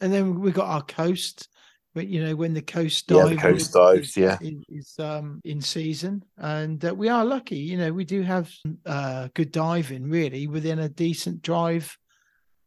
And 0.00 0.12
then 0.12 0.40
we 0.40 0.50
got 0.50 0.68
our 0.68 0.82
coast. 0.82 1.48
But 1.94 2.08
you 2.08 2.22
know, 2.22 2.36
when 2.36 2.52
the 2.52 2.60
coast 2.60 3.06
dive, 3.06 3.16
Yeah, 3.16 3.34
the 3.36 3.40
coast 3.40 3.60
is- 3.62 3.68
dives, 3.70 4.08
is- 4.10 4.16
yeah. 4.18 4.38
is, 4.42 4.54
is, 4.68 4.94
um 4.98 5.40
in 5.44 5.62
season, 5.62 6.22
and 6.36 6.84
uh, 6.84 6.94
we 6.94 7.08
are 7.08 7.24
lucky. 7.24 7.56
You 7.56 7.78
know, 7.78 7.90
we 7.90 8.04
do 8.04 8.20
have 8.20 8.52
uh 8.84 9.28
good 9.32 9.50
diving 9.50 10.10
really 10.10 10.46
within 10.46 10.80
a 10.80 10.90
decent 10.90 11.40
drive, 11.40 11.96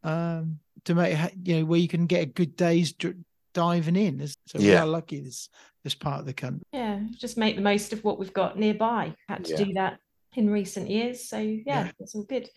um 0.02 0.58
to 0.84 0.96
make 0.96 1.16
you 1.44 1.58
know 1.60 1.64
where 1.66 1.78
you 1.78 1.86
can 1.86 2.06
get 2.06 2.22
a 2.24 2.26
good 2.26 2.56
day's 2.56 2.92
dr- 2.92 3.14
diving 3.52 3.96
in. 3.96 4.26
So 4.46 4.58
we 4.58 4.70
Yeah. 4.70 4.82
are 4.82 4.86
lucky 4.86 5.20
this 5.20 5.48
this 5.82 5.94
part 5.94 6.20
of 6.20 6.26
the 6.26 6.34
country. 6.34 6.60
Yeah, 6.74 7.00
just 7.16 7.38
make 7.38 7.56
the 7.56 7.62
most 7.62 7.94
of 7.94 8.04
what 8.04 8.18
we've 8.18 8.34
got 8.34 8.58
nearby. 8.58 9.14
Had 9.28 9.46
to 9.46 9.52
Yeah. 9.52 9.64
do 9.64 9.72
that 9.74 9.98
in 10.36 10.50
recent 10.50 10.90
years. 10.90 11.26
So 11.28 11.38
yeah, 11.38 11.62
Yeah. 11.86 11.90
that's 11.98 12.14
all 12.14 12.24
good. 12.24 12.48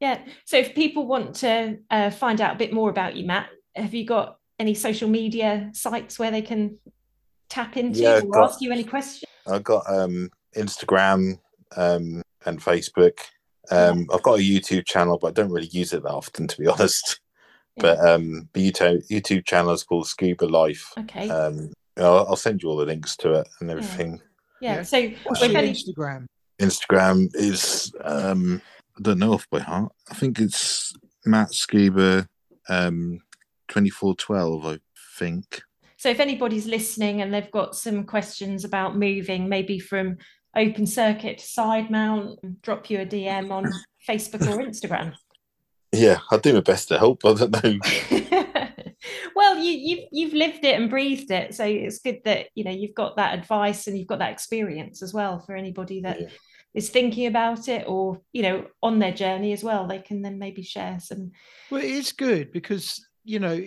Yeah. 0.00 0.24
So 0.46 0.56
if 0.56 0.74
people 0.74 1.06
want 1.06 1.34
to 1.36 1.78
uh, 1.90 2.10
find 2.10 2.40
out 2.40 2.54
a 2.54 2.58
bit 2.58 2.72
more 2.72 2.88
about 2.88 3.16
you, 3.16 3.26
Matt, 3.26 3.50
have 3.76 3.92
you 3.92 4.04
got 4.06 4.38
any 4.58 4.72
social 4.74 5.08
media 5.10 5.70
sites 5.74 6.18
where 6.18 6.30
they 6.30 6.40
can 6.42 6.78
tap 7.50 7.76
into 7.76 8.00
Yeah, 8.00 8.18
or 8.20 8.30
got- 8.30 8.50
ask 8.50 8.60
you 8.62 8.72
any 8.72 8.84
questions? 8.84 9.30
I've 9.46 9.62
got 9.64 9.84
um, 9.92 10.30
Instagram 10.56 11.38
um, 11.76 12.22
and 12.46 12.60
Facebook. 12.62 13.18
Um, 13.70 14.06
I've 14.12 14.22
got 14.22 14.38
a 14.38 14.42
YouTube 14.42 14.86
channel, 14.86 15.18
but 15.18 15.28
I 15.28 15.30
don't 15.32 15.50
really 15.50 15.68
use 15.68 15.92
it 15.92 16.02
that 16.02 16.10
often, 16.10 16.46
to 16.48 16.58
be 16.58 16.66
honest. 16.66 17.20
But 17.76 17.98
um, 18.06 18.48
the 18.52 18.70
YouTube 18.70 19.08
YouTube 19.08 19.44
channel 19.46 19.72
is 19.72 19.82
called 19.82 20.06
Scuba 20.06 20.44
Life. 20.44 20.92
Okay. 20.98 21.28
Um, 21.28 21.72
I'll, 21.96 22.26
I'll 22.28 22.36
send 22.36 22.62
you 22.62 22.68
all 22.68 22.76
the 22.76 22.86
links 22.86 23.16
to 23.18 23.32
it 23.34 23.48
and 23.60 23.70
everything. 23.70 24.20
yeah. 24.60 24.76
yeah. 24.76 24.82
So 24.82 25.10
What's 25.24 25.40
your 25.40 25.56
any, 25.56 25.72
Instagram? 25.72 26.26
Instagram 26.60 27.30
is 27.34 27.92
um, 28.02 28.62
I 28.96 29.02
don't 29.02 29.18
know 29.18 29.32
off 29.34 29.48
by 29.50 29.60
heart. 29.60 29.92
I 30.10 30.14
think 30.14 30.38
it's 30.38 30.94
Matt 31.24 31.52
Scuba 31.52 32.28
um, 32.68 33.20
twenty 33.68 33.90
four 33.90 34.14
twelve. 34.14 34.66
I 34.66 34.78
think. 35.18 35.62
So 35.96 36.10
if 36.10 36.20
anybody's 36.20 36.66
listening 36.66 37.22
and 37.22 37.32
they've 37.32 37.50
got 37.50 37.74
some 37.74 38.04
questions 38.04 38.64
about 38.64 38.96
moving, 38.96 39.48
maybe 39.48 39.78
from 39.78 40.18
open 40.54 40.86
circuit 40.86 41.38
to 41.38 41.46
side 41.46 41.90
mount, 41.90 42.62
drop 42.62 42.90
you 42.90 43.00
a 43.00 43.06
DM 43.06 43.50
on 43.50 43.64
Facebook 44.08 44.42
or 44.42 44.62
Instagram. 44.62 45.14
Yeah, 45.94 46.18
I'll 46.30 46.38
do 46.38 46.54
my 46.54 46.60
best 46.60 46.88
to 46.88 46.98
help. 46.98 47.22
I 47.24 47.34
don't 47.34 47.64
know. 47.64 47.78
well, 49.36 49.58
you 49.58 49.72
you've 49.72 50.08
you've 50.12 50.32
lived 50.34 50.64
it 50.64 50.78
and 50.80 50.90
breathed 50.90 51.30
it, 51.30 51.54
so 51.54 51.64
it's 51.64 51.98
good 51.98 52.20
that 52.24 52.46
you 52.54 52.64
know 52.64 52.70
you've 52.70 52.94
got 52.94 53.16
that 53.16 53.38
advice 53.38 53.86
and 53.86 53.96
you've 53.96 54.08
got 54.08 54.18
that 54.18 54.32
experience 54.32 55.02
as 55.02 55.12
well 55.14 55.40
for 55.40 55.54
anybody 55.54 56.00
that 56.02 56.18
is 56.74 56.88
Yeah. 56.88 56.92
thinking 56.92 57.26
about 57.26 57.68
it 57.68 57.84
or 57.86 58.20
you 58.32 58.42
know 58.42 58.66
on 58.82 58.98
their 58.98 59.12
journey 59.12 59.52
as 59.52 59.62
well. 59.62 59.86
They 59.86 60.00
can 60.00 60.22
then 60.22 60.38
maybe 60.38 60.62
share 60.62 60.98
some. 61.00 61.32
Well, 61.70 61.82
it's 61.84 62.12
good 62.12 62.52
because 62.52 63.04
you 63.26 63.38
know, 63.38 63.58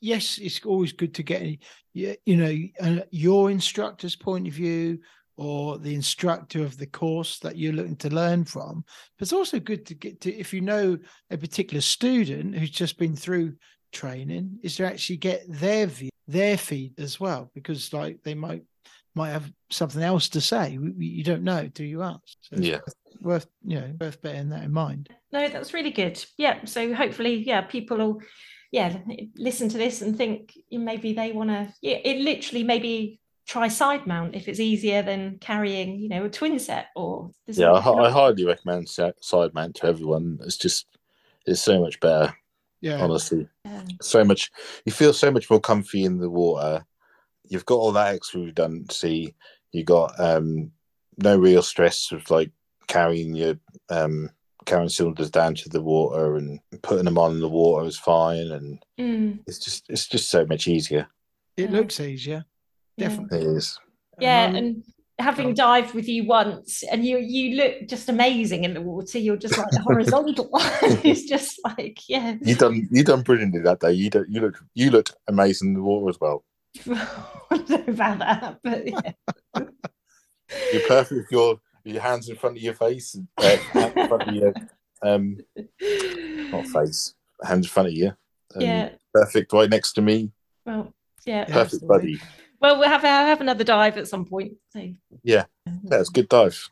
yes, 0.00 0.38
it's 0.38 0.64
always 0.66 0.92
good 0.92 1.14
to 1.14 1.22
get 1.22 1.42
you 1.94 2.16
you 2.26 2.36
know 2.36 2.54
uh, 2.80 3.04
your 3.10 3.50
instructor's 3.50 4.16
point 4.16 4.46
of 4.46 4.54
view 4.54 5.00
or 5.38 5.78
the 5.78 5.94
instructor 5.94 6.64
of 6.64 6.76
the 6.76 6.86
course 6.86 7.38
that 7.38 7.56
you're 7.56 7.72
looking 7.72 7.96
to 7.96 8.10
learn 8.10 8.44
from. 8.44 8.84
But 9.16 9.22
it's 9.22 9.32
also 9.32 9.60
good 9.60 9.86
to 9.86 9.94
get 9.94 10.20
to 10.22 10.34
if 10.34 10.52
you 10.52 10.60
know 10.60 10.98
a 11.30 11.38
particular 11.38 11.80
student 11.80 12.56
who's 12.56 12.70
just 12.70 12.98
been 12.98 13.14
through 13.14 13.54
training, 13.92 14.58
is 14.62 14.76
to 14.76 14.84
actually 14.84 15.16
get 15.16 15.44
their 15.48 15.86
view, 15.86 16.10
their 16.26 16.58
feed 16.58 16.98
as 16.98 17.18
well, 17.20 17.50
because 17.54 17.92
like 17.92 18.18
they 18.24 18.34
might 18.34 18.64
might 19.14 19.30
have 19.30 19.50
something 19.70 20.02
else 20.02 20.28
to 20.28 20.40
say. 20.40 20.76
We- 20.76 20.90
we- 20.90 21.06
You 21.06 21.24
don't 21.24 21.42
know, 21.44 21.66
do 21.68 21.84
you 21.84 22.02
ask? 22.02 22.20
So 22.40 22.56
Yeah. 22.60 22.80
worth 23.20 23.46
you 23.64 23.80
know 23.80 23.94
worth 24.00 24.20
bearing 24.20 24.48
that 24.50 24.64
in 24.64 24.72
mind. 24.72 25.08
No, 25.32 25.48
that's 25.48 25.72
really 25.72 25.90
good. 25.92 26.22
Yeah. 26.36 26.64
So 26.64 26.92
hopefully, 26.94 27.44
yeah, 27.46 27.60
people 27.62 27.96
will, 27.98 28.22
yeah, 28.72 28.98
listen 29.36 29.68
to 29.68 29.78
this 29.78 30.02
and 30.02 30.16
think 30.16 30.52
maybe 30.70 31.12
they 31.12 31.30
want 31.32 31.50
to. 31.50 31.72
Yeah, 31.80 31.98
it 32.04 32.18
literally 32.22 32.64
maybe 32.64 33.20
try 33.48 33.66
side 33.66 34.06
mount 34.06 34.34
if 34.36 34.46
it's 34.46 34.60
easier 34.60 35.02
than 35.02 35.38
carrying, 35.40 35.98
you 35.98 36.08
know, 36.08 36.24
a 36.26 36.28
twin 36.28 36.58
set 36.58 36.88
or. 36.94 37.30
Yeah, 37.48 37.72
I, 37.72 38.06
I 38.06 38.10
highly 38.10 38.44
recommend 38.44 38.88
side 38.88 39.54
mount 39.54 39.74
to 39.76 39.86
everyone. 39.86 40.38
It's 40.42 40.58
just 40.58 40.86
it's 41.46 41.62
so 41.62 41.80
much 41.80 41.98
better, 41.98 42.34
Yeah. 42.82 43.00
honestly. 43.02 43.48
Yeah. 43.64 43.82
So 44.02 44.22
much 44.22 44.50
you 44.84 44.92
feel 44.92 45.12
so 45.12 45.30
much 45.30 45.48
more 45.50 45.60
comfy 45.60 46.04
in 46.04 46.18
the 46.18 46.30
water. 46.30 46.84
You've 47.48 47.64
got 47.66 47.76
all 47.76 47.92
that 47.92 48.14
extra 48.14 48.42
redundancy. 48.42 49.34
You 49.72 49.82
got 49.82 50.18
um 50.20 50.70
no 51.16 51.36
real 51.38 51.62
stress 51.62 52.12
of 52.12 52.30
like 52.30 52.50
carrying 52.86 53.34
your 53.34 53.58
um 53.88 54.30
carrying 54.66 54.90
cylinders 54.90 55.30
down 55.30 55.54
to 55.54 55.70
the 55.70 55.82
water 55.82 56.36
and 56.36 56.60
putting 56.82 57.06
them 57.06 57.16
on 57.18 57.32
in 57.32 57.40
the 57.40 57.48
water 57.48 57.86
is 57.86 57.98
fine 57.98 58.50
and 58.52 58.78
Mm, 59.00 59.38
it's 59.46 59.58
just 59.58 59.88
it's 59.88 60.06
just 60.06 60.28
so 60.28 60.44
much 60.44 60.68
easier. 60.68 61.08
It 61.56 61.70
Yeah. 61.70 61.76
looks 61.78 61.98
easier, 62.00 62.34
yeah. 62.34 62.42
Definitely. 62.98 63.38
It 63.40 63.56
is. 63.56 63.78
Yeah, 64.20 64.42
I'm- 64.42 64.56
and 64.56 64.84
having 65.18 65.48
um, 65.48 65.54
dived 65.54 65.94
with 65.94 66.08
you 66.08 66.26
once, 66.26 66.82
and 66.84 67.04
you 67.04 67.18
you 67.18 67.56
look 67.56 67.88
just 67.88 68.08
amazing 68.08 68.64
in 68.64 68.74
the 68.74 68.80
water. 68.80 69.18
You're 69.18 69.36
just 69.36 69.58
like 69.58 69.66
horizontal. 69.82 70.50
it's 70.54 71.24
just 71.24 71.60
like 71.64 71.98
yeah. 72.08 72.36
You 72.40 72.54
done 72.54 72.88
you 72.90 73.04
done 73.04 73.22
brilliantly 73.22 73.60
that 73.60 73.80
day. 73.80 73.92
You 73.92 74.10
don't 74.10 74.28
you 74.28 74.40
look 74.40 74.58
you 74.74 74.90
looked 74.90 75.14
amazing 75.28 75.68
in 75.68 75.74
the 75.74 75.82
water 75.82 76.08
as 76.10 76.20
well. 76.20 76.44
I 77.50 77.56
don't 77.56 77.70
know 77.70 77.84
about 77.88 78.18
that, 78.18 78.58
but 78.62 78.86
yeah. 78.86 79.12
You're 80.72 80.88
perfect 80.88 81.12
with 81.12 81.26
your 81.30 81.60
your 81.84 82.02
hands 82.02 82.28
in 82.28 82.36
front 82.36 82.56
of 82.56 82.62
your 82.62 82.74
face, 82.74 83.18
uh, 83.38 83.56
in 83.74 84.08
front 84.08 84.28
of 84.28 84.34
your 84.34 84.54
um 85.02 85.38
not 86.50 86.66
face, 86.66 87.14
hands 87.42 87.66
in 87.66 87.70
front 87.70 87.88
of 87.88 87.94
you. 87.94 88.08
Um, 88.54 88.62
yeah. 88.62 88.90
perfect 89.12 89.52
right 89.52 89.68
next 89.68 89.92
to 89.94 90.02
me. 90.02 90.32
Well, 90.64 90.92
yeah. 91.24 91.40
Yeah. 91.40 91.44
Perfect 91.44 91.82
absolutely. 91.82 91.88
buddy. 91.88 92.20
Well, 92.60 92.78
we'll 92.78 92.88
have 92.88 93.02
have 93.02 93.40
another 93.40 93.64
dive 93.64 93.96
at 93.98 94.08
some 94.08 94.24
point. 94.24 94.52
So 94.70 94.88
Yeah. 95.22 95.44
That's 95.84 96.08
a 96.08 96.12
good 96.12 96.28
dive. 96.28 96.68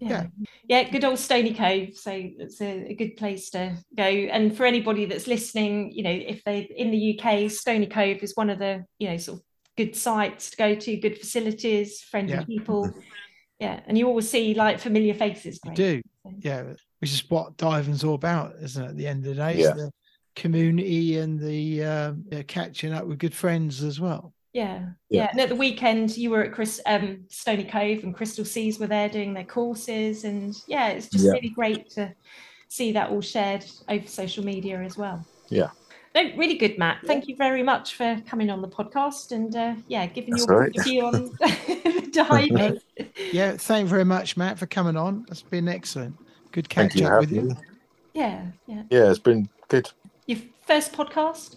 yeah. 0.00 0.26
yeah, 0.68 0.88
good 0.90 1.04
old 1.04 1.18
Stoney 1.18 1.54
Cove. 1.54 1.94
So 1.96 2.10
it's 2.12 2.60
a, 2.60 2.90
a 2.90 2.94
good 2.94 3.16
place 3.16 3.50
to 3.50 3.76
go. 3.96 4.02
And 4.04 4.56
for 4.56 4.64
anybody 4.66 5.04
that's 5.04 5.26
listening, 5.28 5.92
you 5.92 6.02
know, 6.02 6.10
if 6.10 6.42
they're 6.44 6.66
in 6.76 6.90
the 6.90 7.18
UK, 7.20 7.50
Stoney 7.50 7.86
Cove 7.86 8.18
is 8.22 8.32
one 8.34 8.50
of 8.50 8.58
the 8.58 8.84
you 8.98 9.10
know 9.10 9.16
sort 9.16 9.38
of 9.38 9.44
good 9.76 9.94
sites 9.94 10.50
to 10.50 10.56
go 10.56 10.74
to, 10.74 10.96
good 10.96 11.18
facilities, 11.18 12.00
friendly 12.00 12.34
Yeah. 12.34 12.44
people. 12.44 12.90
Yeah, 13.60 13.80
and 13.86 13.96
you 13.96 14.08
always 14.08 14.28
see 14.28 14.54
like 14.54 14.80
familiar 14.80 15.14
faces. 15.14 15.60
You 15.64 15.72
do, 15.72 16.02
yeah. 16.40 16.64
Which 16.98 17.12
is 17.12 17.30
what 17.30 17.56
diving's 17.56 18.02
all 18.02 18.14
about, 18.14 18.54
isn't 18.60 18.82
it? 18.84 18.88
At 18.88 18.96
the 18.96 19.06
end 19.06 19.24
of 19.24 19.36
the 19.36 19.42
day, 19.42 19.58
Yeah. 19.60 19.68
it's 19.68 19.76
the 19.82 19.90
community 20.34 21.18
and 21.18 21.38
the 21.38 21.84
um, 21.84 22.24
yeah, 22.32 22.42
catching 22.42 22.92
up 22.92 23.06
with 23.06 23.18
good 23.18 23.34
friends 23.34 23.84
as 23.84 24.00
well. 24.00 24.32
Yeah, 24.52 24.80
Yeah. 25.08 25.22
yeah. 25.22 25.28
And 25.30 25.40
at 25.40 25.48
the 25.48 25.56
weekend, 25.56 26.16
you 26.16 26.30
were 26.30 26.42
at 26.44 26.52
Chris 26.52 26.80
um, 26.86 27.24
Stoney 27.28 27.64
Cove, 27.64 28.02
and 28.04 28.14
Crystal 28.14 28.44
Seas 28.44 28.78
were 28.78 28.86
there 28.86 29.08
doing 29.08 29.32
their 29.34 29.44
courses, 29.44 30.24
and 30.24 30.54
yeah, 30.66 30.88
it's 30.88 31.08
just 31.08 31.24
Yeah. 31.24 31.32
really 31.32 31.48
great 31.50 31.88
to 31.90 32.12
see 32.68 32.92
that 32.92 33.10
all 33.10 33.20
shared 33.20 33.64
over 33.88 34.06
social 34.06 34.44
media 34.44 34.80
as 34.82 34.96
well. 34.98 35.24
Yeah. 35.48 35.70
No, 36.14 36.22
really 36.36 36.56
good, 36.58 36.76
Matt. 36.78 36.98
Thank 37.06 37.26
you 37.28 37.36
very 37.36 37.62
much 37.62 37.94
for 37.94 38.20
coming 38.26 38.50
on 38.50 38.60
the 38.60 38.68
podcast 38.68 39.32
and 39.32 39.54
uh, 39.56 39.74
yeah, 39.88 40.04
giving 40.06 40.32
That's 40.34 40.46
your 40.46 40.54
all 40.54 40.60
point 40.64 40.76
of 40.76 40.84
view 40.84 41.06
on 41.06 41.38
diving. 42.12 42.78
Yeah, 43.32 43.56
thank 43.56 43.84
you 43.84 43.88
very 43.88 44.04
much, 44.04 44.36
Matt, 44.36 44.58
for 44.58 44.66
coming 44.66 44.96
on. 44.96 45.24
That's 45.28 45.40
been 45.42 45.68
excellent. 45.68 46.14
Good 46.50 46.68
Thank 46.68 46.92
catch 46.92 47.02
up 47.02 47.20
with 47.20 47.32
you. 47.32 47.42
me. 47.42 47.54
yeah, 48.12 48.44
yeah. 48.66 48.82
Yeah, 48.90 49.08
it's 49.10 49.18
been 49.18 49.48
good. 49.68 49.90
Your 50.26 50.38
first 50.66 50.92
podcast? 50.92 51.56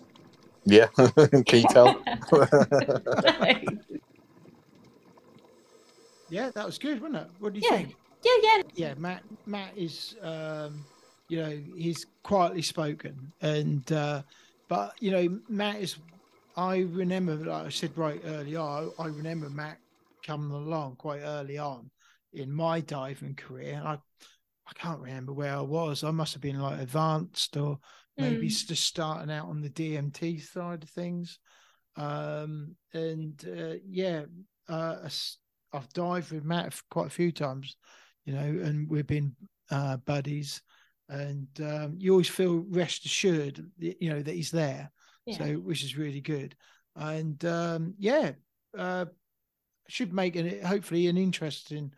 Yeah. 0.65 0.87
Can 0.97 1.61
you 1.61 1.67
tell? 1.69 1.95
Yeah, 6.27 6.49
that 6.55 6.65
was 6.65 6.79
good, 6.79 7.01
wasn't 7.01 7.17
it? 7.17 7.27
What 7.37 7.53
do 7.53 7.59
you 7.59 7.67
Yeah. 7.69 7.77
think? 7.77 7.97
yeah, 8.23 8.31
yeah. 8.41 8.61
Yeah, 8.73 8.93
Matt. 8.97 9.23
Matt 9.45 9.77
is, 9.77 10.15
um, 10.21 10.85
you 11.29 11.41
know, 11.41 11.61
he's 11.77 12.05
quietly 12.23 12.61
spoken, 12.61 13.31
and 13.41 13.89
uh, 13.91 14.23
but 14.67 14.93
you 14.99 15.11
know, 15.11 15.39
Matt 15.47 15.81
is. 15.81 15.97
I 16.57 16.79
remember, 16.79 17.35
like 17.35 17.65
I 17.65 17.69
said 17.69 17.97
right 17.97 18.21
early 18.23 18.55
on, 18.55 18.91
I 18.97 19.07
remember 19.07 19.49
Matt 19.49 19.77
coming 20.25 20.51
along 20.51 20.95
quite 20.95 21.19
early 21.21 21.57
on 21.57 21.91
in 22.33 22.49
my 22.51 22.79
diving 22.79 23.35
career. 23.35 23.81
I 23.85 23.97
I 24.67 24.73
can't 24.73 25.01
remember 25.01 25.33
where 25.33 25.55
I 25.55 25.61
was. 25.61 26.03
I 26.03 26.11
must 26.11 26.33
have 26.33 26.41
been 26.41 26.59
like 26.59 26.79
advanced 26.79 27.55
or 27.57 27.79
maybe 28.17 28.47
Mm. 28.47 28.67
just 28.67 28.83
starting 28.83 29.31
out 29.31 29.47
on 29.47 29.61
the 29.61 29.69
DMT 29.69 30.39
side 30.39 30.83
of 30.83 30.89
things. 30.89 31.39
Um, 31.95 32.75
and 32.93 33.43
uh, 33.47 33.75
yeah, 33.87 34.25
uh, 34.67 35.09
I've 35.73 35.93
dived 35.93 36.31
with 36.31 36.43
Matt 36.43 36.79
quite 36.89 37.07
a 37.07 37.11
few 37.11 37.31
times, 37.31 37.75
you 38.25 38.33
know, 38.33 38.41
and 38.41 38.89
we've 38.89 39.07
been 39.07 39.35
uh, 39.69 39.97
buddies. 39.97 40.61
And 41.07 41.47
um, 41.61 41.95
you 41.99 42.11
always 42.11 42.29
feel 42.29 42.65
rest 42.69 43.05
assured, 43.05 43.63
you 43.77 44.09
know, 44.09 44.21
that 44.21 44.33
he's 44.33 44.51
there. 44.51 44.91
Yeah. 45.25 45.37
So, 45.37 45.53
which 45.55 45.83
is 45.83 45.97
really 45.97 46.21
good. 46.21 46.55
And 46.95 47.43
um, 47.45 47.93
yeah, 47.97 48.31
uh, 48.77 49.05
should 49.87 50.13
make 50.13 50.35
it 50.35 50.63
hopefully 50.63 51.07
an 51.07 51.17
interesting 51.17 51.91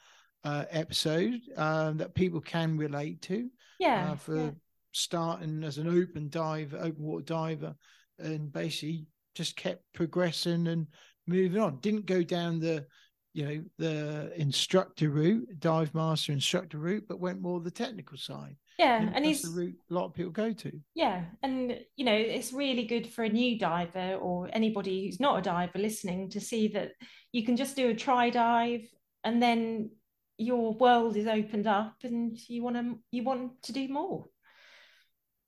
uh, 0.43 0.65
episode 0.69 1.39
um, 1.55 1.97
that 1.97 2.15
people 2.15 2.41
can 2.41 2.77
relate 2.77 3.21
to 3.23 3.49
yeah, 3.79 4.11
uh, 4.11 4.15
for 4.15 4.35
yeah. 4.37 4.49
Starting 4.97 5.63
as 5.63 5.77
an 5.77 5.87
open 5.87 6.29
diver, 6.29 6.77
open 6.77 7.03
water 7.03 7.25
diver, 7.25 7.75
and 8.19 8.51
basically 8.51 9.05
just 9.35 9.55
kept 9.55 9.83
progressing 9.93 10.67
and 10.67 10.87
moving 11.27 11.61
on. 11.61 11.77
Didn't 11.81 12.05
go 12.05 12.23
down 12.23 12.59
the, 12.59 12.85
you 13.33 13.45
know, 13.45 13.63
the 13.77 14.33
instructor 14.35 15.09
route, 15.09 15.47
dive 15.59 15.93
master 15.93 16.31
instructor 16.31 16.79
route, 16.79 17.05
but 17.07 17.19
went 17.19 17.41
more 17.41 17.59
the 17.59 17.69
technical 17.69 18.17
side. 18.17 18.55
yeah. 18.79 18.97
And 18.97 19.15
And 19.15 19.25
that's 19.25 19.41
he's 19.41 19.41
the 19.43 19.61
route 19.61 19.75
a 19.89 19.93
lot 19.93 20.05
of 20.05 20.13
people 20.13 20.31
go 20.31 20.51
to. 20.53 20.71
Yeah, 20.95 21.25
and 21.43 21.79
you 21.95 22.05
know, 22.05 22.15
it's 22.15 22.51
really 22.53 22.85
good 22.85 23.07
for 23.07 23.23
a 23.23 23.29
new 23.29 23.59
diver 23.59 24.15
or 24.15 24.49
anybody 24.53 25.05
who's 25.05 25.19
not 25.19 25.39
a 25.39 25.41
diver 25.41 25.77
listening 25.77 26.29
to 26.31 26.39
see 26.39 26.69
that 26.69 26.93
you 27.31 27.45
can 27.45 27.55
just 27.57 27.75
do 27.75 27.89
a 27.89 27.93
try 27.93 28.29
dive 28.29 28.81
and 29.23 29.41
then 29.41 29.91
your 30.39 30.73
world 30.73 31.17
is 31.17 31.27
opened 31.27 31.67
up 31.67 31.95
and 32.03 32.37
you 32.47 32.63
want 32.63 32.75
to 32.75 32.97
you 33.11 33.23
want 33.23 33.61
to 33.63 33.73
do 33.73 33.87
more. 33.87 34.25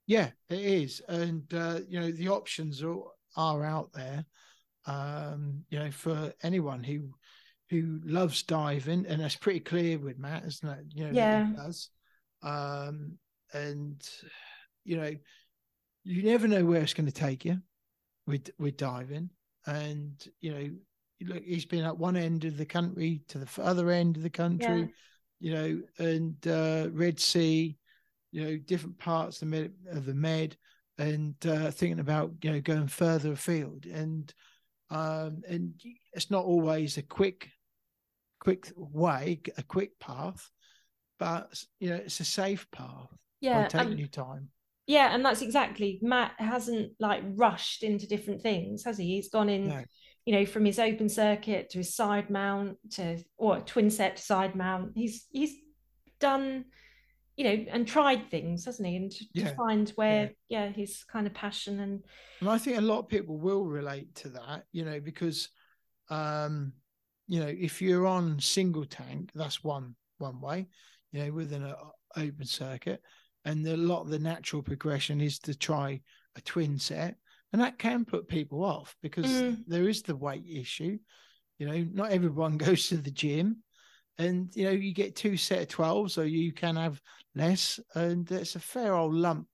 Yeah, 0.10 0.32
it 0.50 0.60
is, 0.60 1.04
and 1.08 1.44
uh, 1.54 1.82
you 1.88 2.00
know 2.00 2.10
the 2.12 2.30
options 2.30 2.82
are 2.82 2.98
are 3.38 3.64
out 3.64 3.94
there. 3.94 4.26
Um, 4.88 5.66
you 5.70 5.78
know, 5.78 5.92
for 5.92 6.34
anyone 6.42 6.84
who 6.84 7.14
who 7.70 8.00
loves 8.04 8.42
diving, 8.42 9.06
and 9.06 9.22
that's 9.22 9.36
pretty 9.36 9.60
clear 9.60 10.00
with 10.00 10.18
Matt, 10.18 10.46
isn't 10.46 10.68
it? 10.68 10.86
You 10.96 11.06
know, 11.06 11.14
Yeah. 11.14 11.48
does. 11.56 11.90
um, 12.42 13.20
and 13.54 14.02
you 14.84 14.98
know, 14.98 15.12
you 16.04 16.24
never 16.24 16.48
know 16.48 16.66
where 16.66 16.82
it's 16.82 16.96
going 16.96 17.06
to 17.06 17.12
take 17.12 17.46
you 17.46 17.62
with 18.26 18.50
with 18.58 18.78
diving, 18.78 19.30
and 19.68 20.28
you 20.42 20.52
know, 20.52 21.34
look, 21.36 21.44
he's 21.44 21.66
been 21.66 21.86
at 21.86 22.00
one 22.00 22.18
end 22.18 22.46
of 22.46 22.58
the 22.58 22.66
country 22.66 23.22
to 23.28 23.38
the 23.38 23.62
other 23.62 23.92
end 23.92 24.18
of 24.18 24.24
the 24.24 24.30
country, 24.32 24.80
Yeah. 24.80 24.86
you 25.40 25.54
know, 25.54 25.82
and 26.00 26.48
uh, 26.48 26.90
Red 26.94 27.20
Sea, 27.20 27.78
you 28.32 28.44
know, 28.44 28.58
different 28.58 28.98
parts 28.98 29.42
of 29.42 29.50
the 29.50 29.58
med, 29.58 29.74
of 29.92 30.06
the 30.06 30.14
Med, 30.14 30.56
and 30.98 31.36
uh, 31.46 31.72
thinking 31.72 32.00
about 32.00 32.34
you 32.42 32.52
know 32.52 32.62
going 32.62 32.88
further 32.88 33.32
afield, 33.32 33.86
and 33.86 34.34
um, 34.90 35.42
and 35.48 35.80
it's 36.14 36.32
not 36.32 36.46
always 36.46 36.98
a 36.98 37.04
quick, 37.04 37.50
quick 38.40 38.72
way, 38.76 39.42
a 39.58 39.64
quick 39.64 40.00
path, 40.00 40.50
but 41.20 41.64
you 41.80 41.90
know 41.90 41.96
it's 41.96 42.20
a 42.20 42.26
safe 42.26 42.70
path. 42.72 43.08
Yeah, 43.42 43.64
by 43.64 43.68
taking 43.68 43.92
and- 43.92 44.00
your 44.00 44.10
time. 44.10 44.50
Yeah, 44.88 45.14
and 45.14 45.24
that's 45.24 45.44
exactly 45.44 46.00
Matt 46.02 46.32
hasn't 46.40 46.94
like 47.00 47.22
rushed 47.36 47.84
into 47.84 48.08
different 48.08 48.42
things, 48.42 48.84
has 48.86 48.98
he? 48.98 49.06
He's 49.18 49.30
gone 49.30 49.48
in, 49.48 49.68
No. 49.68 49.84
you 50.26 50.34
know, 50.34 50.48
from 50.48 50.66
his 50.66 50.80
open 50.80 51.10
circuit 51.10 51.70
to 51.70 51.78
his 51.78 51.94
side 51.96 52.32
mount 52.32 52.78
to 52.94 53.20
or 53.38 53.60
twin 53.60 53.92
set 53.92 54.16
to 54.16 54.24
side 54.24 54.56
mount. 54.56 54.94
He's 54.96 55.28
he's 55.32 55.54
done, 56.20 56.66
you 57.40 57.46
know, 57.46 57.66
and 57.72 57.88
tried 57.88 58.30
things, 58.30 58.66
hasn't 58.66 58.86
he? 58.86 58.98
And 58.98 59.10
to, 59.12 59.26
to 59.36 59.56
find 59.56 59.90
where, 59.96 60.32
yeah, 60.50 60.68
his 60.68 61.06
kind 61.06 61.26
of 61.26 61.34
passion 61.34 61.80
and 61.80 62.04
And 62.42 62.50
I 62.50 62.58
think 62.58 62.78
a 62.78 62.82
lot 62.82 63.00
of 63.00 63.08
people 63.08 63.38
will 63.38 63.64
relate 63.64 64.14
to 64.16 64.30
that, 64.32 64.66
you 64.74 64.84
know, 64.84 65.00
because 65.00 65.48
um, 66.10 66.74
you 67.28 67.40
know, 67.40 67.48
if 67.48 67.82
you're 67.82 68.06
on 68.06 68.42
single 68.42 68.84
tank, 68.84 69.32
that's 69.34 69.64
one 69.64 69.96
one 70.18 70.42
way, 70.42 70.68
you 71.14 71.24
know, 71.24 71.32
within 71.32 71.64
an 71.64 71.76
open 72.18 72.46
circuit. 72.46 73.02
And 73.46 73.66
a 73.66 73.78
lot 73.78 74.02
of 74.02 74.10
the 74.10 74.20
natural 74.20 74.62
progression 74.62 75.22
is 75.22 75.40
to 75.40 75.56
try 75.58 76.02
a 76.36 76.42
twin 76.42 76.78
set. 76.78 77.16
And 77.54 77.62
that 77.62 77.80
can 77.80 78.04
put 78.04 78.28
people 78.28 78.66
off 78.66 78.98
because 79.02 79.28
Mm. 79.28 79.64
there 79.66 79.88
is 79.88 80.02
the 80.02 80.16
weight 80.16 80.44
issue. 80.46 81.00
You 81.58 81.68
know, 81.68 81.88
not 81.94 82.12
everyone 82.12 82.58
goes 82.68 82.90
to 82.90 82.98
the 82.98 83.12
gym. 83.12 83.64
And 84.20 84.54
you 84.56 84.66
know, 84.66 84.72
you 84.72 84.94
get 84.94 85.16
two 85.16 85.38
set 85.38 85.62
of 85.62 85.68
12, 85.70 86.12
so 86.12 86.22
you 86.22 86.52
can 86.52 86.76
have 86.76 87.02
less, 87.36 87.80
and 87.96 88.30
it's 88.32 88.56
a 88.56 88.60
fair 88.60 88.94
old 88.94 89.14
lump 89.16 89.48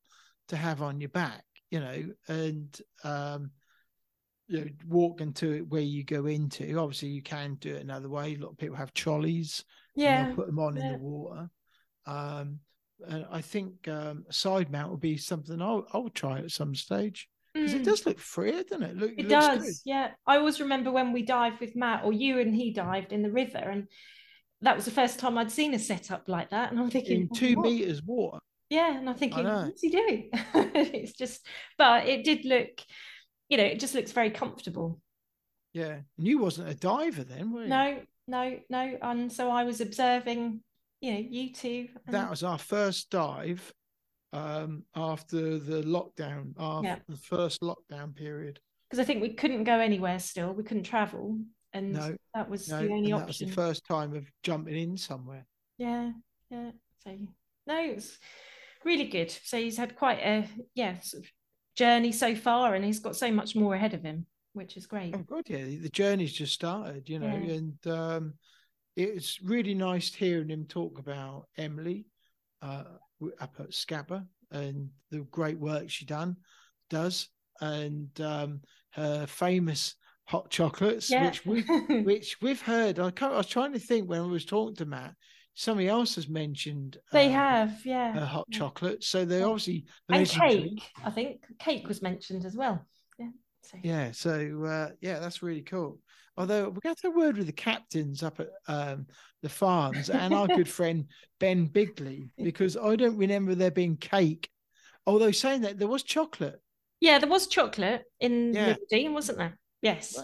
to 0.47 0.57
have 0.57 0.81
on 0.81 0.99
your 0.99 1.09
back, 1.09 1.43
you 1.71 1.79
know, 1.79 2.03
and 2.27 2.81
um 3.03 3.51
you 4.47 4.59
know, 4.59 4.67
walking 4.87 5.33
to 5.33 5.53
it 5.53 5.67
where 5.69 5.81
you 5.81 6.03
go 6.03 6.25
into. 6.25 6.77
Obviously, 6.77 7.09
you 7.09 7.21
can 7.21 7.55
do 7.55 7.75
it 7.75 7.81
another 7.81 8.09
way. 8.09 8.35
A 8.35 8.43
lot 8.43 8.51
of 8.51 8.57
people 8.57 8.75
have 8.75 8.93
trolleys. 8.93 9.63
yeah, 9.95 10.25
put 10.35 10.45
them 10.47 10.59
on 10.59 10.77
in 10.77 10.87
the 10.87 10.97
water. 10.97 11.49
Um, 12.05 12.59
and 13.07 13.25
I 13.31 13.41
think 13.41 13.87
um, 13.87 14.23
a 14.29 14.33
side 14.33 14.71
mount 14.71 14.91
would 14.91 15.01
be 15.01 15.17
something 15.17 15.61
I'll, 15.61 15.87
I'll 15.93 16.09
try 16.09 16.39
at 16.39 16.51
some 16.51 16.75
stage 16.75 17.27
because 17.53 17.73
Mm. 17.73 17.77
it 17.77 17.85
does 17.85 18.05
look 18.05 18.19
freer, 18.19 18.63
doesn't 18.63 18.83
it? 18.83 18.97
Look, 18.97 19.13
It 19.17 19.29
does, 19.29 19.63
good. 19.63 19.73
yeah. 19.85 20.11
I 20.27 20.37
always 20.37 20.59
remember 20.59 20.91
when 20.91 21.11
we 21.11 21.23
dived 21.23 21.59
with 21.59 21.75
Matt, 21.75 22.03
or 22.03 22.13
you 22.13 22.39
and 22.39 22.53
he 22.53 22.71
dived 22.71 23.13
in 23.13 23.23
the 23.23 23.31
river, 23.31 23.57
and 23.57 23.87
that 24.65 24.75
was 24.75 24.85
the 24.85 24.91
first 24.91 25.19
time 25.19 25.37
I'd 25.37 25.51
seen 25.51 25.73
a 25.73 25.79
setup 25.79 26.27
like 26.27 26.49
that. 26.49 26.71
And 26.71 26.79
I'm 26.79 26.89
thinking, 26.89 27.21
in 27.21 27.29
"Oh, 27.31 27.35
two 27.35 27.55
what?" 27.55 27.65
meters 27.65 28.01
water. 28.03 28.39
Yeah, 28.69 28.97
and 28.97 29.07
I'm 29.07 29.15
thinking, 29.15 29.45
what's 29.45 29.81
he 29.81 29.89
doing? 29.89 30.29
it's 30.33 31.13
just, 31.13 31.45
but 31.77 32.07
it 32.07 32.23
did 32.25 32.45
look, 32.45 32.69
you 33.47 33.57
know, 33.57 33.63
it 33.63 33.79
just 33.79 33.93
looks 33.93 34.11
very 34.11 34.31
comfortable. 34.31 34.99
Yeah, 35.73 35.99
and 36.17 36.27
you 36.27 36.39
wasn't 36.39 36.69
a 36.69 36.73
diver 36.73 37.23
then, 37.23 37.51
were 37.53 37.63
you? 37.63 37.67
No, 37.69 37.99
no, 38.27 38.57
no. 38.69 38.97
And 39.03 39.31
so 39.31 39.51
I 39.51 39.65
was 39.65 39.81
observing, 39.81 40.61
you 40.99 41.13
know, 41.13 41.19
you 41.19 41.53
two. 41.53 41.89
that 42.07 42.29
was 42.29 42.41
our 42.43 42.57
first 42.57 43.11
dive 43.11 43.71
um, 44.33 44.83
after 44.95 45.59
the 45.59 45.83
lockdown, 45.83 46.53
after 46.59 46.87
Yeah. 46.87 46.97
the 47.07 47.17
first 47.17 47.61
lockdown 47.61 48.15
period. 48.15 48.59
because 48.89 48.99
I 48.99 49.05
think 49.05 49.21
we 49.21 49.33
couldn't 49.35 49.65
go 49.65 49.79
anywhere 49.79 50.17
still. 50.19 50.53
We 50.53 50.63
couldn't 50.63 50.83
travel. 50.83 51.39
And 51.75 51.91
No, 51.91 52.15
that 52.33 52.49
was 52.49 52.69
No, 52.69 52.81
the 52.81 52.93
only 52.93 53.11
that 53.11 53.27
was 53.27 53.37
the 53.37 53.47
first 53.47 53.85
time 53.85 54.15
of 54.15 54.25
jumping 54.43 54.77
in 54.77 54.97
somewhere. 54.97 55.45
Yeah, 55.77 56.11
yeah. 56.49 56.71
So 57.03 57.17
no, 57.67 57.79
it's 57.79 58.17
really 58.85 59.07
good. 59.07 59.29
So 59.29 59.57
he's 59.57 59.77
had 59.77 59.97
quite 59.97 60.19
a 60.19 60.47
yeah 60.73 60.99
sort 61.01 61.23
of 61.23 61.29
journey 61.75 62.13
so 62.13 62.33
far, 62.33 62.75
and 62.75 62.85
he's 62.85 62.99
got 62.99 63.17
so 63.17 63.29
much 63.29 63.57
more 63.57 63.75
ahead 63.75 63.93
of 63.93 64.03
him, 64.03 64.25
which 64.53 64.77
is 64.77 64.87
great. 64.87 65.13
Oh 65.13 65.23
God, 65.27 65.43
yeah, 65.47 65.65
the 65.65 65.89
journey's 65.89 66.31
just 66.31 66.53
started, 66.53 67.09
you 67.09 67.19
know, 67.19 67.27
Yeah. 67.27 67.55
and 67.55 67.87
um, 67.87 68.33
it's 68.95 69.41
really 69.41 69.73
nice 69.75 70.13
hearing 70.13 70.47
him 70.49 70.65
talk 70.65 70.97
about 70.97 71.47
Emily 71.57 72.05
uh, 72.61 72.85
up 73.41 73.55
at 73.59 73.73
Scapa 73.73 74.25
and 74.51 74.89
the 75.11 75.19
great 75.31 75.59
work 75.59 75.89
she 75.89 76.05
done 76.05 76.37
does, 76.89 77.27
and 77.59 78.09
um, 78.21 78.61
her 78.91 79.27
famous 79.27 79.95
hot 80.25 80.49
chocolates, 80.49 81.09
Yeah. 81.09 81.25
which 81.27 81.45
we 81.45 81.61
which 82.03 82.37
we've 82.41 82.61
heard. 82.61 82.99
I, 82.99 83.11
can't, 83.11 83.33
I 83.33 83.37
was 83.37 83.47
trying 83.47 83.73
to 83.73 83.79
think 83.79 84.09
when 84.09 84.21
I 84.21 84.25
was 84.25 84.45
talking 84.45 84.75
to 84.77 84.85
Matt, 84.85 85.13
somebody 85.53 85.87
else 85.87 86.15
has 86.15 86.27
mentioned 86.27 86.97
they 87.11 87.27
um, 87.27 87.33
have, 87.33 87.85
yeah. 87.85 88.13
her 88.13 88.25
hot 88.25 88.49
chocolate, 88.51 89.03
so 89.03 89.25
they're 89.25 89.39
Yeah. 89.39 89.45
obviously 89.45 89.85
and 90.09 90.27
cake. 90.27 90.83
I 91.03 91.11
think 91.11 91.41
cake 91.59 91.87
was 91.87 92.01
mentioned 92.01 92.45
as 92.45 92.55
well. 92.55 92.85
Yeah. 93.17 93.29
So 93.61 93.77
Yeah, 93.83 94.11
so 94.11 94.63
uh, 94.65 94.89
yeah, 95.01 95.19
that's 95.19 95.41
really 95.43 95.61
cool. 95.61 95.99
Although 96.37 96.69
we 96.69 96.81
got 96.81 97.01
a 97.05 97.09
word 97.09 97.37
with 97.37 97.47
the 97.47 97.53
captains 97.53 98.21
up 98.21 98.41
at 98.41 98.49
um, 98.67 99.07
the 99.41 99.47
Farnes 99.47 100.09
and 100.13 100.33
our 100.33 100.47
good 100.47 100.67
friend 100.77 101.05
Ben 101.39 101.67
Bigley 101.67 102.29
because 102.37 102.75
I 102.75 102.97
don't 102.97 103.15
remember 103.17 103.55
there 103.55 103.71
being 103.71 103.95
cake. 103.95 104.49
Although 105.07 105.31
saying 105.31 105.61
that 105.61 105.79
there 105.79 105.87
was 105.87 106.03
chocolate, 106.03 106.59
yeah, 106.99 107.19
there 107.19 107.29
was 107.29 107.47
chocolate 107.47 108.03
in 108.19 108.53
Yeah. 108.53 108.75
Riverdene, 108.91 109.13
wasn't 109.13 109.37
there? 109.37 109.57
Yes. 109.85 110.19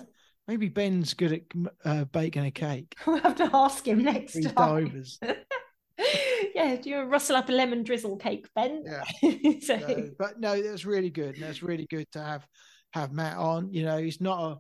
Maybe 0.48 0.70
Ben's 0.70 1.14
good 1.14 1.34
at 1.34 1.42
uh, 1.86 2.06
baking 2.06 2.46
a 2.46 2.52
cake. 2.52 2.96
We'll 3.06 3.20
have 3.20 3.36
to 3.36 3.50
ask 3.54 3.88
him 3.88 4.04
next 4.04 4.34
These 4.34 4.52
time. 4.52 4.86
divers. 4.86 5.20
yeah, 6.56 6.76
do 6.78 6.90
you 6.90 7.02
rustle 7.04 7.36
up 7.36 7.48
a 7.48 7.52
lemon 7.52 7.84
drizzle 7.84 8.18
cake, 8.18 8.48
Ben? 8.56 8.84
Yeah. 8.84 9.60
so, 9.62 9.78
So, 9.80 10.10
but 10.18 10.40
no, 10.40 10.60
that's 10.60 10.84
really 10.84 11.12
good. 11.12 11.36
That's 11.40 11.62
really 11.62 11.86
good 11.92 12.12
to 12.14 12.24
have 12.24 12.48
have 12.94 13.14
Matt 13.14 13.38
on. 13.38 13.72
You 13.72 13.86
know, 13.86 14.00
he's 14.00 14.20
not 14.20 14.40
a 14.40 14.60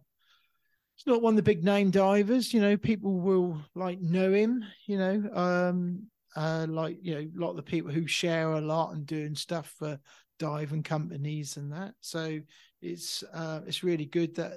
he's 0.95 1.07
not 1.07 1.23
one 1.23 1.33
of 1.33 1.37
the 1.37 1.43
big 1.43 1.63
name 1.63 1.89
divers. 1.89 2.53
You 2.53 2.61
know, 2.61 2.77
people 2.77 3.19
will 3.19 3.59
like 3.73 3.99
know 3.99 4.31
him. 4.31 4.63
You 4.85 4.99
know, 4.99 5.29
um, 5.33 6.03
uh, 6.35 6.67
like 6.69 6.99
you 7.01 7.15
know, 7.15 7.21
a 7.21 7.41
lot 7.43 7.49
of 7.49 7.55
the 7.55 7.63
people 7.63 7.91
who 7.91 8.05
share 8.05 8.51
a 8.51 8.61
lot 8.61 8.93
and 8.93 9.05
doing 9.07 9.33
stuff 9.33 9.73
for 9.79 9.99
diving 10.37 10.83
companies 10.83 11.57
and 11.57 11.73
that. 11.73 11.95
So 12.01 12.39
it's 12.81 13.23
uh, 13.33 13.61
it's 13.65 13.83
really 13.83 14.05
good 14.05 14.35
that 14.35 14.53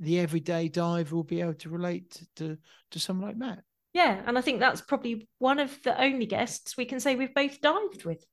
the 0.00 0.18
everyday 0.18 0.68
diver 0.68 1.14
will 1.14 1.22
be 1.22 1.40
able 1.40 1.54
to 1.54 1.68
relate 1.68 2.22
to 2.36 2.58
to, 2.90 2.98
someone 2.98 3.28
like 3.28 3.36
Matt. 3.36 3.62
yeah, 3.92 4.22
and 4.26 4.36
I 4.36 4.40
think 4.40 4.60
that's 4.60 4.80
probably 4.80 5.28
one 5.38 5.58
of 5.58 5.76
the 5.82 6.00
only 6.00 6.26
guests 6.26 6.76
we 6.76 6.84
can 6.84 7.00
say 7.00 7.16
we've 7.16 7.34
both 7.34 7.60
dived 7.60 8.04
with. 8.04 8.24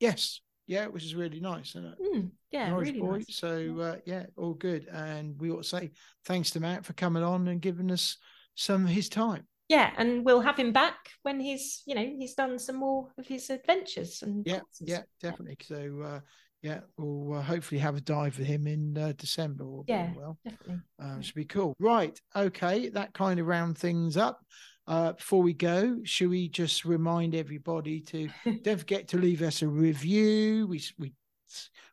Yes, 0.00 0.40
yeah, 0.66 0.86
which 0.86 1.04
is 1.04 1.14
really 1.14 1.40
nice, 1.40 1.70
isn't 1.70 1.84
it? 1.86 1.98
Mm, 2.02 2.30
yeah, 2.50 2.70
Nice 2.70 2.88
really 2.88 3.00
boy. 3.00 3.18
nice. 3.18 3.36
So 3.36 3.80
uh, 3.80 3.96
yeah, 4.04 4.26
all 4.36 4.54
good. 4.54 4.88
And 4.92 5.40
we 5.40 5.50
ought 5.50 5.62
to 5.62 5.68
say 5.68 5.90
thanks 6.24 6.50
to 6.50 6.60
Matt 6.60 6.84
for 6.84 6.92
coming 6.92 7.22
on 7.22 7.48
and 7.48 7.60
giving 7.60 7.90
us 7.90 8.16
some 8.54 8.84
of 8.84 8.90
his 8.90 9.08
time. 9.08 9.46
Yeah, 9.68 9.90
and 9.96 10.24
we'll 10.24 10.40
have 10.42 10.56
him 10.58 10.72
back 10.72 10.96
when 11.22 11.40
he's, 11.40 11.82
you 11.86 11.94
know, 11.94 12.04
he's 12.04 12.34
done 12.34 12.58
some 12.58 12.76
more 12.76 13.08
of 13.16 13.26
his 13.26 13.48
adventures 13.48 14.22
and 14.22 14.44
Yeah, 14.44 14.58
courses. 14.60 14.88
yeah, 14.88 15.02
definitely. 15.20 15.56
So 15.62 16.02
uh, 16.04 16.20
yeah, 16.62 16.80
we'll 16.96 17.38
uh, 17.38 17.42
hopefully 17.42 17.80
have 17.80 17.96
a 17.96 18.00
dive 18.00 18.38
with 18.38 18.46
him 18.46 18.66
in 18.66 18.96
uh, 18.96 19.12
December. 19.16 19.64
Being 19.64 19.84
Yeah. 19.86 20.12
well, 20.16 20.38
definitely. 20.44 20.76
uh, 21.02 21.20
should 21.20 21.34
be 21.34 21.44
cool. 21.44 21.74
Right, 21.80 22.18
okay, 22.36 22.88
that 22.90 23.12
kind 23.14 23.40
of 23.40 23.46
round 23.46 23.76
things 23.78 24.16
up. 24.16 24.40
Uh, 24.86 25.12
before 25.12 25.42
we 25.42 25.52
go, 25.52 25.98
should 26.04 26.28
we 26.30 26.48
just 26.48 26.84
remind 26.84 27.34
everybody 27.34 28.00
to 28.00 28.28
don't 28.62 28.78
forget 28.78 29.08
to 29.08 29.18
leave 29.18 29.42
us 29.42 29.62
a 29.62 29.68
review. 29.68 30.66
We 30.66 30.80
we 30.98 31.12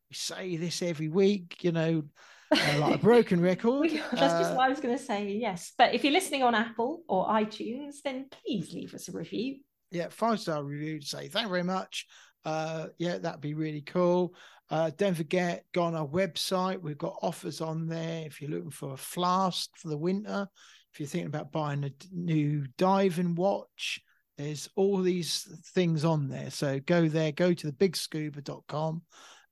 we 0.09 0.15
say 0.15 0.55
this 0.57 0.81
every 0.81 1.07
week, 1.09 1.63
you 1.63 1.71
know, 1.71 2.03
uh, 2.51 2.77
like 2.79 2.95
a 2.95 2.97
broken 3.11 3.41
record. 3.41 3.89
That's 4.11 4.33
just 4.39 4.51
Uh, 4.51 4.55
what 4.55 4.65
I 4.65 4.69
was 4.69 4.79
going 4.79 4.97
to 4.97 5.03
say. 5.03 5.31
Yes, 5.33 5.73
but 5.77 5.93
if 5.93 6.03
you're 6.03 6.13
listening 6.13 6.41
on 6.41 6.55
Apple 6.55 7.03
or 7.07 7.27
iTunes, 7.27 8.01
then 8.03 8.25
please 8.31 8.73
leave 8.73 8.93
us 8.95 9.07
a 9.07 9.11
review. 9.11 9.57
yeah, 9.91 10.07
five 10.09 10.39
star 10.39 10.63
review 10.63 10.99
to 10.99 11.05
say 11.05 11.27
thank 11.27 11.45
you 11.45 11.49
very 11.51 11.63
much. 11.63 12.07
Uh, 12.45 12.87
yeah, 12.97 13.17
that'd 13.17 13.41
be 13.41 13.53
really 13.53 13.81
cool. 13.81 14.33
Uh, 14.69 14.91
don't 14.97 15.15
forget, 15.15 15.65
go 15.73 15.83
on 15.83 15.95
our 15.95 16.07
website. 16.07 16.81
We've 16.81 16.97
got 16.97 17.17
offers 17.21 17.59
on 17.61 17.87
there. 17.87 18.25
If 18.25 18.41
you're 18.41 18.51
looking 18.51 18.69
for 18.71 18.93
a 18.93 18.97
flask 18.97 19.69
for 19.75 19.89
the 19.89 19.97
winter, 19.97 20.47
if 20.93 20.99
you're 20.99 21.07
thinking 21.07 21.27
about 21.27 21.51
buying 21.51 21.83
a 21.83 21.91
new 22.11 22.65
diving 22.77 23.35
watch, 23.35 23.99
there's 24.37 24.69
all 24.75 25.01
these 25.01 25.47
things 25.73 26.05
on 26.05 26.29
there. 26.29 26.49
So 26.49 26.79
go 26.79 27.07
there, 27.09 27.31
go 27.31 27.53
to 27.53 27.67
the 27.67 27.73
bigscuba.com. 27.73 29.01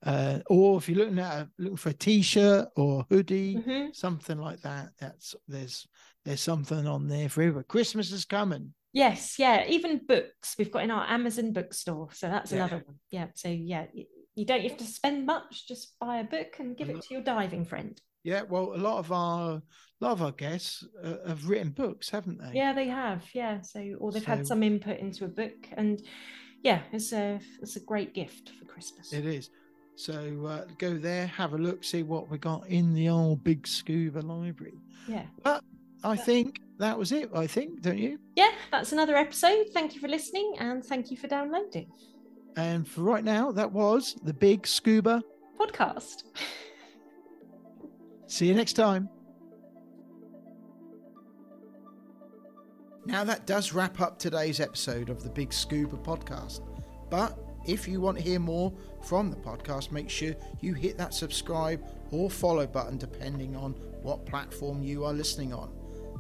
Uh, 0.06 0.40
or 0.46 0.78
if 0.78 0.88
you're 0.88 1.00
looking 1.00 1.20
at 1.20 1.34
a, 1.42 1.50
looking 1.58 1.76
for 1.78 1.90
a 1.90 1.94
t-shirt 1.94 2.68
or 2.76 3.06
hoodie, 3.10 3.56
Mhm. 3.56 3.96
something 3.96 4.38
like 4.38 4.62
that, 4.62 4.90
that's 5.00 5.36
there's 5.48 5.88
there's 6.24 6.42
something 6.42 6.86
on 6.86 7.08
there 7.08 7.30
for 7.30 7.42
everyone. 7.42 7.64
Christmas 7.68 8.12
is 8.12 8.26
coming. 8.26 8.74
Yes, 8.98 9.38
yeah, 9.38 9.66
even 9.68 10.02
books 10.08 10.56
we've 10.58 10.72
got 10.72 10.84
in 10.84 10.92
our 10.92 11.06
Amazon 11.08 11.54
bookstore. 11.54 12.10
So 12.14 12.28
that's 12.28 12.52
Yeah. 12.52 12.58
another 12.66 12.84
one. 12.86 12.96
Yeah, 13.12 13.28
so 13.36 13.48
yeah, 13.50 13.86
you 14.36 14.46
don't 14.46 14.62
have 14.64 14.78
to 14.78 14.86
spend 14.86 15.26
much. 15.26 15.68
Just 15.68 15.98
buy 16.00 16.18
a 16.18 16.24
book 16.24 16.56
and 16.60 16.76
give 16.76 16.90
it 16.90 17.02
to 17.04 17.14
your 17.14 17.22
diving 17.24 17.64
friend. 17.66 18.00
Yeah, 18.24 18.42
well, 18.42 18.74
a 18.74 18.82
lot 18.90 18.98
of 18.98 19.12
our 19.12 19.62
a 20.02 20.06
lot 20.06 20.12
of 20.14 20.22
our 20.22 20.32
guests 20.32 20.84
uh, 21.04 21.18
have 21.28 21.48
written 21.50 21.70
books, 21.72 22.10
haven't 22.10 22.40
they? 22.40 22.52
Yeah, 22.54 22.74
they 22.74 22.88
have. 22.88 23.24
Yeah, 23.34 23.62
so 23.62 23.80
or 24.00 24.12
they've 24.12 24.24
So- 24.24 24.36
had 24.36 24.48
some 24.48 24.64
input 24.64 25.00
into 25.00 25.26
a 25.26 25.30
book, 25.30 25.68
and 25.74 26.02
yeah, 26.64 26.82
it's 26.92 27.14
a 27.14 27.40
it's 27.62 27.76
a 27.76 27.80
great 27.92 28.14
gift 28.16 28.50
for 28.58 28.66
Christmas. 28.66 29.14
It 29.14 29.26
is. 29.26 29.50
So 29.96 30.46
uh, 30.46 30.66
go 30.78 30.98
there, 30.98 31.26
have 31.28 31.54
a 31.54 31.58
look, 31.58 31.84
see 31.84 32.04
what 32.04 32.30
we 32.30 32.38
got 32.38 32.68
in 32.68 32.94
the 32.94 33.10
old 33.10 33.44
big 33.44 33.66
scuba 33.68 34.20
library. 34.22 34.78
Yeah. 35.08 35.26
I 36.08 36.16
think 36.16 36.62
that 36.80 36.98
was 36.98 37.12
it. 37.12 37.30
I 37.34 37.48
think, 37.48 37.82
don't 37.82 37.98
you? 37.98 38.18
Yeah, 38.36 38.52
that's 38.72 38.94
another 38.94 39.18
episode. 39.18 39.68
Thank 39.74 39.94
you 39.94 40.00
for 40.00 40.08
listening 40.08 40.56
and 40.60 40.84
thank 40.84 41.12
you 41.12 41.18
for 41.18 41.28
downloading. 41.28 41.92
And 42.56 42.88
for 42.88 43.02
right 43.02 43.24
now, 43.24 43.52
that 43.52 43.72
was 43.72 44.16
the 44.24 44.34
big 44.34 44.66
scuba. 44.66 45.22
Podcast. 45.60 46.24
See 48.28 48.48
you 48.48 48.54
next 48.54 48.74
time. 48.74 49.10
Now, 53.06 53.24
that 53.24 53.46
does 53.46 53.74
wrap 53.74 54.02
up 54.02 54.18
today's 54.18 54.60
episode 54.60 55.10
of 55.10 55.24
the 55.24 55.30
Big 55.30 55.54
Scuba 55.54 55.96
podcast. 55.96 56.62
But 57.10 57.40
if 57.66 57.88
you 57.88 58.02
want 58.02 58.18
to 58.18 58.24
hear 58.24 58.40
more 58.40 58.74
from 59.02 59.30
the 59.30 59.38
podcast, 59.38 59.92
make 59.92 60.10
sure 60.10 60.36
you 60.60 60.74
hit 60.74 60.98
that 60.98 61.14
subscribe 61.14 61.82
or 62.12 62.30
follow 62.30 62.68
button 62.68 62.98
depending 62.98 63.56
on 63.56 63.72
what 64.02 64.26
platform 64.26 64.84
you 64.84 65.06
are 65.06 65.14
listening 65.14 65.54
on. 65.54 65.77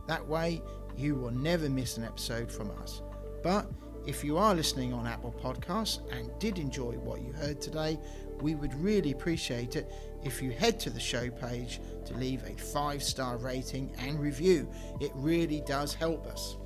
That 0.07 0.25
way, 0.25 0.61
you 0.97 1.15
will 1.15 1.31
never 1.31 1.69
miss 1.69 1.97
an 1.97 2.03
episode 2.03 2.51
from 2.51 2.71
us. 2.81 3.01
But 3.43 3.67
if 4.07 4.23
you 4.23 4.37
are 4.37 4.55
listening 4.55 4.93
on 4.93 5.05
Apple 5.05 5.35
Podcasts 5.43 5.99
and 6.11 6.31
did 6.39 6.59
enjoy 6.59 6.93
what 6.93 7.21
you 7.21 7.33
heard 7.33 7.61
today, 7.61 7.99
we 8.41 8.55
would 8.55 8.73
really 8.75 9.11
appreciate 9.11 9.75
it 9.75 9.91
if 10.23 10.41
you 10.41 10.51
head 10.51 10.79
to 10.79 10.89
the 10.89 10.99
show 10.99 11.29
page 11.29 11.81
to 12.05 12.13
leave 12.13 12.41
a 12.43 12.57
five 12.57 13.03
star 13.03 13.37
rating 13.37 13.91
and 13.99 14.19
review. 14.19 14.69
It 15.01 15.11
really 15.15 15.61
does 15.61 15.93
help 15.93 16.25
us. 16.27 16.57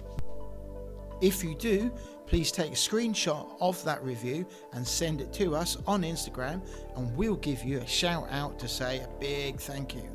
If 1.22 1.44
you 1.44 1.56
do, 1.56 1.92
please 2.26 2.52
take 2.52 2.72
a 2.72 2.76
screenshot 2.76 3.56
of 3.60 3.84
that 3.86 4.04
review 4.04 4.46
and 4.74 4.88
send 4.88 5.22
it 5.22 5.34
to 5.34 5.56
us 5.56 5.78
on 5.86 6.04
Instagram, 6.04 6.62
and 6.96 7.16
we'll 7.16 7.36
give 7.36 7.64
you 7.64 7.80
a 7.80 7.88
shout 7.88 8.28
out 8.32 8.58
to 8.60 8.68
say 8.68 9.00
a 9.00 9.08
big 9.20 9.60
thank 9.60 9.96
you. 9.96 10.08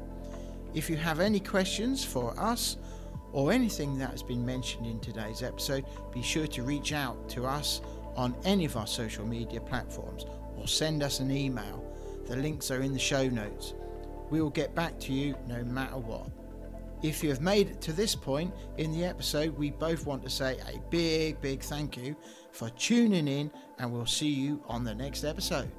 If 0.74 0.90
you 0.90 0.96
have 0.96 1.20
any 1.20 1.40
questions 1.40 2.04
for 2.04 2.38
us 2.38 2.76
or 3.32 3.52
anything 3.52 3.98
that 3.98 4.10
has 4.10 4.22
been 4.22 4.44
mentioned 4.44 4.86
in 4.86 5.00
today's 5.00 5.42
episode, 5.42 5.84
be 6.12 6.22
sure 6.22 6.46
to 6.46 6.62
reach 6.62 6.92
out 6.92 7.28
to 7.30 7.46
us 7.46 7.80
on 8.16 8.34
any 8.44 8.64
of 8.64 8.76
our 8.76 8.86
social 8.86 9.26
media 9.26 9.60
platforms 9.60 10.24
or 10.56 10.66
send 10.66 11.02
us 11.02 11.20
an 11.20 11.30
email. 11.30 11.84
The 12.26 12.36
links 12.36 12.70
are 12.70 12.80
in 12.80 12.92
the 12.92 12.98
show 12.98 13.28
notes. 13.28 13.74
We 14.30 14.40
will 14.40 14.50
get 14.50 14.74
back 14.74 14.98
to 15.00 15.12
you 15.12 15.36
no 15.46 15.62
matter 15.62 15.98
what. 15.98 16.28
If 17.02 17.22
you 17.22 17.28
have 17.28 17.42
made 17.42 17.68
it 17.68 17.80
to 17.82 17.92
this 17.92 18.14
point 18.14 18.52
in 18.78 18.90
the 18.90 19.04
episode, 19.04 19.56
we 19.56 19.70
both 19.70 20.06
want 20.06 20.22
to 20.22 20.30
say 20.30 20.58
a 20.66 20.80
big, 20.90 21.40
big 21.40 21.60
thank 21.60 21.96
you 21.96 22.16
for 22.52 22.70
tuning 22.70 23.28
in, 23.28 23.50
and 23.78 23.92
we'll 23.92 24.06
see 24.06 24.30
you 24.30 24.62
on 24.66 24.82
the 24.82 24.94
next 24.94 25.22
episode. 25.22 25.70